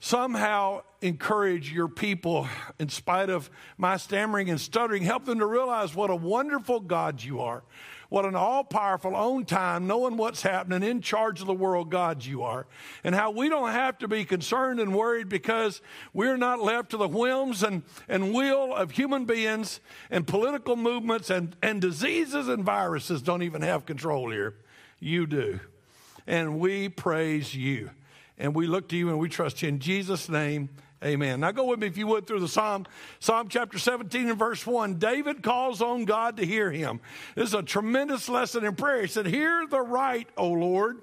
somehow 0.00 0.82
encourage 1.06 1.72
your 1.72 1.88
people 1.88 2.48
in 2.78 2.88
spite 2.88 3.30
of 3.30 3.50
my 3.78 3.96
stammering 3.96 4.50
and 4.50 4.60
stuttering. 4.60 5.02
Help 5.02 5.24
them 5.24 5.38
to 5.38 5.46
realize 5.46 5.94
what 5.94 6.10
a 6.10 6.16
wonderful 6.16 6.80
God 6.80 7.22
you 7.22 7.40
are. 7.40 7.62
What 8.08 8.24
an 8.24 8.36
all 8.36 8.62
powerful, 8.62 9.16
own 9.16 9.46
time, 9.46 9.86
knowing 9.86 10.16
what's 10.16 10.42
happening, 10.42 10.88
in 10.88 11.00
charge 11.00 11.40
of 11.40 11.48
the 11.48 11.54
world 11.54 11.90
God 11.90 12.24
you 12.24 12.42
are. 12.42 12.66
And 13.02 13.14
how 13.14 13.32
we 13.32 13.48
don't 13.48 13.72
have 13.72 13.98
to 13.98 14.08
be 14.08 14.24
concerned 14.24 14.78
and 14.78 14.94
worried 14.94 15.28
because 15.28 15.80
we're 16.12 16.36
not 16.36 16.60
left 16.60 16.90
to 16.90 16.96
the 16.96 17.08
whims 17.08 17.64
and, 17.64 17.82
and 18.08 18.32
will 18.32 18.74
of 18.74 18.92
human 18.92 19.24
beings 19.24 19.80
and 20.08 20.26
political 20.26 20.76
movements 20.76 21.30
and, 21.30 21.56
and 21.62 21.80
diseases 21.80 22.46
and 22.46 22.64
viruses 22.64 23.22
don't 23.22 23.42
even 23.42 23.62
have 23.62 23.86
control 23.86 24.30
here. 24.30 24.54
You 25.00 25.26
do. 25.26 25.58
And 26.28 26.60
we 26.60 26.88
praise 26.88 27.54
you. 27.54 27.90
And 28.38 28.54
we 28.54 28.66
look 28.66 28.88
to 28.90 28.96
you 28.96 29.08
and 29.08 29.18
we 29.18 29.28
trust 29.28 29.62
you 29.62 29.68
in 29.68 29.78
Jesus' 29.78 30.28
name. 30.28 30.68
Amen. 31.04 31.40
Now 31.40 31.52
go 31.52 31.64
with 31.64 31.80
me, 31.80 31.86
if 31.86 31.98
you 31.98 32.06
would, 32.06 32.26
through 32.26 32.40
the 32.40 32.48
Psalm. 32.48 32.86
Psalm 33.20 33.48
chapter 33.48 33.78
17 33.78 34.30
and 34.30 34.38
verse 34.38 34.66
1. 34.66 34.94
David 34.94 35.42
calls 35.42 35.82
on 35.82 36.06
God 36.06 36.38
to 36.38 36.46
hear 36.46 36.70
him. 36.70 37.00
This 37.34 37.48
is 37.48 37.54
a 37.54 37.62
tremendous 37.62 38.30
lesson 38.30 38.64
in 38.64 38.74
prayer. 38.74 39.02
He 39.02 39.08
said, 39.08 39.26
Hear 39.26 39.66
the 39.68 39.82
right, 39.82 40.26
O 40.38 40.48
Lord. 40.48 41.02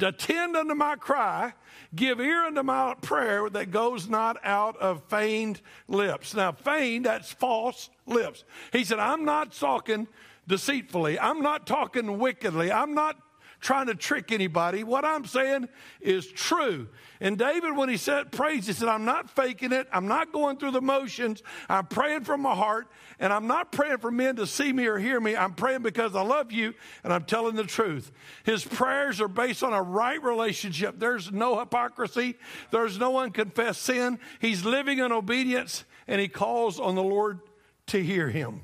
attend 0.00 0.56
unto 0.56 0.74
my 0.74 0.96
cry, 0.96 1.52
give 1.94 2.18
ear 2.18 2.44
unto 2.44 2.62
my 2.62 2.94
prayer 3.02 3.50
that 3.50 3.70
goes 3.70 4.08
not 4.08 4.38
out 4.42 4.78
of 4.78 5.02
feigned 5.10 5.60
lips. 5.86 6.34
Now, 6.34 6.52
feigned, 6.52 7.04
that's 7.04 7.30
false 7.30 7.90
lips. 8.06 8.44
He 8.72 8.84
said, 8.84 8.98
I'm 8.98 9.26
not 9.26 9.52
talking 9.52 10.08
deceitfully, 10.48 11.18
I'm 11.18 11.42
not 11.42 11.66
talking 11.66 12.18
wickedly, 12.18 12.72
I'm 12.72 12.94
not 12.94 13.18
trying 13.60 13.86
to 13.86 13.94
trick 13.94 14.32
anybody. 14.32 14.84
What 14.84 15.04
I'm 15.04 15.24
saying 15.24 15.68
is 16.00 16.26
true. 16.26 16.88
And 17.20 17.36
David, 17.36 17.76
when 17.76 17.90
he 17.90 17.98
said 17.98 18.32
praise, 18.32 18.66
he 18.66 18.72
said, 18.72 18.88
I'm 18.88 19.04
not 19.04 19.28
faking 19.30 19.72
it. 19.72 19.86
I'm 19.92 20.08
not 20.08 20.32
going 20.32 20.56
through 20.56 20.70
the 20.70 20.80
motions. 20.80 21.42
I'm 21.68 21.86
praying 21.86 22.24
from 22.24 22.40
my 22.40 22.54
heart. 22.54 22.88
And 23.18 23.32
I'm 23.32 23.46
not 23.46 23.70
praying 23.70 23.98
for 23.98 24.10
men 24.10 24.36
to 24.36 24.46
see 24.46 24.72
me 24.72 24.86
or 24.86 24.98
hear 24.98 25.20
me. 25.20 25.36
I'm 25.36 25.52
praying 25.52 25.82
because 25.82 26.16
I 26.16 26.22
love 26.22 26.50
you 26.52 26.74
and 27.04 27.12
I'm 27.12 27.24
telling 27.24 27.56
the 27.56 27.64
truth. 27.64 28.10
His 28.44 28.64
prayers 28.64 29.20
are 29.20 29.28
based 29.28 29.62
on 29.62 29.74
a 29.74 29.82
right 29.82 30.22
relationship. 30.22 30.98
There's 30.98 31.30
no 31.30 31.58
hypocrisy. 31.58 32.36
There's 32.70 32.98
no 32.98 33.18
unconfessed 33.18 33.82
sin. 33.82 34.18
He's 34.40 34.64
living 34.64 34.98
in 34.98 35.12
obedience 35.12 35.84
and 36.08 36.20
he 36.20 36.28
calls 36.28 36.80
on 36.80 36.94
the 36.94 37.02
Lord 37.02 37.40
to 37.88 38.02
hear 38.02 38.30
him. 38.30 38.62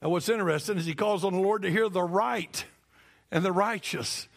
Now, 0.00 0.08
what's 0.08 0.30
interesting 0.30 0.78
is 0.78 0.86
he 0.86 0.94
calls 0.94 1.24
on 1.24 1.34
the 1.34 1.40
Lord 1.40 1.60
to 1.62 1.70
hear 1.70 1.90
the 1.90 2.02
right 2.02 2.64
and 3.30 3.44
the 3.44 3.52
righteous. 3.52 4.28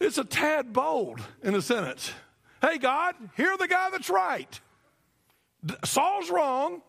It's 0.00 0.18
a 0.18 0.24
tad 0.24 0.72
bold 0.72 1.20
in 1.42 1.54
a 1.54 1.62
sentence. 1.62 2.12
Hey, 2.60 2.78
God, 2.78 3.14
hear 3.36 3.56
the 3.56 3.68
guy 3.68 3.90
that's 3.90 4.10
right. 4.10 4.60
Saul's 5.84 6.30
wrong. 6.30 6.82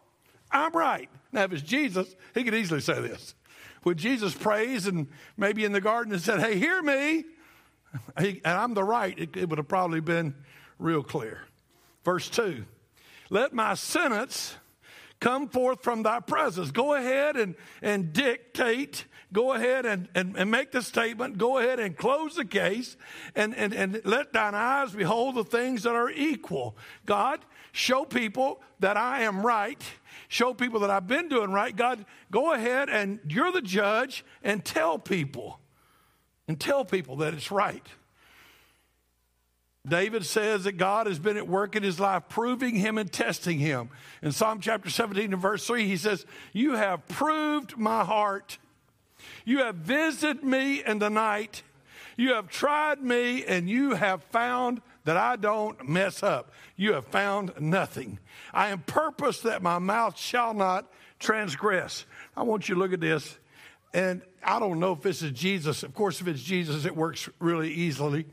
I'm 0.51 0.73
right. 0.73 1.09
Now, 1.31 1.43
if 1.43 1.53
it's 1.53 1.61
Jesus, 1.61 2.15
he 2.33 2.43
could 2.43 2.55
easily 2.55 2.81
say 2.81 3.01
this. 3.01 3.35
When 3.83 3.97
Jesus 3.97 4.33
prays 4.33 4.87
and 4.87 5.07
maybe 5.37 5.65
in 5.65 5.71
the 5.71 5.81
garden 5.81 6.13
and 6.13 6.21
said, 6.21 6.39
Hey, 6.39 6.57
hear 6.57 6.81
me, 6.81 7.25
and 8.17 8.41
I'm 8.45 8.73
the 8.73 8.83
right, 8.83 9.17
it, 9.17 9.35
it 9.37 9.49
would 9.49 9.57
have 9.57 9.67
probably 9.67 10.01
been 10.01 10.35
real 10.79 11.03
clear. 11.03 11.41
Verse 12.03 12.29
2 12.29 12.65
Let 13.29 13.53
my 13.53 13.75
sentence 13.75 14.55
come 15.19 15.49
forth 15.49 15.83
from 15.83 16.03
thy 16.03 16.19
presence. 16.19 16.71
Go 16.71 16.93
ahead 16.93 17.35
and, 17.35 17.55
and 17.81 18.13
dictate. 18.13 19.05
Go 19.33 19.53
ahead 19.53 19.85
and, 19.85 20.07
and, 20.15 20.37
and 20.37 20.49
make 20.49 20.71
the 20.71 20.81
statement. 20.81 21.37
Go 21.37 21.57
ahead 21.57 21.79
and 21.79 21.97
close 21.97 22.35
the 22.35 22.45
case 22.45 22.95
and, 23.35 23.53
and, 23.55 23.73
and 23.73 24.01
let 24.05 24.31
thine 24.31 24.55
eyes 24.55 24.91
behold 24.91 25.35
the 25.35 25.43
things 25.43 25.83
that 25.83 25.95
are 25.95 26.09
equal. 26.09 26.77
God, 27.05 27.39
show 27.73 28.05
people 28.05 28.61
that 28.79 28.95
I 28.95 29.23
am 29.23 29.45
right. 29.45 29.81
Show 30.29 30.53
people 30.53 30.79
that 30.81 30.89
I've 30.89 31.07
been 31.07 31.27
doing 31.27 31.51
right. 31.51 31.75
God, 31.75 32.05
go 32.31 32.53
ahead 32.53 32.89
and 32.89 33.19
you're 33.27 33.51
the 33.51 33.61
judge 33.61 34.23
and 34.43 34.63
tell 34.63 34.97
people. 34.97 35.59
And 36.47 36.57
tell 36.57 36.85
people 36.85 37.17
that 37.17 37.33
it's 37.33 37.51
right. 37.51 37.85
David 39.85 40.25
says 40.25 40.65
that 40.65 40.73
God 40.73 41.07
has 41.07 41.19
been 41.19 41.37
at 41.37 41.47
work 41.47 41.75
in 41.75 41.83
his 41.83 41.99
life, 41.99 42.23
proving 42.29 42.75
him 42.75 42.97
and 42.97 43.11
testing 43.11 43.59
him. 43.59 43.89
In 44.21 44.31
Psalm 44.31 44.59
chapter 44.59 44.89
17 44.89 45.33
and 45.33 45.41
verse 45.41 45.65
3, 45.65 45.87
he 45.87 45.97
says, 45.97 46.25
You 46.53 46.73
have 46.73 47.07
proved 47.07 47.77
my 47.77 48.03
heart. 48.03 48.57
You 49.45 49.59
have 49.59 49.75
visited 49.75 50.43
me 50.43 50.83
in 50.83 50.99
the 50.99 51.09
night. 51.09 51.63
You 52.15 52.33
have 52.33 52.49
tried 52.49 53.01
me, 53.01 53.45
and 53.45 53.69
you 53.69 53.93
have 53.93 54.23
found 54.23 54.81
that 55.03 55.17
I 55.17 55.35
don't 55.35 55.87
mess 55.87 56.23
up. 56.23 56.51
You 56.75 56.93
have 56.93 57.05
found 57.05 57.53
nothing. 57.59 58.19
I 58.53 58.69
am 58.69 58.79
purpose 58.79 59.41
that 59.41 59.61
my 59.61 59.79
mouth 59.79 60.17
shall 60.17 60.53
not 60.53 60.91
transgress. 61.19 62.05
I 62.35 62.43
want 62.43 62.67
you 62.67 62.75
to 62.75 62.81
look 62.81 62.93
at 62.93 62.99
this. 62.99 63.37
And 63.93 64.21
I 64.43 64.59
don't 64.59 64.79
know 64.79 64.91
if 64.91 65.01
this 65.01 65.21
is 65.21 65.31
Jesus. 65.31 65.83
Of 65.83 65.93
course, 65.93 66.19
if 66.21 66.27
it's 66.27 66.41
Jesus, 66.41 66.85
it 66.85 66.95
works 66.95 67.29
really 67.39 67.71
easily. 67.71 68.25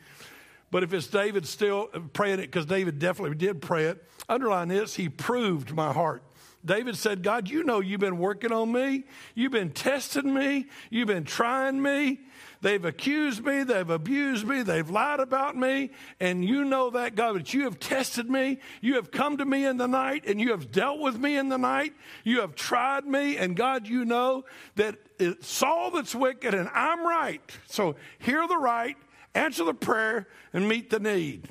But 0.71 0.83
if 0.83 0.93
it's 0.93 1.07
David 1.07 1.47
still 1.47 1.87
praying 2.13 2.41
it, 2.41 2.47
because 2.47 2.67
David 2.67 2.99
definitely 2.99 3.37
did 3.37 3.63
pray 3.63 3.85
it, 3.85 4.05
underline 4.29 4.69
this, 4.69 4.95
he 4.95 5.09
proved 5.09 5.73
my 5.73 5.93
heart. 5.93 6.23
David 6.65 6.97
said, 6.97 7.23
God, 7.23 7.49
you 7.49 7.63
know 7.63 7.81
you've 7.81 8.01
been 8.01 8.19
working 8.19 8.53
on 8.53 8.73
me. 8.73 9.05
You've 9.35 9.53
been 9.53 9.71
testing 9.71 10.33
me. 10.33 10.67
You've 10.91 11.09
been 11.09 11.25
trying 11.25 11.83
me. 11.83 12.21
They've 12.63 12.85
accused 12.85 13.45
me. 13.45 13.63
They've 13.63 13.89
abused 13.89 14.47
me. 14.47 14.63
They've 14.63 14.89
lied 14.89 15.21
about 15.21 15.57
me. 15.57 15.91
And 16.21 16.45
you 16.45 16.65
know 16.65 16.91
that, 16.91 17.15
God, 17.15 17.37
that 17.37 17.53
you 17.53 17.65
have 17.65 17.79
tested 17.79 18.31
me. 18.31 18.59
You 18.81 18.95
have 18.95 19.11
come 19.11 19.37
to 19.37 19.45
me 19.45 19.67
in 19.67 19.77
the 19.77 19.89
night 19.89 20.25
and 20.27 20.41
you 20.41 20.53
have 20.53 20.73
dealt 20.73 21.01
with 21.01 21.19
me 21.19 21.37
in 21.37 21.51
the 21.51 21.59
night. 21.59 21.93
You 22.25 22.41
have 22.41 22.55
tried 22.55 23.05
me. 23.05 23.37
And 23.37 23.55
God, 23.55 23.87
you 23.87 24.05
know 24.05 24.45
that 24.77 24.97
it's 25.19 25.47
Saul 25.47 25.91
that's 25.91 26.15
wicked 26.15 26.55
and 26.55 26.71
I'm 26.73 27.07
right. 27.07 27.43
So 27.67 27.97
hear 28.19 28.49
the 28.49 28.57
right 28.57 28.97
answer 29.35 29.65
the 29.65 29.75
prayer, 29.75 30.29
and 30.53 30.69
meet 30.69 30.91
the 30.91 31.01
need. 31.01 31.49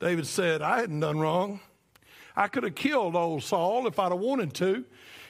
David 0.00 0.26
said, 0.26 0.62
I 0.62 0.80
hadn't 0.80 1.00
done 1.00 1.18
wrong. 1.18 1.60
I 2.38 2.46
could 2.46 2.62
have 2.62 2.76
killed 2.76 3.16
old 3.16 3.42
Saul 3.42 3.88
if 3.88 3.98
I'd 3.98 4.12
have 4.12 4.20
wanted 4.20 4.54
to 4.54 4.84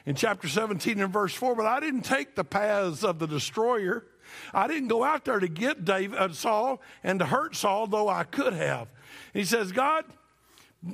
in 0.04 0.14
chapter 0.14 0.46
17 0.46 1.00
and 1.00 1.10
verse 1.10 1.32
4, 1.32 1.56
but 1.56 1.64
I 1.64 1.80
didn't 1.80 2.02
take 2.02 2.34
the 2.34 2.44
paths 2.44 3.02
of 3.02 3.18
the 3.18 3.26
destroyer. 3.26 4.04
I 4.52 4.68
didn't 4.68 4.88
go 4.88 5.02
out 5.02 5.24
there 5.24 5.40
to 5.40 5.48
get 5.48 5.86
David, 5.86 6.18
uh, 6.18 6.28
Saul 6.34 6.82
and 7.02 7.18
to 7.20 7.24
hurt 7.24 7.56
Saul, 7.56 7.86
though 7.86 8.10
I 8.10 8.24
could 8.24 8.52
have. 8.52 8.88
he 9.32 9.44
says, 9.44 9.72
God, 9.72 10.04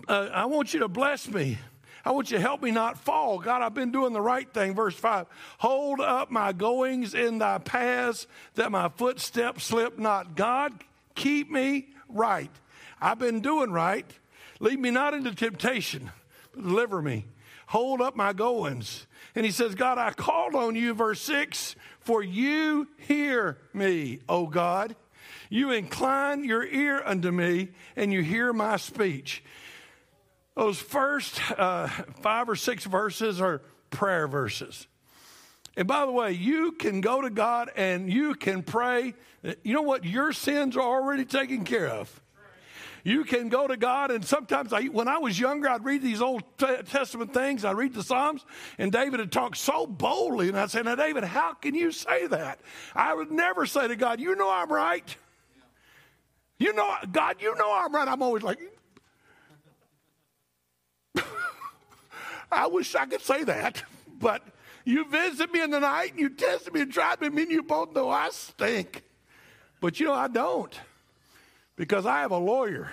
uh, 0.06 0.28
I 0.32 0.44
want 0.44 0.72
you 0.72 0.80
to 0.80 0.88
bless 0.88 1.28
me. 1.28 1.58
I 2.04 2.12
want 2.12 2.30
you 2.30 2.36
to 2.36 2.42
help 2.42 2.62
me 2.62 2.70
not 2.70 2.96
fall. 2.96 3.40
God, 3.40 3.60
I've 3.60 3.74
been 3.74 3.90
doing 3.90 4.12
the 4.12 4.20
right 4.20 4.48
thing. 4.54 4.72
Verse 4.72 4.94
5 4.94 5.26
Hold 5.58 5.98
up 5.98 6.30
my 6.30 6.52
goings 6.52 7.14
in 7.14 7.38
thy 7.38 7.58
paths, 7.58 8.28
that 8.54 8.70
my 8.70 8.88
footsteps 8.88 9.64
slip 9.64 9.98
not. 9.98 10.36
God, 10.36 10.72
keep 11.16 11.50
me 11.50 11.88
right. 12.08 12.52
I've 13.00 13.18
been 13.18 13.40
doing 13.40 13.72
right. 13.72 14.06
Lead 14.60 14.78
me 14.78 14.90
not 14.90 15.14
into 15.14 15.34
temptation, 15.34 16.10
but 16.52 16.62
deliver 16.62 17.02
me. 17.02 17.26
Hold 17.68 18.00
up 18.00 18.14
my 18.14 18.32
goings. 18.32 19.06
And 19.34 19.44
he 19.44 19.50
says, 19.50 19.74
God, 19.74 19.98
I 19.98 20.12
called 20.12 20.54
on 20.54 20.76
you, 20.76 20.94
verse 20.94 21.20
6, 21.22 21.76
for 22.00 22.22
you 22.22 22.88
hear 22.98 23.58
me, 23.72 24.20
O 24.28 24.46
God. 24.46 24.94
You 25.48 25.70
incline 25.70 26.44
your 26.44 26.64
ear 26.64 27.02
unto 27.04 27.30
me, 27.30 27.70
and 27.96 28.12
you 28.12 28.22
hear 28.22 28.52
my 28.52 28.76
speech. 28.76 29.42
Those 30.54 30.78
first 30.78 31.40
uh, 31.58 31.88
five 32.20 32.48
or 32.48 32.56
six 32.56 32.84
verses 32.84 33.40
are 33.40 33.60
prayer 33.90 34.28
verses. 34.28 34.86
And 35.76 35.88
by 35.88 36.06
the 36.06 36.12
way, 36.12 36.32
you 36.32 36.72
can 36.72 37.00
go 37.00 37.20
to 37.20 37.30
God 37.30 37.70
and 37.74 38.12
you 38.12 38.34
can 38.34 38.62
pray. 38.62 39.14
You 39.42 39.74
know 39.74 39.82
what? 39.82 40.04
Your 40.04 40.32
sins 40.32 40.76
are 40.76 40.82
already 40.82 41.24
taken 41.24 41.64
care 41.64 41.88
of. 41.88 42.20
You 43.06 43.24
can 43.24 43.50
go 43.50 43.68
to 43.68 43.76
God, 43.76 44.10
and 44.10 44.24
sometimes 44.24 44.72
I, 44.72 44.84
when 44.84 45.08
I 45.08 45.18
was 45.18 45.38
younger, 45.38 45.68
I'd 45.68 45.84
read 45.84 46.00
these 46.00 46.22
Old 46.22 46.42
Testament 46.56 47.34
things. 47.34 47.62
I'd 47.62 47.76
read 47.76 47.92
the 47.92 48.02
Psalms, 48.02 48.46
and 48.78 48.90
David 48.90 49.20
had 49.20 49.30
talked 49.30 49.58
so 49.58 49.86
boldly. 49.86 50.48
And 50.48 50.58
I'd 50.58 50.70
say, 50.70 50.80
Now, 50.80 50.94
David, 50.94 51.22
how 51.22 51.52
can 51.52 51.74
you 51.74 51.92
say 51.92 52.26
that? 52.28 52.60
I 52.94 53.12
would 53.12 53.30
never 53.30 53.66
say 53.66 53.88
to 53.88 53.96
God, 53.96 54.20
You 54.20 54.34
know 54.36 54.50
I'm 54.50 54.72
right. 54.72 55.16
You 56.58 56.72
know, 56.72 56.94
God, 57.12 57.36
you 57.42 57.54
know 57.56 57.70
I'm 57.74 57.94
right. 57.94 58.08
I'm 58.08 58.22
always 58.22 58.42
like, 58.42 58.58
I 62.50 62.66
wish 62.68 62.94
I 62.94 63.04
could 63.04 63.20
say 63.20 63.44
that, 63.44 63.82
but 64.18 64.42
you 64.86 65.06
visit 65.10 65.52
me 65.52 65.60
in 65.60 65.70
the 65.70 65.80
night 65.80 66.12
and 66.12 66.20
you 66.20 66.30
test 66.30 66.72
me 66.72 66.80
and 66.80 66.90
try 66.90 67.16
me, 67.20 67.26
and 67.26 67.52
you 67.52 67.62
both 67.62 67.94
know 67.94 68.08
I 68.08 68.30
stink. 68.30 69.02
But 69.82 70.00
you 70.00 70.06
know, 70.06 70.14
I 70.14 70.28
don't 70.28 70.74
because 71.76 72.06
I 72.06 72.20
have 72.20 72.30
a 72.30 72.38
lawyer. 72.38 72.90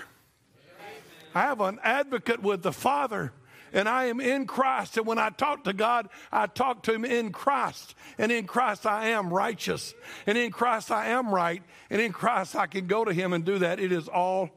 I 1.33 1.41
have 1.41 1.61
an 1.61 1.79
advocate 1.81 2.41
with 2.41 2.61
the 2.61 2.73
Father, 2.73 3.31
and 3.71 3.87
I 3.87 4.05
am 4.05 4.19
in 4.19 4.45
Christ. 4.45 4.97
And 4.97 5.05
when 5.05 5.17
I 5.17 5.29
talk 5.29 5.63
to 5.63 5.73
God, 5.73 6.09
I 6.31 6.47
talk 6.47 6.83
to 6.83 6.93
Him 6.93 7.05
in 7.05 7.31
Christ. 7.31 7.95
And 8.17 8.31
in 8.31 8.45
Christ, 8.47 8.85
I 8.85 9.09
am 9.09 9.33
righteous. 9.33 9.93
And 10.27 10.37
in 10.37 10.51
Christ, 10.51 10.91
I 10.91 11.07
am 11.07 11.33
right. 11.33 11.63
And 11.89 12.01
in 12.01 12.11
Christ, 12.11 12.55
I 12.55 12.67
can 12.67 12.87
go 12.87 13.05
to 13.05 13.13
Him 13.13 13.31
and 13.31 13.45
do 13.45 13.59
that. 13.59 13.79
It 13.79 13.93
is 13.93 14.09
all 14.09 14.49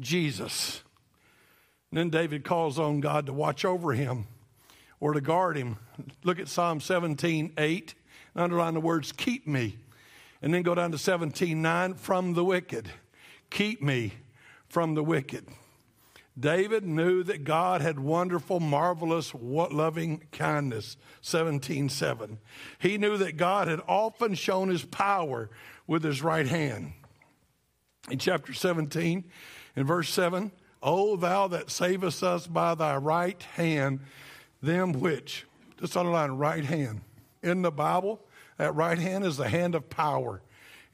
Jesus. 0.00 0.82
And 1.94 1.98
then 1.98 2.10
David 2.10 2.44
calls 2.44 2.78
on 2.80 2.98
God 2.98 3.26
to 3.26 3.32
watch 3.32 3.64
over 3.64 3.92
him 3.92 4.26
or 4.98 5.12
to 5.12 5.20
guard 5.20 5.56
him. 5.56 5.78
Look 6.24 6.40
at 6.40 6.48
Psalm 6.48 6.80
17, 6.80 7.52
8. 7.56 7.94
and 8.34 8.42
Underline 8.42 8.74
the 8.74 8.80
words, 8.80 9.12
keep 9.12 9.46
me. 9.46 9.78
And 10.42 10.52
then 10.52 10.62
go 10.62 10.74
down 10.74 10.90
to 10.90 10.98
17, 10.98 11.62
9, 11.62 11.94
from 11.94 12.34
the 12.34 12.44
wicked. 12.44 12.90
Keep 13.50 13.82
me 13.82 14.14
from 14.68 14.94
the 14.94 15.04
wicked. 15.04 15.46
David 16.38 16.84
knew 16.84 17.22
that 17.22 17.44
God 17.44 17.80
had 17.80 18.00
wonderful, 18.00 18.58
marvelous, 18.58 19.32
loving 19.34 20.24
kindness. 20.32 20.96
17, 21.20 21.88
7. 21.88 22.38
He 22.80 22.98
knew 22.98 23.16
that 23.18 23.36
God 23.36 23.68
had 23.68 23.80
often 23.86 24.34
shown 24.34 24.68
his 24.68 24.84
power 24.84 25.48
with 25.86 26.02
his 26.02 26.22
right 26.22 26.46
hand. 26.46 26.92
In 28.10 28.18
chapter 28.18 28.52
17, 28.52 29.24
in 29.76 29.86
verse 29.86 30.10
7, 30.10 30.50
O 30.82 31.16
thou 31.16 31.46
that 31.48 31.70
savest 31.70 32.22
us 32.22 32.46
by 32.46 32.74
thy 32.74 32.96
right 32.96 33.42
hand, 33.54 34.00
them 34.60 34.92
which, 34.92 35.46
just 35.80 35.96
underline 35.96 36.32
right 36.32 36.64
hand. 36.64 37.00
In 37.42 37.62
the 37.62 37.70
Bible, 37.70 38.20
that 38.58 38.74
right 38.74 38.98
hand 38.98 39.24
is 39.24 39.36
the 39.36 39.48
hand 39.48 39.74
of 39.74 39.88
power. 39.88 40.42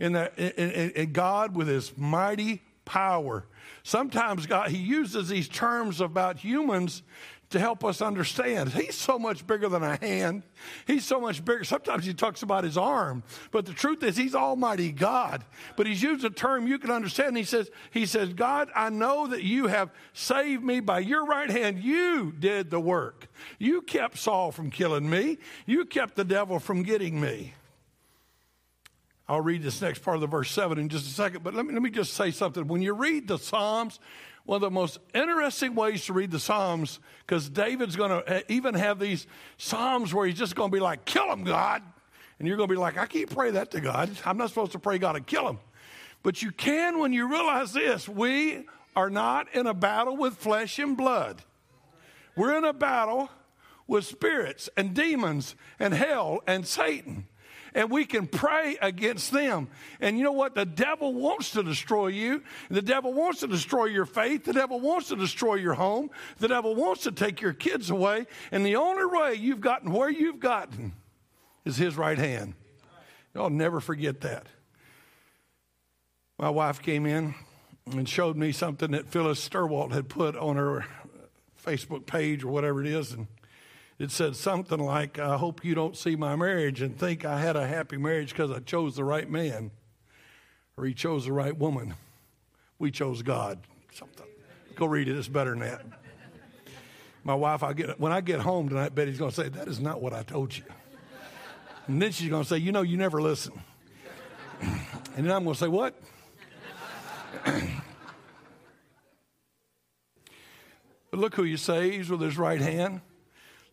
In, 0.01 0.15
the, 0.15 0.33
in, 0.37 0.91
in, 0.93 1.13
God 1.13 1.55
with 1.55 1.69
his 1.69 1.97
mighty 1.97 2.63
power. 2.85 3.45
Sometimes 3.83 4.47
God, 4.47 4.71
he 4.71 4.79
uses 4.79 5.29
these 5.29 5.47
terms 5.47 6.01
about 6.01 6.39
humans 6.39 7.03
to 7.51 7.59
help 7.59 7.85
us 7.85 8.01
understand. 8.01 8.71
He's 8.73 8.95
so 8.95 9.19
much 9.19 9.47
bigger 9.47 9.69
than 9.69 9.83
a 9.83 9.97
hand. 9.97 10.45
He's 10.87 11.05
so 11.05 11.21
much 11.21 11.45
bigger. 11.45 11.65
Sometimes 11.65 12.07
he 12.07 12.15
talks 12.15 12.43
about 12.43 12.65
his 12.65 12.79
arm, 12.79 13.23
but 13.51 13.67
the 13.67 13.73
truth 13.73 14.03
is 14.03 14.17
he's 14.17 14.35
Almighty 14.35 14.91
God. 14.91 15.45
But 15.77 15.87
he's 15.87 16.03
used 16.03 16.25
a 16.25 16.31
term 16.31 16.67
you 16.67 16.79
can 16.79 16.91
understand. 16.91 17.37
He 17.37 17.45
says, 17.45 17.71
he 17.91 18.07
says, 18.07 18.33
God, 18.33 18.71
I 18.75 18.89
know 18.89 19.27
that 19.27 19.43
you 19.43 19.67
have 19.67 19.91
saved 20.15 20.63
me 20.63 20.81
by 20.81 21.01
your 21.01 21.27
right 21.27 21.51
hand. 21.51 21.83
You 21.83 22.33
did 22.33 22.71
the 22.71 22.81
work. 22.81 23.27
You 23.59 23.83
kept 23.83 24.17
Saul 24.17 24.53
from 24.53 24.71
killing 24.71 25.11
me. 25.11 25.39
You 25.67 25.85
kept 25.85 26.15
the 26.15 26.25
devil 26.25 26.59
from 26.59 26.85
getting 26.85 27.21
me. 27.21 27.55
I'll 29.31 29.41
read 29.41 29.63
this 29.63 29.81
next 29.81 30.01
part 30.01 30.17
of 30.17 30.23
the 30.23 30.27
verse 30.27 30.51
7 30.51 30.77
in 30.77 30.89
just 30.89 31.07
a 31.07 31.11
second, 31.11 31.45
but 31.45 31.55
let 31.55 31.65
me, 31.65 31.73
let 31.73 31.83
me 31.83 31.91
just 31.91 32.15
say 32.15 32.33
something. 32.33 32.67
When 32.67 32.83
you 32.83 32.95
read 32.95 33.29
the 33.29 33.39
Psalms, 33.39 34.01
one 34.45 34.57
of 34.57 34.61
the 34.61 34.73
most 34.73 34.99
interesting 35.15 35.77
ways 35.77 36.05
to 36.07 36.13
read 36.13 36.33
the 36.33 36.41
Psalms, 36.41 36.99
because 37.25 37.49
David's 37.49 37.95
going 37.95 38.11
to 38.11 38.29
eh, 38.29 38.43
even 38.49 38.75
have 38.75 38.99
these 38.99 39.29
Psalms 39.57 40.13
where 40.13 40.27
he's 40.27 40.37
just 40.37 40.57
going 40.57 40.73
to 40.73 40.75
be 40.75 40.81
like, 40.81 41.05
kill 41.05 41.33
him, 41.33 41.45
God. 41.45 41.81
And 42.41 42.49
you're 42.49 42.57
going 42.57 42.69
to 42.69 42.75
be 42.75 42.79
like, 42.79 42.99
I 42.99 43.07
can't 43.07 43.31
pray 43.31 43.53
that 43.53 43.71
to 43.71 43.81
God. 43.81 44.11
I'm 44.25 44.37
not 44.37 44.49
supposed 44.49 44.73
to 44.73 44.81
pray 44.81 44.99
God 44.99 45.13
to 45.13 45.21
kill 45.21 45.49
him. 45.49 45.61
But 46.25 46.43
you 46.43 46.51
can 46.51 46.99
when 46.99 47.13
you 47.13 47.31
realize 47.31 47.73
this 47.73 48.09
we 48.09 48.67
are 48.97 49.11
not 49.11 49.47
in 49.55 49.69
a 49.69 49.75
battle 49.75 50.17
with 50.17 50.39
flesh 50.39 50.81
and 50.81 50.97
blood, 50.97 51.41
we're 52.35 52.59
in 52.59 52.65
a 52.65 52.73
battle 52.73 53.29
with 53.87 54.07
spirits 54.07 54.69
and 54.77 54.93
demons 54.93 55.55
and 55.79 55.95
hell 55.95 56.41
and 56.49 56.67
Satan 56.67 57.29
and 57.75 57.91
we 57.91 58.05
can 58.05 58.27
pray 58.27 58.77
against 58.81 59.33
them. 59.33 59.69
And 60.01 60.19
you 60.19 60.25
know 60.25 60.33
what? 60.33 60.55
The 60.55 60.65
devil 60.65 61.15
wants 61.15 61.53
to 61.53 61.63
destroy 61.63 62.09
you. 62.09 62.43
The 62.71 62.83
devil 62.83 63.13
wants 63.13 63.41
to 63.41 63.47
destroy 63.47 63.87
your 63.87 64.07
faith. 64.07 64.45
The 64.45 64.53
devil 64.53 64.81
wants 64.81 65.09
to 65.09 65.17
destroy 65.17 65.57
your 65.57 65.75
home. 65.75 66.11
The 66.39 66.49
devil 66.49 66.75
wants 66.75 67.03
to 67.05 67.13
take 67.13 67.41
your 67.41 67.53
kids 67.53 67.91
away. 67.91 68.27
And 68.51 68.65
the 68.65 68.77
only 68.77 69.05
way 69.05 69.35
you've 69.35 69.61
gotten 69.61 69.93
where 69.93 70.11
you've 70.11 70.41
gotten 70.41 70.93
is 71.65 71.77
his 71.77 71.97
right 71.97 72.19
hand. 72.19 72.55
I'll 73.35 73.51
never 73.51 73.81
forget 73.81 74.23
that. 74.23 74.47
My 76.39 76.51
wife 76.51 76.83
came 76.83 77.07
in 77.07 77.35
and 77.87 78.09
showed 78.09 78.37
me 78.37 78.53
something 78.53 78.93
that 78.93 79.09
Phyllis 79.09 79.47
Sturwalt 79.47 79.93
had 79.93 80.09
put 80.09 80.37
on 80.37 80.57
her 80.57 80.87
Facebook 81.65 82.07
page 82.07 82.43
or 82.45 82.49
whatever 82.49 82.81
it 82.81 82.89
is. 82.89 83.13
And 83.13 83.27
it 84.01 84.11
said 84.11 84.35
something 84.35 84.81
like, 84.81 85.19
I 85.19 85.37
hope 85.37 85.63
you 85.63 85.75
don't 85.75 85.95
see 85.95 86.17
my 86.17 86.35
marriage 86.35 86.81
and 86.81 86.99
think 86.99 87.27
I 87.27 87.39
had 87.39 87.55
a 87.55 87.67
happy 87.67 87.99
marriage 87.99 88.31
because 88.31 88.51
I 88.51 88.61
chose 88.61 88.97
the 88.97 89.05
right 89.05 89.29
man 89.29 89.73
or 90.79 90.87
he 90.87 90.95
chose 90.95 91.27
the 91.27 91.35
right 91.35 91.55
woman. 91.55 91.93
We 92.79 92.91
chose 92.91 93.21
God. 93.21 93.59
Something. 93.93 94.25
Go 94.75 94.87
read 94.87 95.07
it, 95.07 95.19
it's 95.19 95.29
better 95.29 95.51
than 95.51 95.61
that. 95.61 95.85
My 97.25 97.35
wife, 97.35 97.63
I 97.63 97.75
get 97.75 98.01
when 98.01 98.11
I 98.11 98.23
get 98.23 98.41
home 98.41 98.71
tonight, 98.71 98.95
Betty's 98.95 99.19
going 99.19 99.33
to 99.33 99.37
say, 99.37 99.51
That 99.51 99.69
is 99.69 99.81
not 99.81 100.01
what 100.01 100.15
I 100.15 100.23
told 100.23 100.57
you. 100.57 100.65
And 101.87 102.01
then 102.01 102.11
she's 102.11 102.31
going 102.31 102.43
to 102.43 102.49
say, 102.49 102.57
You 102.57 102.73
know, 102.73 102.81
you 102.81 102.97
never 102.97 103.21
listen. 103.21 103.53
And 105.17 105.27
then 105.27 105.35
I'm 105.35 105.45
going 105.45 105.55
to 105.55 105.61
say, 105.61 105.69
What? 105.69 106.01
but 107.45 107.65
look 111.19 111.35
who 111.35 111.43
he 111.43 111.59
saves 111.59 112.09
with 112.09 112.23
his 112.23 112.39
right 112.39 112.63
hand. 112.63 113.03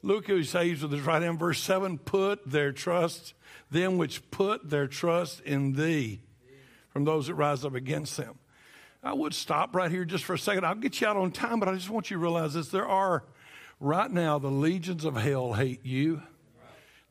Look 0.07 0.27
who 0.27 0.45
saves 0.45 0.83
with 0.83 0.93
his 0.93 1.01
right 1.01 1.21
hand. 1.21 1.37
Verse 1.37 1.61
7 1.61 1.97
Put 1.97 2.49
their 2.49 2.71
trust, 2.71 3.33
them 3.69 3.97
which 3.97 4.31
put 4.31 4.69
their 4.69 4.87
trust 4.87 5.41
in 5.41 5.73
thee, 5.73 6.21
from 6.87 7.03
those 7.03 7.27
that 7.27 7.33
rise 7.33 7.65
up 7.65 7.75
against 7.75 8.15
them. 8.15 8.39
I 9.03 9.11
would 9.11 9.33
stop 9.33 9.75
right 9.75 9.91
here 9.91 10.05
just 10.05 10.23
for 10.23 10.35
a 10.35 10.39
second. 10.39 10.65
I'll 10.65 10.75
get 10.75 11.01
you 11.01 11.07
out 11.07 11.17
on 11.17 11.31
time, 11.31 11.59
but 11.59 11.67
I 11.67 11.73
just 11.73 11.89
want 11.89 12.09
you 12.09 12.15
to 12.15 12.21
realize 12.21 12.53
this. 12.53 12.69
There 12.69 12.87
are, 12.87 13.25
right 13.81 14.09
now, 14.09 14.39
the 14.39 14.47
legions 14.47 15.03
of 15.03 15.17
hell 15.17 15.51
hate 15.51 15.85
you. 15.85 16.21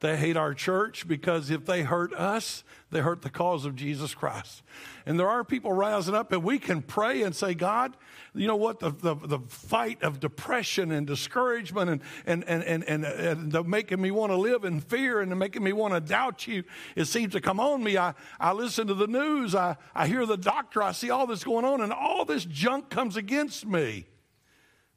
They 0.01 0.19
hate 0.19 0.37
our 0.37 0.53
church 0.53 1.09
because 1.09 1.51
if 1.51 1.65
they 1.65 1.83
hurt 1.83 2.13
us, 2.13 2.65
they 2.91 3.01
hurt 3.01 3.23
the 3.23 3.31
cause 3.31 3.65
of 3.65 3.75
Jesus 3.75 4.15
Christ. 4.15 4.63
And 5.07 5.19
there 5.19 5.29
are 5.29 5.43
people 5.43 5.73
rising 5.73 6.15
up, 6.15 6.33
and 6.33 6.45
we 6.45 6.59
can 6.59 6.83
pray 6.83 7.23
and 7.23 7.35
say, 7.35 7.55
God, 7.55 7.97
you 8.35 8.47
know 8.47 8.57
what? 8.57 8.81
The, 8.81 8.91
the, 8.91 9.15
the 9.15 9.39
fight 9.49 10.03
of 10.03 10.21
depression 10.21 10.93
and 10.93 11.07
discouragement 11.07 11.91
and, 11.91 12.03
and, 12.27 12.45
and, 12.45 12.63
and, 12.65 12.85
and, 12.85 13.05
and 13.05 13.53
the 13.53 13.65
making 13.65 14.03
me 14.03 14.11
want 14.11 14.33
to 14.33 14.37
live 14.37 14.65
in 14.65 14.81
fear 14.81 15.23
and 15.23 15.37
making 15.39 15.65
me 15.65 15.73
want 15.73 15.95
to 15.95 16.01
doubt 16.01 16.47
you, 16.47 16.65
it 16.95 17.07
seems 17.07 17.33
to 17.33 17.41
come 17.41 17.59
on 17.59 17.83
me. 17.83 17.97
I, 17.97 18.13
I 18.39 18.53
listen 18.53 18.87
to 18.89 18.95
the 18.95 19.07
news, 19.07 19.55
I, 19.55 19.77
I 19.95 20.09
hear 20.09 20.27
the 20.27 20.37
doctor, 20.37 20.83
I 20.83 20.93
see 20.93 21.09
all 21.09 21.27
this 21.27 21.43
going 21.43 21.65
on, 21.65 21.81
and 21.81 21.91
all 21.91 22.27
this 22.27 22.45
junk 22.45 22.91
comes 22.91 23.17
against 23.17 23.65
me. 23.65 24.07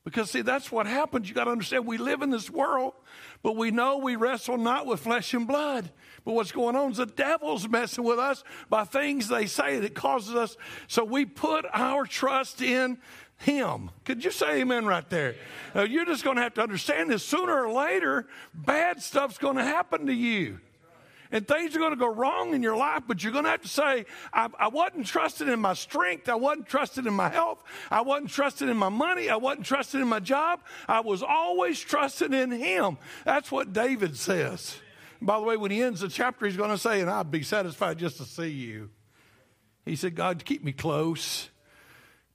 Because, 0.05 0.31
see, 0.31 0.41
that's 0.41 0.71
what 0.71 0.87
happens. 0.87 1.27
You 1.27 1.35
got 1.35 1.43
to 1.43 1.51
understand, 1.51 1.85
we 1.85 1.97
live 1.97 2.21
in 2.21 2.29
this 2.29 2.49
world, 2.49 2.93
but 3.43 3.55
we 3.55 3.69
know 3.69 3.97
we 3.97 4.15
wrestle 4.15 4.57
not 4.57 4.85
with 4.85 5.01
flesh 5.01 5.33
and 5.33 5.45
blood. 5.45 5.91
But 6.23 6.33
what's 6.33 6.51
going 6.51 6.75
on 6.75 6.91
is 6.91 6.97
the 6.97 7.05
devil's 7.05 7.67
messing 7.67 8.03
with 8.03 8.17
us 8.17 8.43
by 8.69 8.85
things 8.85 9.27
they 9.27 9.45
say 9.45 9.79
that 9.79 9.95
causes 9.95 10.35
us. 10.35 10.57
So 10.87 11.03
we 11.03 11.25
put 11.25 11.65
our 11.73 12.05
trust 12.05 12.61
in 12.61 12.97
him. 13.37 13.91
Could 14.05 14.23
you 14.23 14.31
say 14.31 14.61
amen 14.61 14.85
right 14.85 15.09
there? 15.09 15.35
Now, 15.75 15.83
you're 15.83 16.05
just 16.05 16.23
going 16.23 16.37
to 16.37 16.43
have 16.43 16.53
to 16.55 16.61
understand 16.61 17.09
this. 17.09 17.23
Sooner 17.23 17.65
or 17.65 17.71
later, 17.71 18.27
bad 18.53 19.01
stuff's 19.01 19.37
going 19.37 19.57
to 19.57 19.63
happen 19.63 20.07
to 20.07 20.13
you 20.13 20.59
and 21.31 21.47
things 21.47 21.75
are 21.75 21.79
going 21.79 21.91
to 21.91 21.97
go 21.97 22.11
wrong 22.11 22.53
in 22.55 22.63
your 22.63 22.75
life, 22.75 23.03
but 23.07 23.23
you're 23.23 23.31
going 23.31 23.43
to 23.43 23.51
have 23.51 23.61
to 23.61 23.67
say, 23.67 24.05
I, 24.33 24.49
I 24.57 24.67
wasn't 24.69 25.05
trusted 25.05 25.47
in 25.47 25.59
my 25.59 25.73
strength. 25.75 26.27
I 26.27 26.35
wasn't 26.35 26.67
trusted 26.67 27.05
in 27.05 27.13
my 27.13 27.29
health. 27.29 27.63
I 27.91 28.01
wasn't 28.01 28.31
trusted 28.31 28.67
in 28.67 28.77
my 28.77 28.89
money. 28.89 29.29
I 29.29 29.35
wasn't 29.35 29.65
trusted 29.65 30.01
in 30.01 30.07
my 30.07 30.19
job. 30.19 30.61
I 30.87 31.01
was 31.01 31.21
always 31.21 31.79
trusted 31.79 32.33
in 32.33 32.51
Him. 32.51 32.97
That's 33.25 33.51
what 33.51 33.73
David 33.73 34.17
says. 34.17 34.77
By 35.21 35.37
the 35.37 35.45
way, 35.45 35.57
when 35.57 35.71
he 35.71 35.83
ends 35.83 35.99
the 35.99 36.07
chapter, 36.07 36.45
he's 36.45 36.57
going 36.57 36.69
to 36.69 36.77
say, 36.77 37.01
And 37.01 37.09
I'd 37.09 37.29
be 37.29 37.43
satisfied 37.43 37.99
just 37.99 38.17
to 38.17 38.25
see 38.25 38.49
you. 38.49 38.89
He 39.85 39.95
said, 39.95 40.15
God, 40.15 40.43
keep 40.45 40.63
me 40.63 40.71
close. 40.71 41.49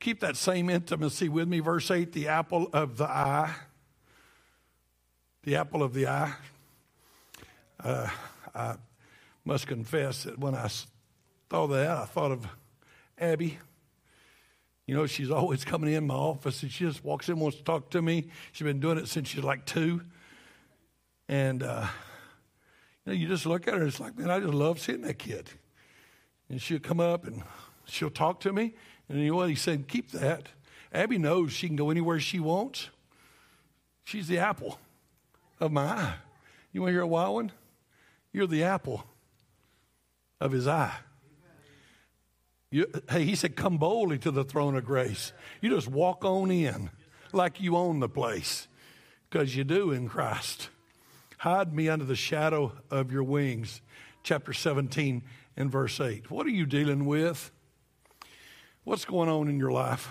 Keep 0.00 0.20
that 0.20 0.36
same 0.36 0.68
intimacy 0.68 1.28
with 1.28 1.48
me. 1.48 1.60
Verse 1.60 1.90
8, 1.90 2.12
the 2.12 2.28
apple 2.28 2.68
of 2.72 2.98
the 2.98 3.06
eye. 3.06 3.54
The 5.44 5.56
apple 5.56 5.82
of 5.82 5.94
the 5.94 6.06
eye. 6.06 6.34
Uh, 7.82 8.08
I 8.54 8.76
must 9.44 9.66
confess 9.66 10.24
that 10.24 10.38
when 10.38 10.54
I 10.54 10.68
thought 11.48 11.64
of 11.64 11.70
that, 11.70 11.90
I 11.90 12.04
thought 12.04 12.32
of 12.32 12.46
Abby. 13.18 13.58
You 14.86 14.94
know, 14.94 15.06
she's 15.06 15.30
always 15.30 15.64
coming 15.64 15.92
in 15.92 16.06
my 16.06 16.14
office 16.14 16.62
and 16.62 16.70
she 16.70 16.84
just 16.84 17.04
walks 17.04 17.28
in, 17.28 17.38
wants 17.38 17.56
to 17.56 17.64
talk 17.64 17.90
to 17.90 18.02
me. 18.02 18.28
She's 18.52 18.64
been 18.64 18.80
doing 18.80 18.98
it 18.98 19.08
since 19.08 19.28
she's 19.28 19.42
like 19.42 19.64
two. 19.64 20.02
And, 21.28 21.62
uh, 21.62 21.86
you 23.04 23.12
know, 23.12 23.18
you 23.18 23.26
just 23.26 23.46
look 23.46 23.66
at 23.66 23.74
her, 23.74 23.86
it's 23.86 23.98
like, 23.98 24.18
man, 24.18 24.30
I 24.30 24.40
just 24.40 24.52
love 24.52 24.78
seeing 24.78 25.00
that 25.02 25.18
kid. 25.18 25.48
And 26.50 26.60
she'll 26.60 26.80
come 26.80 27.00
up 27.00 27.26
and 27.26 27.42
she'll 27.86 28.10
talk 28.10 28.40
to 28.40 28.52
me. 28.52 28.74
And 29.08 29.20
you 29.20 29.30
know 29.30 29.36
what? 29.36 29.48
He 29.48 29.54
said, 29.54 29.88
keep 29.88 30.10
that. 30.12 30.48
Abby 30.92 31.18
knows 31.18 31.52
she 31.52 31.66
can 31.66 31.76
go 31.76 31.90
anywhere 31.90 32.20
she 32.20 32.38
wants. 32.38 32.90
She's 34.04 34.28
the 34.28 34.38
apple 34.38 34.78
of 35.60 35.72
my 35.72 35.84
eye. 35.84 36.14
You 36.72 36.82
want 36.82 36.90
to 36.90 36.92
hear 36.92 37.02
a 37.02 37.06
wild 37.06 37.34
one? 37.34 37.52
You're 38.34 38.48
the 38.48 38.64
apple 38.64 39.04
of 40.40 40.50
his 40.50 40.66
eye. 40.66 40.96
You, 42.68 42.90
hey, 43.08 43.24
he 43.24 43.36
said, 43.36 43.54
Come 43.54 43.78
boldly 43.78 44.18
to 44.18 44.32
the 44.32 44.42
throne 44.42 44.76
of 44.76 44.84
grace. 44.84 45.32
You 45.60 45.70
just 45.70 45.86
walk 45.86 46.24
on 46.24 46.50
in 46.50 46.90
like 47.32 47.60
you 47.60 47.76
own 47.76 48.00
the 48.00 48.08
place 48.08 48.66
because 49.30 49.54
you 49.54 49.62
do 49.62 49.92
in 49.92 50.08
Christ. 50.08 50.68
Hide 51.38 51.72
me 51.72 51.88
under 51.88 52.04
the 52.04 52.16
shadow 52.16 52.72
of 52.90 53.12
your 53.12 53.22
wings. 53.22 53.80
Chapter 54.24 54.52
17 54.52 55.22
and 55.56 55.70
verse 55.70 56.00
8. 56.00 56.28
What 56.28 56.44
are 56.44 56.50
you 56.50 56.66
dealing 56.66 57.04
with? 57.04 57.52
What's 58.82 59.04
going 59.04 59.28
on 59.28 59.46
in 59.48 59.60
your 59.60 59.70
life? 59.70 60.10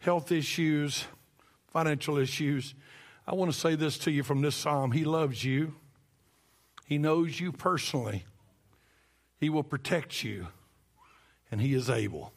Health 0.00 0.30
issues, 0.30 1.06
financial 1.68 2.18
issues. 2.18 2.74
I 3.26 3.34
want 3.34 3.50
to 3.50 3.58
say 3.58 3.74
this 3.74 3.96
to 3.98 4.10
you 4.10 4.22
from 4.22 4.42
this 4.42 4.54
psalm 4.54 4.92
He 4.92 5.06
loves 5.06 5.42
you. 5.42 5.76
He 6.92 6.98
knows 6.98 7.40
you 7.40 7.52
personally. 7.52 8.26
He 9.40 9.48
will 9.48 9.62
protect 9.62 10.22
you, 10.22 10.48
and 11.50 11.58
He 11.58 11.72
is 11.72 11.88
able. 11.88 12.34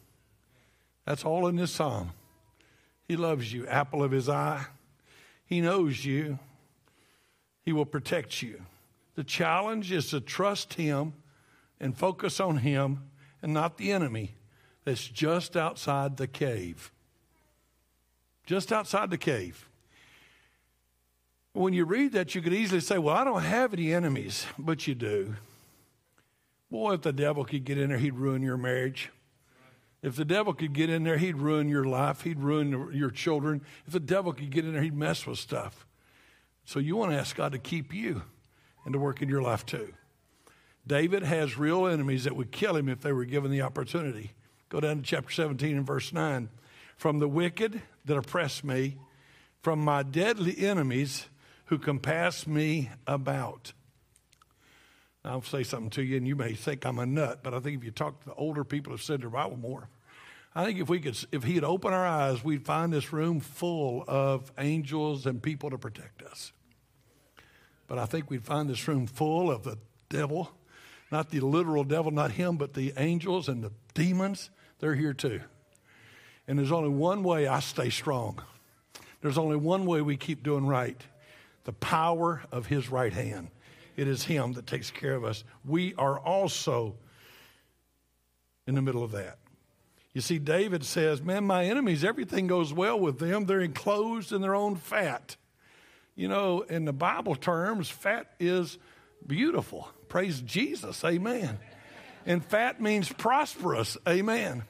That's 1.04 1.26
all 1.26 1.46
in 1.46 1.56
this 1.56 1.72
psalm. 1.72 2.12
He 3.06 3.16
loves 3.16 3.52
you, 3.52 3.66
apple 3.66 4.02
of 4.02 4.12
His 4.12 4.30
eye. 4.30 4.64
He 5.44 5.60
knows 5.60 6.06
you. 6.06 6.38
He 7.66 7.74
will 7.74 7.84
protect 7.84 8.40
you. 8.40 8.62
The 9.14 9.24
challenge 9.24 9.92
is 9.92 10.08
to 10.08 10.22
trust 10.22 10.72
Him 10.72 11.12
and 11.78 11.94
focus 11.94 12.40
on 12.40 12.56
Him 12.56 13.10
and 13.42 13.52
not 13.52 13.76
the 13.76 13.92
enemy 13.92 14.36
that's 14.86 15.06
just 15.06 15.54
outside 15.54 16.16
the 16.16 16.26
cave. 16.26 16.90
Just 18.46 18.72
outside 18.72 19.10
the 19.10 19.18
cave. 19.18 19.68
When 21.56 21.72
you 21.72 21.86
read 21.86 22.12
that, 22.12 22.34
you 22.34 22.42
could 22.42 22.52
easily 22.52 22.82
say, 22.82 22.98
Well, 22.98 23.16
I 23.16 23.24
don't 23.24 23.40
have 23.40 23.72
any 23.72 23.90
enemies, 23.94 24.44
but 24.58 24.86
you 24.86 24.94
do. 24.94 25.36
Boy, 26.70 26.92
if 26.94 27.00
the 27.00 27.14
devil 27.14 27.46
could 27.46 27.64
get 27.64 27.78
in 27.78 27.88
there, 27.88 27.96
he'd 27.96 28.16
ruin 28.16 28.42
your 28.42 28.58
marriage. 28.58 29.10
If 30.02 30.16
the 30.16 30.26
devil 30.26 30.52
could 30.52 30.74
get 30.74 30.90
in 30.90 31.04
there, 31.04 31.16
he'd 31.16 31.38
ruin 31.38 31.70
your 31.70 31.84
life. 31.84 32.20
He'd 32.20 32.40
ruin 32.40 32.90
your 32.92 33.10
children. 33.10 33.62
If 33.86 33.94
the 33.94 34.00
devil 34.00 34.34
could 34.34 34.50
get 34.50 34.66
in 34.66 34.74
there, 34.74 34.82
he'd 34.82 34.94
mess 34.94 35.26
with 35.26 35.38
stuff. 35.38 35.86
So 36.66 36.78
you 36.78 36.94
want 36.94 37.12
to 37.12 37.18
ask 37.18 37.34
God 37.34 37.52
to 37.52 37.58
keep 37.58 37.94
you 37.94 38.20
and 38.84 38.92
to 38.92 38.98
work 38.98 39.22
in 39.22 39.30
your 39.30 39.40
life 39.40 39.64
too. 39.64 39.94
David 40.86 41.22
has 41.22 41.56
real 41.56 41.86
enemies 41.86 42.24
that 42.24 42.36
would 42.36 42.52
kill 42.52 42.76
him 42.76 42.86
if 42.86 43.00
they 43.00 43.12
were 43.12 43.24
given 43.24 43.50
the 43.50 43.62
opportunity. 43.62 44.32
Go 44.68 44.80
down 44.80 44.98
to 44.98 45.02
chapter 45.02 45.32
17 45.32 45.74
and 45.74 45.86
verse 45.86 46.12
9. 46.12 46.50
From 46.98 47.18
the 47.18 47.28
wicked 47.28 47.80
that 48.04 48.18
oppress 48.18 48.62
me, 48.62 48.98
from 49.62 49.78
my 49.78 50.02
deadly 50.02 50.58
enemies 50.58 51.28
who 51.66 51.78
compass 51.78 52.46
me 52.46 52.90
about. 53.06 53.72
I'll 55.24 55.42
say 55.42 55.64
something 55.64 55.90
to 55.90 56.02
you, 56.02 56.16
and 56.16 56.26
you 56.26 56.36
may 56.36 56.54
think 56.54 56.86
I'm 56.86 56.98
a 56.98 57.06
nut, 57.06 57.40
but 57.42 57.52
I 57.52 57.58
think 57.58 57.78
if 57.78 57.84
you 57.84 57.90
talk 57.90 58.20
to 58.20 58.26
the 58.26 58.34
older 58.34 58.64
people 58.64 58.96
said 58.96 59.20
their 59.22 59.30
Bible 59.30 59.56
more, 59.56 59.88
I 60.54 60.64
think 60.64 60.78
if 60.78 60.88
we 60.88 61.00
could, 61.00 61.18
if 61.32 61.42
He'd 61.42 61.64
open 61.64 61.92
our 61.92 62.06
eyes, 62.06 62.44
we'd 62.44 62.64
find 62.64 62.92
this 62.92 63.12
room 63.12 63.40
full 63.40 64.04
of 64.06 64.50
angels 64.56 65.26
and 65.26 65.42
people 65.42 65.70
to 65.70 65.78
protect 65.78 66.22
us. 66.22 66.52
But 67.88 67.98
I 67.98 68.06
think 68.06 68.30
we'd 68.30 68.44
find 68.44 68.70
this 68.70 68.86
room 68.86 69.06
full 69.06 69.50
of 69.50 69.64
the 69.64 69.78
devil, 70.08 70.52
not 71.10 71.30
the 71.30 71.40
literal 71.40 71.84
devil, 71.84 72.12
not 72.12 72.32
him, 72.32 72.56
but 72.56 72.74
the 72.74 72.92
angels 72.96 73.48
and 73.48 73.62
the 73.62 73.72
demons. 73.94 74.50
They're 74.78 74.94
here 74.94 75.12
too. 75.12 75.40
And 76.46 76.58
there's 76.58 76.72
only 76.72 76.90
one 76.90 77.24
way 77.24 77.48
I 77.48 77.60
stay 77.60 77.90
strong. 77.90 78.40
There's 79.20 79.38
only 79.38 79.56
one 79.56 79.86
way 79.86 80.02
we 80.02 80.16
keep 80.16 80.44
doing 80.44 80.66
right 80.66 81.00
the 81.66 81.72
power 81.72 82.42
of 82.50 82.66
His 82.66 82.88
right 82.88 83.12
hand. 83.12 83.50
It 83.96 84.08
is 84.08 84.22
Him 84.22 84.54
that 84.54 84.66
takes 84.66 84.90
care 84.90 85.14
of 85.14 85.24
us. 85.24 85.44
We 85.64 85.94
are 85.96 86.18
also 86.18 86.94
in 88.66 88.74
the 88.74 88.82
middle 88.82 89.04
of 89.04 89.12
that. 89.12 89.38
You 90.14 90.22
see, 90.22 90.38
David 90.38 90.84
says, 90.84 91.20
Man, 91.20 91.44
my 91.44 91.66
enemies, 91.66 92.04
everything 92.04 92.46
goes 92.46 92.72
well 92.72 92.98
with 92.98 93.18
them. 93.18 93.44
They're 93.44 93.60
enclosed 93.60 94.32
in 94.32 94.40
their 94.40 94.54
own 94.54 94.76
fat. 94.76 95.36
You 96.14 96.28
know, 96.28 96.62
in 96.62 96.86
the 96.86 96.92
Bible 96.92 97.34
terms, 97.34 97.90
fat 97.90 98.32
is 98.40 98.78
beautiful. 99.26 99.88
Praise 100.08 100.40
Jesus. 100.40 101.04
Amen. 101.04 101.58
And 102.24 102.44
fat 102.44 102.80
means 102.80 103.12
prosperous. 103.12 103.98
Amen. 104.08 104.62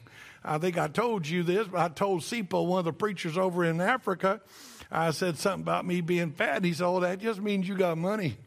I 0.43 0.57
think 0.57 0.77
I 0.77 0.87
told 0.87 1.27
you 1.27 1.43
this, 1.43 1.67
but 1.67 1.79
I 1.79 1.89
told 1.89 2.21
Sipo, 2.21 2.65
one 2.65 2.79
of 2.79 2.85
the 2.85 2.93
preachers 2.93 3.37
over 3.37 3.63
in 3.63 3.79
Africa, 3.81 4.41
I 4.91 5.11
said 5.11 5.37
something 5.37 5.63
about 5.63 5.85
me 5.85 6.01
being 6.01 6.31
fat. 6.31 6.63
He 6.63 6.73
said, 6.73 6.85
Oh, 6.85 6.99
that 7.01 7.19
just 7.19 7.41
means 7.41 7.67
you 7.67 7.75
got 7.75 7.97
money. 7.97 8.37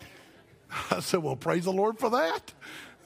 I 0.90 1.00
said, 1.00 1.22
Well, 1.22 1.36
praise 1.36 1.64
the 1.64 1.72
Lord 1.72 1.98
for 1.98 2.10
that. 2.10 2.52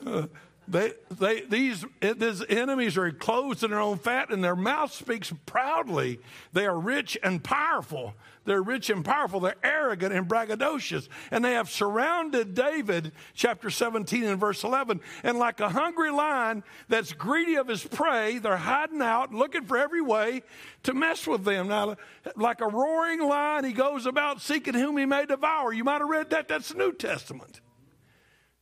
Uh, 0.04 0.26
They, 0.68 0.92
they, 1.10 1.40
these, 1.42 1.86
eh, 2.02 2.12
these 2.14 2.44
enemies 2.46 2.98
are 2.98 3.06
enclosed 3.06 3.64
in 3.64 3.70
their 3.70 3.80
own 3.80 3.96
fat, 3.96 4.30
and 4.30 4.44
their 4.44 4.54
mouth 4.54 4.92
speaks 4.92 5.32
proudly. 5.46 6.20
They 6.52 6.66
are 6.66 6.78
rich 6.78 7.16
and 7.22 7.42
powerful. 7.42 8.14
They're 8.44 8.62
rich 8.62 8.90
and 8.90 9.02
powerful. 9.02 9.40
They're 9.40 9.56
arrogant 9.62 10.12
and 10.12 10.28
braggadocious. 10.28 11.08
And 11.30 11.42
they 11.42 11.52
have 11.52 11.70
surrounded 11.70 12.54
David, 12.54 13.12
chapter 13.34 13.70
17 13.70 14.24
and 14.24 14.38
verse 14.38 14.62
11. 14.62 15.00
And 15.22 15.38
like 15.38 15.60
a 15.60 15.70
hungry 15.70 16.10
lion 16.10 16.62
that's 16.88 17.12
greedy 17.14 17.56
of 17.56 17.68
his 17.68 17.84
prey, 17.84 18.38
they're 18.38 18.56
hiding 18.56 19.02
out, 19.02 19.32
looking 19.32 19.64
for 19.64 19.78
every 19.78 20.02
way 20.02 20.42
to 20.82 20.92
mess 20.92 21.26
with 21.26 21.44
them. 21.44 21.68
Now, 21.68 21.96
like 22.36 22.60
a 22.60 22.68
roaring 22.68 23.20
lion, 23.20 23.64
he 23.64 23.72
goes 23.72 24.04
about 24.04 24.42
seeking 24.42 24.74
whom 24.74 24.98
he 24.98 25.06
may 25.06 25.24
devour. 25.24 25.72
You 25.72 25.84
might 25.84 26.00
have 26.00 26.08
read 26.08 26.30
that. 26.30 26.48
That's 26.48 26.70
the 26.70 26.78
New 26.78 26.92
Testament. 26.92 27.60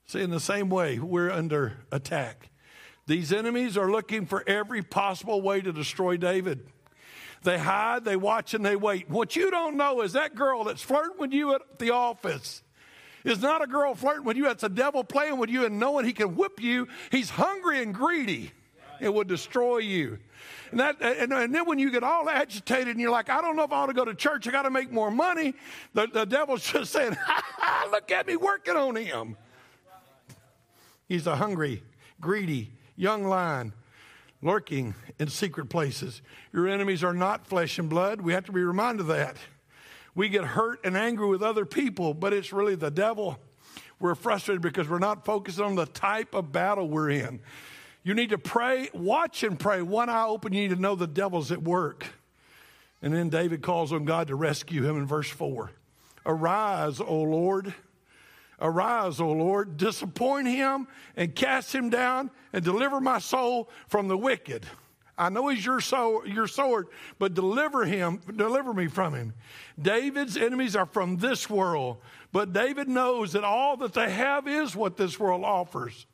See, 0.06 0.22
in 0.22 0.30
the 0.30 0.40
same 0.40 0.68
way, 0.68 0.98
we're 0.98 1.30
under 1.30 1.78
attack. 1.90 2.50
These 3.06 3.32
enemies 3.32 3.76
are 3.76 3.90
looking 3.90 4.26
for 4.26 4.44
every 4.46 4.82
possible 4.82 5.42
way 5.42 5.60
to 5.60 5.72
destroy 5.72 6.16
David. 6.16 6.66
They 7.42 7.58
hide, 7.58 8.04
they 8.04 8.16
watch, 8.16 8.54
and 8.54 8.64
they 8.64 8.76
wait. 8.76 9.08
What 9.10 9.36
you 9.36 9.50
don't 9.50 9.76
know 9.76 10.02
is 10.02 10.14
that 10.14 10.34
girl 10.34 10.64
that's 10.64 10.82
flirting 10.82 11.18
with 11.18 11.32
you 11.32 11.54
at 11.54 11.78
the 11.78 11.90
office 11.90 12.62
is 13.24 13.40
not 13.40 13.62
a 13.62 13.66
girl 13.66 13.94
flirting 13.94 14.24
with 14.24 14.36
you, 14.36 14.44
that's 14.44 14.62
a 14.62 14.68
devil 14.68 15.02
playing 15.02 15.38
with 15.38 15.50
you 15.50 15.66
and 15.66 15.78
knowing 15.78 16.04
he 16.04 16.12
can 16.12 16.36
whip 16.36 16.60
you. 16.60 16.86
He's 17.10 17.30
hungry 17.30 17.82
and 17.82 17.92
greedy. 17.92 18.52
It 19.00 19.12
would 19.12 19.26
destroy 19.26 19.78
you. 19.78 20.18
And, 20.70 20.80
that, 20.80 20.96
and, 21.02 21.32
and, 21.32 21.54
then 21.54 21.66
when 21.66 21.78
you 21.78 21.90
get 21.90 22.02
all 22.02 22.28
agitated 22.28 22.88
and 22.88 23.00
you're 23.00 23.10
like, 23.10 23.28
I 23.28 23.40
don't 23.40 23.56
know 23.56 23.64
if 23.64 23.72
I 23.72 23.82
ought 23.82 23.86
to 23.86 23.94
go 23.94 24.04
to 24.04 24.14
church, 24.14 24.48
I 24.48 24.52
got 24.52 24.62
to 24.62 24.70
make 24.70 24.90
more 24.90 25.10
money, 25.10 25.54
the, 25.92 26.06
the 26.06 26.24
devil's 26.24 26.62
just 26.72 26.92
saying, 26.92 27.16
look 27.90 28.10
at 28.10 28.26
me 28.26 28.36
working 28.36 28.76
on 28.76 28.96
him. 28.96 29.36
He's 31.08 31.26
a 31.26 31.36
hungry, 31.36 31.82
greedy 32.20 32.72
young 32.96 33.24
lion 33.24 33.72
lurking 34.42 34.94
in 35.18 35.28
secret 35.28 35.66
places. 35.66 36.22
Your 36.52 36.68
enemies 36.68 37.04
are 37.04 37.14
not 37.14 37.46
flesh 37.46 37.78
and 37.78 37.88
blood. 37.88 38.20
We 38.20 38.32
have 38.32 38.44
to 38.46 38.52
be 38.52 38.62
reminded 38.62 39.02
of 39.02 39.06
that. 39.08 39.36
We 40.14 40.28
get 40.28 40.44
hurt 40.44 40.80
and 40.84 40.96
angry 40.96 41.28
with 41.28 41.42
other 41.42 41.66
people, 41.66 42.14
but 42.14 42.32
it's 42.32 42.52
really 42.52 42.74
the 42.74 42.90
devil. 42.90 43.38
We're 44.00 44.14
frustrated 44.14 44.62
because 44.62 44.88
we're 44.88 44.98
not 44.98 45.24
focused 45.24 45.60
on 45.60 45.74
the 45.74 45.86
type 45.86 46.34
of 46.34 46.52
battle 46.52 46.88
we're 46.88 47.10
in. 47.10 47.40
You 48.02 48.14
need 48.14 48.30
to 48.30 48.38
pray, 48.38 48.88
watch 48.92 49.42
and 49.42 49.58
pray. 49.58 49.82
One 49.82 50.08
eye 50.08 50.26
open, 50.26 50.52
you 50.52 50.68
need 50.68 50.74
to 50.74 50.80
know 50.80 50.94
the 50.94 51.06
devil's 51.06 51.50
at 51.50 51.62
work. 51.62 52.06
And 53.02 53.12
then 53.12 53.28
David 53.28 53.62
calls 53.62 53.92
on 53.92 54.04
God 54.04 54.28
to 54.28 54.34
rescue 54.34 54.84
him 54.84 54.96
in 54.96 55.06
verse 55.06 55.28
4. 55.28 55.70
Arise, 56.24 57.00
O 57.00 57.22
Lord 57.22 57.74
Arise, 58.60 59.20
O 59.20 59.30
Lord, 59.30 59.76
disappoint 59.76 60.48
him 60.48 60.88
and 61.16 61.34
cast 61.34 61.74
him 61.74 61.90
down 61.90 62.30
and 62.52 62.64
deliver 62.64 63.00
my 63.00 63.18
soul 63.18 63.68
from 63.88 64.08
the 64.08 64.16
wicked. 64.16 64.64
I 65.18 65.30
know 65.30 65.48
he's 65.48 65.64
your, 65.64 65.80
soul, 65.80 66.26
your 66.26 66.46
sword, 66.46 66.88
but 67.18 67.34
deliver 67.34 67.84
him, 67.84 68.20
deliver 68.34 68.74
me 68.74 68.86
from 68.86 69.14
him. 69.14 69.32
David's 69.80 70.36
enemies 70.36 70.76
are 70.76 70.86
from 70.86 71.16
this 71.16 71.48
world, 71.48 71.98
but 72.32 72.52
David 72.52 72.88
knows 72.88 73.32
that 73.32 73.44
all 73.44 73.76
that 73.78 73.94
they 73.94 74.10
have 74.10 74.46
is 74.46 74.76
what 74.76 74.96
this 74.96 75.18
world 75.18 75.42
offers. 75.42 76.06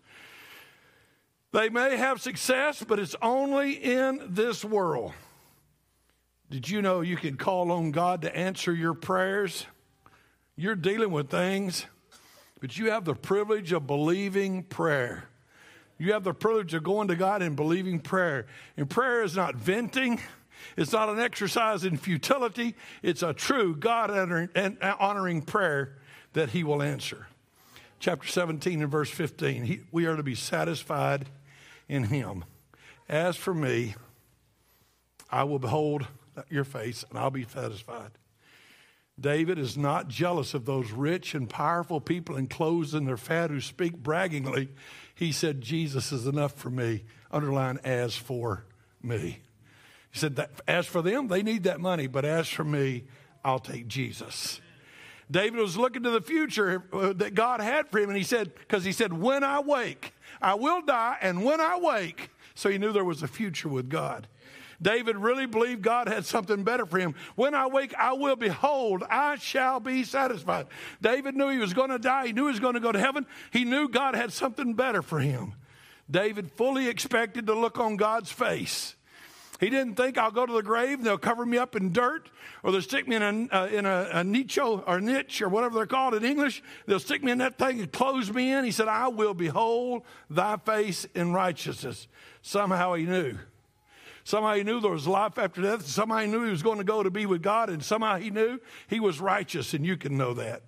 They 1.53 1.69
may 1.69 1.97
have 1.97 2.21
success, 2.21 2.83
but 2.87 2.99
it's 2.99 3.17
only 3.21 3.73
in 3.73 4.21
this 4.29 4.65
world. 4.65 5.13
Did 6.49 6.69
you 6.69 6.81
know 6.81 7.01
you 7.01 7.17
can 7.17 7.37
call 7.37 7.73
on 7.73 7.91
God 7.91 8.23
to 8.23 8.37
answer 8.37 8.73
your 8.73 8.95
prayers? 8.95 9.67
You're 10.55 10.77
dealing 10.77 11.11
with 11.11 11.29
things 11.29 11.87
but 12.63 12.79
you 12.79 12.93
have 12.93 13.05
the 13.05 13.17
privilege 13.17 13.73
of 13.73 13.89
believing 13.89 14.63
prayer. 14.63 15.25
You 15.99 16.13
have 16.13 16.23
the 16.23 16.33
privilege 16.33 16.73
of 16.75 16.85
going 16.85 17.09
to 17.09 17.17
God 17.17 17.43
and 17.43 17.57
believing 17.57 17.99
prayer. 17.99 18.47
And 18.77 18.89
prayer 18.89 19.25
is 19.25 19.35
not 19.35 19.57
venting. 19.57 20.21
It's 20.77 20.93
not 20.93 21.09
an 21.09 21.19
exercise 21.19 21.83
in 21.83 21.97
futility. 21.97 22.77
It's 23.03 23.25
a 23.25 23.35
true 23.35 23.75
God 23.75 24.11
uh, 24.13 24.95
honoring 25.01 25.43
prayer 25.43 25.99
that 26.35 26.51
He 26.51 26.63
will 26.63 26.85
answer. 26.85 27.27
Chapter 27.99 28.29
17 28.29 28.81
and 28.81 28.91
verse 28.91 29.11
15 29.11 29.65
he, 29.65 29.81
we 29.91 30.07
are 30.07 30.15
to 30.15 30.23
be 30.23 30.37
satisfied 30.37 31.27
in 31.89 32.05
Him. 32.05 32.45
As 33.09 33.35
for 33.35 33.55
me, 33.55 33.97
I 35.29 35.43
will 35.43 35.59
behold 35.59 36.07
your 36.49 36.65
face 36.65 37.05
and 37.11 37.19
I'll 37.19 37.31
be 37.31 37.45
satisfied. 37.45 38.13
David 39.21 39.59
is 39.59 39.77
not 39.77 40.09
jealous 40.09 40.55
of 40.55 40.65
those 40.65 40.91
rich 40.91 41.35
and 41.35 41.49
powerful 41.49 42.01
people 42.01 42.37
enclosed 42.37 42.95
in 42.95 43.05
their 43.05 43.17
fat 43.17 43.51
who 43.51 43.61
speak 43.61 43.97
braggingly. 43.97 44.71
He 45.15 45.33
said, 45.33 45.61
Jesus 45.61 46.13
is 46.13 46.27
enough 46.27 46.55
for 46.55 46.71
me. 46.71 47.05
Underline, 47.31 47.79
as 47.85 48.17
for 48.17 48.65
me. 49.03 49.41
He 50.11 50.19
said, 50.19 50.37
that, 50.37 50.51
as 50.67 50.87
for 50.87 51.03
them, 51.03 51.29
they 51.29 51.43
need 51.43 51.65
that 51.65 51.81
money, 51.81 52.07
but 52.07 52.25
as 52.25 52.49
for 52.49 52.65
me, 52.65 53.05
I'll 53.45 53.59
take 53.59 53.87
Jesus. 53.87 54.61
David 55.31 55.59
was 55.59 55.77
looking 55.77 56.03
to 56.03 56.11
the 56.11 56.21
future 56.21 56.85
uh, 56.93 57.13
that 57.15 57.35
God 57.35 57.61
had 57.61 57.89
for 57.89 57.99
him, 57.99 58.11
and 58.11 58.19
he 58.19 58.25
said, 58.25 58.55
because 58.55 58.85
he 58.85 58.93
said, 58.93 59.13
When 59.13 59.43
I 59.43 59.61
wake, 59.61 60.13
I 60.41 60.55
will 60.55 60.83
die, 60.83 61.17
and 61.23 61.45
when 61.45 61.61
I 61.61 61.79
wake, 61.79 62.31
so 62.55 62.69
he 62.69 62.79
knew 62.79 62.93
there 62.93 63.05
was 63.05 63.23
a 63.23 63.29
future 63.29 63.69
with 63.69 63.89
God. 63.89 64.29
David 64.83 65.17
really 65.17 65.47
believed 65.47 65.83
God 65.83 66.09
had 66.09 66.27
something 66.27 66.65
better 66.65 66.85
for 66.85 66.99
him. 66.99 67.15
When 67.37 67.55
I 67.55 67.69
wake, 67.69 67.95
I 67.95 68.13
will 68.13 68.37
behold, 68.37 69.05
I 69.09 69.37
shall 69.37 69.81
be 69.81 70.05
satisfied. 70.05 70.67
David 71.01 71.37
knew 71.37 71.49
he 71.49 71.59
was 71.59 71.73
going 71.73 71.91
to 71.91 71.99
die. 71.99 72.27
He 72.27 72.33
knew 72.33 72.47
he 72.47 72.53
was 72.53 72.61
going 72.61 72.75
to 72.75 72.81
go 72.81 72.93
to 72.93 72.99
heaven. 72.99 73.27
He 73.53 73.65
knew 73.65 73.89
God 73.89 74.15
had 74.15 74.33
something 74.33 74.75
better 74.75 75.03
for 75.03 75.21
him. 75.21 75.55
David 76.11 76.51
fully 76.53 76.89
expected 76.89 77.47
to 77.47 77.55
look 77.55 77.79
on 77.79 77.97
God's 77.97 78.31
face. 78.31 78.97
He 79.61 79.71
didn't 79.71 79.95
think 79.95 80.19
I'll 80.19 80.33
go 80.33 80.45
to 80.45 80.53
the 80.53 80.63
grave 80.63 80.99
and 80.99 81.07
they'll 81.07 81.17
cover 81.17 81.47
me 81.47 81.57
up 81.57 81.77
in 81.77 81.93
dirt 81.93 82.29
or 82.65 82.73
they'll 82.73 82.83
stick 82.83 83.07
me 83.07 83.15
in 83.15 83.23
a, 83.23 83.57
uh, 83.57 83.67
in 83.69 83.87
a, 83.87 84.09
a 84.13 84.25
nicho 84.25 84.83
or 84.89 85.01
niche 85.01 85.41
or 85.41 85.49
whatever 85.49 85.77
they're 85.77 85.87
called 85.87 86.15
in 86.15 86.25
English. 86.25 86.65
They'll 86.87 86.99
stick 86.99 87.23
me 87.23 87.31
in 87.31 87.39
that 87.39 87.59
thing 87.59 87.79
and 87.79 87.93
close 87.93 88.33
me 88.33 88.53
in. 88.53 88.65
He 88.65 88.73
said, 88.73 88.89
I 88.89 89.07
will 89.07 89.35
behold 89.35 90.03
thy 90.29 90.57
face 90.57 91.07
in 91.15 91.33
righteousness. 91.33 92.09
Somehow 92.43 92.95
he 92.95 93.05
knew 93.05 93.39
Somehow 94.25 94.55
he 94.55 94.63
knew 94.63 94.81
there 94.81 94.91
was 94.91 95.07
life 95.07 95.39
after 95.39 95.63
death. 95.63 95.87
Somehow 95.87 96.19
he 96.19 96.29
knew 96.29 96.45
he 96.45 96.51
was 96.51 96.63
going 96.63 96.79
to 96.79 96.85
go 96.85 97.03
to 97.03 97.11
be 97.11 97.27
with 97.27 97.43
God. 97.43 97.71
And 97.71 97.83
somehow 97.83 98.19
he 98.19 98.31
knew 98.31 98.61
he 98.89 99.01
was 99.01 99.21
righteous. 99.21 99.75
And 99.75 99.85
you 99.85 99.97
can 99.97 100.17
know 100.17 100.35
that. 100.35 100.63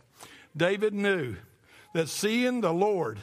David 0.56 0.94
knew 0.94 1.36
that 1.92 2.08
seeing 2.08 2.60
the 2.60 2.72
Lord 2.72 3.18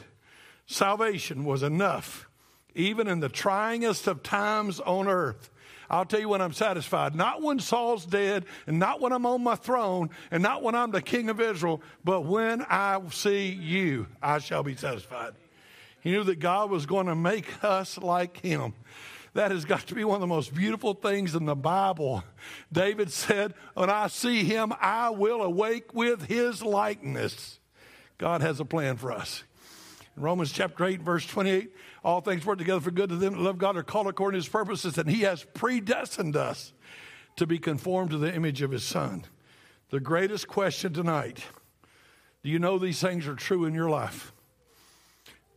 salvation 0.66 1.44
was 1.44 1.62
enough, 1.62 2.28
even 2.74 3.08
in 3.08 3.20
the 3.20 3.28
tryingest 3.28 4.06
of 4.06 4.22
times 4.22 4.80
on 4.80 5.08
earth. 5.08 5.50
I'll 5.90 6.06
tell 6.06 6.20
you 6.20 6.30
when 6.30 6.40
I'm 6.40 6.54
satisfied. 6.54 7.14
Not 7.14 7.42
when 7.42 7.58
Saul's 7.58 8.06
dead, 8.06 8.46
and 8.66 8.78
not 8.78 9.00
when 9.00 9.12
I'm 9.12 9.26
on 9.26 9.42
my 9.44 9.56
throne, 9.56 10.08
and 10.30 10.42
not 10.42 10.62
when 10.62 10.74
I'm 10.74 10.90
the 10.90 11.02
king 11.02 11.28
of 11.28 11.38
Israel, 11.38 11.82
but 12.02 12.22
when 12.22 12.62
I 12.62 12.98
see 13.10 13.48
you, 13.48 14.06
I 14.22 14.38
shall 14.38 14.62
be 14.62 14.74
satisfied. 14.74 15.34
He 16.00 16.10
knew 16.10 16.24
that 16.24 16.40
God 16.40 16.70
was 16.70 16.86
going 16.86 17.06
to 17.06 17.14
make 17.14 17.62
us 17.62 17.98
like 17.98 18.38
him. 18.38 18.72
That 19.34 19.50
has 19.50 19.64
got 19.64 19.86
to 19.86 19.94
be 19.94 20.04
one 20.04 20.16
of 20.16 20.20
the 20.20 20.26
most 20.26 20.54
beautiful 20.54 20.92
things 20.92 21.34
in 21.34 21.46
the 21.46 21.54
Bible. 21.54 22.22
David 22.70 23.10
said, 23.10 23.54
When 23.74 23.88
I 23.88 24.08
see 24.08 24.44
him, 24.44 24.72
I 24.78 25.10
will 25.10 25.42
awake 25.42 25.94
with 25.94 26.26
his 26.26 26.62
likeness. 26.62 27.58
God 28.18 28.42
has 28.42 28.60
a 28.60 28.64
plan 28.64 28.96
for 28.96 29.10
us. 29.10 29.44
In 30.16 30.22
Romans 30.22 30.52
chapter 30.52 30.84
8, 30.84 31.00
verse 31.00 31.26
28, 31.26 31.74
all 32.04 32.20
things 32.20 32.44
work 32.44 32.58
together 32.58 32.80
for 32.80 32.90
good 32.90 33.08
to 33.08 33.16
them 33.16 33.32
that 33.34 33.40
love 33.40 33.56
God 33.56 33.76
are 33.76 33.82
called 33.82 34.06
according 34.06 34.38
to 34.38 34.44
his 34.44 34.52
purposes, 34.52 34.98
and 34.98 35.08
he 35.08 35.22
has 35.22 35.44
predestined 35.54 36.36
us 36.36 36.74
to 37.36 37.46
be 37.46 37.58
conformed 37.58 38.10
to 38.10 38.18
the 38.18 38.34
image 38.34 38.60
of 38.60 38.70
his 38.70 38.84
son. 38.84 39.24
The 39.88 40.00
greatest 40.00 40.46
question 40.48 40.92
tonight 40.92 41.44
do 42.42 42.50
you 42.50 42.58
know 42.58 42.78
these 42.78 43.00
things 43.00 43.26
are 43.28 43.34
true 43.34 43.64
in 43.64 43.74
your 43.74 43.88
life? 43.88 44.32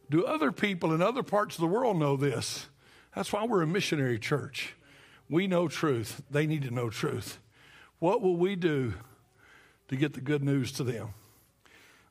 Do 0.09 0.23
other 0.25 0.51
people 0.51 0.93
in 0.93 1.01
other 1.01 1.23
parts 1.23 1.55
of 1.55 1.61
the 1.61 1.67
world 1.67 1.97
know 1.97 2.15
this? 2.15 2.67
That's 3.15 3.31
why 3.31 3.45
we're 3.45 3.61
a 3.61 3.67
missionary 3.67 4.19
church. 4.19 4.75
We 5.29 5.47
know 5.47 5.67
truth. 5.67 6.21
They 6.29 6.45
need 6.45 6.63
to 6.63 6.71
know 6.71 6.89
truth. 6.89 7.39
What 7.99 8.21
will 8.21 8.35
we 8.35 8.55
do 8.55 8.93
to 9.87 9.95
get 9.95 10.13
the 10.13 10.21
good 10.21 10.43
news 10.43 10.71
to 10.73 10.83
them? 10.83 11.09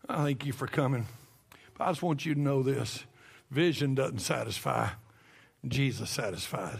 I 0.08 0.24
thank 0.24 0.46
you 0.46 0.52
for 0.52 0.66
coming. 0.66 1.06
But 1.76 1.84
I 1.84 1.90
just 1.90 2.02
want 2.02 2.24
you 2.24 2.34
to 2.34 2.40
know 2.40 2.62
this 2.62 3.04
vision 3.50 3.94
doesn't 3.94 4.20
satisfy, 4.20 4.88
Jesus 5.66 6.10
satisfies. 6.10 6.78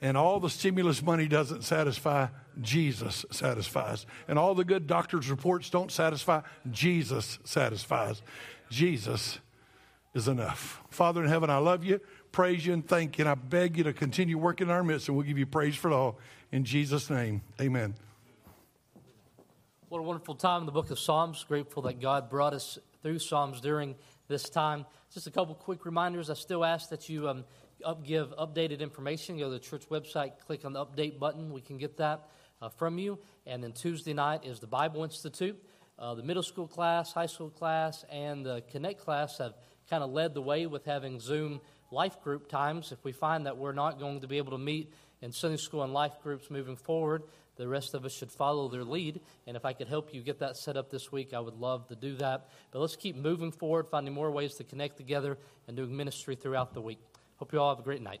And 0.00 0.16
all 0.16 0.40
the 0.40 0.50
stimulus 0.50 1.02
money 1.02 1.28
doesn't 1.28 1.62
satisfy, 1.62 2.28
Jesus 2.60 3.24
satisfies. 3.30 4.06
And 4.28 4.38
all 4.38 4.54
the 4.54 4.64
good 4.64 4.86
doctor's 4.86 5.30
reports 5.30 5.70
don't 5.70 5.90
satisfy, 5.90 6.40
Jesus 6.70 7.38
satisfies. 7.44 8.22
Jesus 8.70 9.38
is 10.14 10.28
enough. 10.28 10.82
Father 10.90 11.22
in 11.22 11.28
heaven, 11.28 11.50
I 11.50 11.58
love 11.58 11.84
you, 11.84 12.00
praise 12.34 12.66
you, 12.66 12.72
and 12.72 12.86
thank 12.86 13.16
you. 13.16 13.22
And 13.22 13.28
I 13.28 13.36
beg 13.36 13.78
you 13.78 13.84
to 13.84 13.92
continue 13.92 14.36
working 14.36 14.66
in 14.66 14.72
our 14.72 14.82
midst, 14.82 15.06
and 15.08 15.16
we'll 15.16 15.24
give 15.24 15.38
you 15.38 15.46
praise 15.46 15.76
for 15.76 15.92
it 15.92 15.94
all. 15.94 16.18
In 16.50 16.64
Jesus' 16.64 17.08
name, 17.08 17.42
amen. 17.60 17.94
What 19.88 20.00
a 20.00 20.02
wonderful 20.02 20.34
time 20.34 20.62
in 20.62 20.66
the 20.66 20.72
book 20.72 20.90
of 20.90 20.98
Psalms. 20.98 21.44
Grateful 21.46 21.82
that 21.82 22.00
God 22.00 22.28
brought 22.28 22.52
us 22.52 22.76
through 23.02 23.20
Psalms 23.20 23.60
during 23.60 23.94
this 24.26 24.50
time. 24.50 24.84
Just 25.12 25.28
a 25.28 25.30
couple 25.30 25.54
quick 25.54 25.86
reminders. 25.86 26.28
I 26.28 26.34
still 26.34 26.64
ask 26.64 26.88
that 26.88 27.08
you 27.08 27.28
um, 27.28 27.44
up, 27.84 28.04
give 28.04 28.36
updated 28.36 28.80
information. 28.80 29.38
Go 29.38 29.44
to 29.44 29.50
the 29.50 29.60
church 29.60 29.88
website, 29.88 30.32
click 30.44 30.64
on 30.64 30.72
the 30.72 30.84
update 30.84 31.20
button. 31.20 31.52
We 31.52 31.60
can 31.60 31.78
get 31.78 31.96
that 31.98 32.30
uh, 32.60 32.68
from 32.68 32.98
you. 32.98 33.20
And 33.46 33.62
then 33.62 33.70
Tuesday 33.70 34.12
night 34.12 34.44
is 34.44 34.58
the 34.58 34.66
Bible 34.66 35.04
Institute. 35.04 35.56
Uh, 36.00 36.16
the 36.16 36.24
middle 36.24 36.42
school 36.42 36.66
class, 36.66 37.12
high 37.12 37.26
school 37.26 37.50
class, 37.50 38.04
and 38.10 38.44
the 38.44 38.64
Connect 38.72 39.00
class 39.00 39.38
have 39.38 39.54
kind 39.88 40.02
of 40.02 40.10
led 40.10 40.34
the 40.34 40.42
way 40.42 40.66
with 40.66 40.84
having 40.84 41.20
Zoom 41.20 41.60
life 41.90 42.22
group 42.22 42.48
times. 42.48 42.92
If 42.92 43.04
we 43.04 43.12
find 43.12 43.46
that 43.46 43.56
we're 43.56 43.72
not 43.72 43.98
going 43.98 44.20
to 44.20 44.28
be 44.28 44.38
able 44.38 44.52
to 44.52 44.58
meet 44.58 44.92
in 45.22 45.32
Sunday 45.32 45.56
school 45.56 45.82
and 45.82 45.92
life 45.92 46.12
groups 46.22 46.50
moving 46.50 46.76
forward, 46.76 47.22
the 47.56 47.68
rest 47.68 47.94
of 47.94 48.04
us 48.04 48.12
should 48.12 48.32
follow 48.32 48.68
their 48.68 48.84
lead. 48.84 49.20
And 49.46 49.56
if 49.56 49.64
I 49.64 49.72
could 49.72 49.88
help 49.88 50.12
you 50.12 50.22
get 50.22 50.40
that 50.40 50.56
set 50.56 50.76
up 50.76 50.90
this 50.90 51.12
week, 51.12 51.32
I 51.32 51.40
would 51.40 51.54
love 51.54 51.86
to 51.88 51.94
do 51.94 52.16
that. 52.16 52.48
But 52.72 52.80
let's 52.80 52.96
keep 52.96 53.16
moving 53.16 53.52
forward, 53.52 53.86
finding 53.90 54.12
more 54.12 54.30
ways 54.30 54.54
to 54.54 54.64
connect 54.64 54.96
together 54.96 55.38
and 55.68 55.76
doing 55.76 55.96
ministry 55.96 56.34
throughout 56.34 56.74
the 56.74 56.80
week. 56.80 56.98
Hope 57.36 57.52
you 57.52 57.60
all 57.60 57.74
have 57.74 57.80
a 57.80 57.84
great 57.84 58.02
night. 58.02 58.20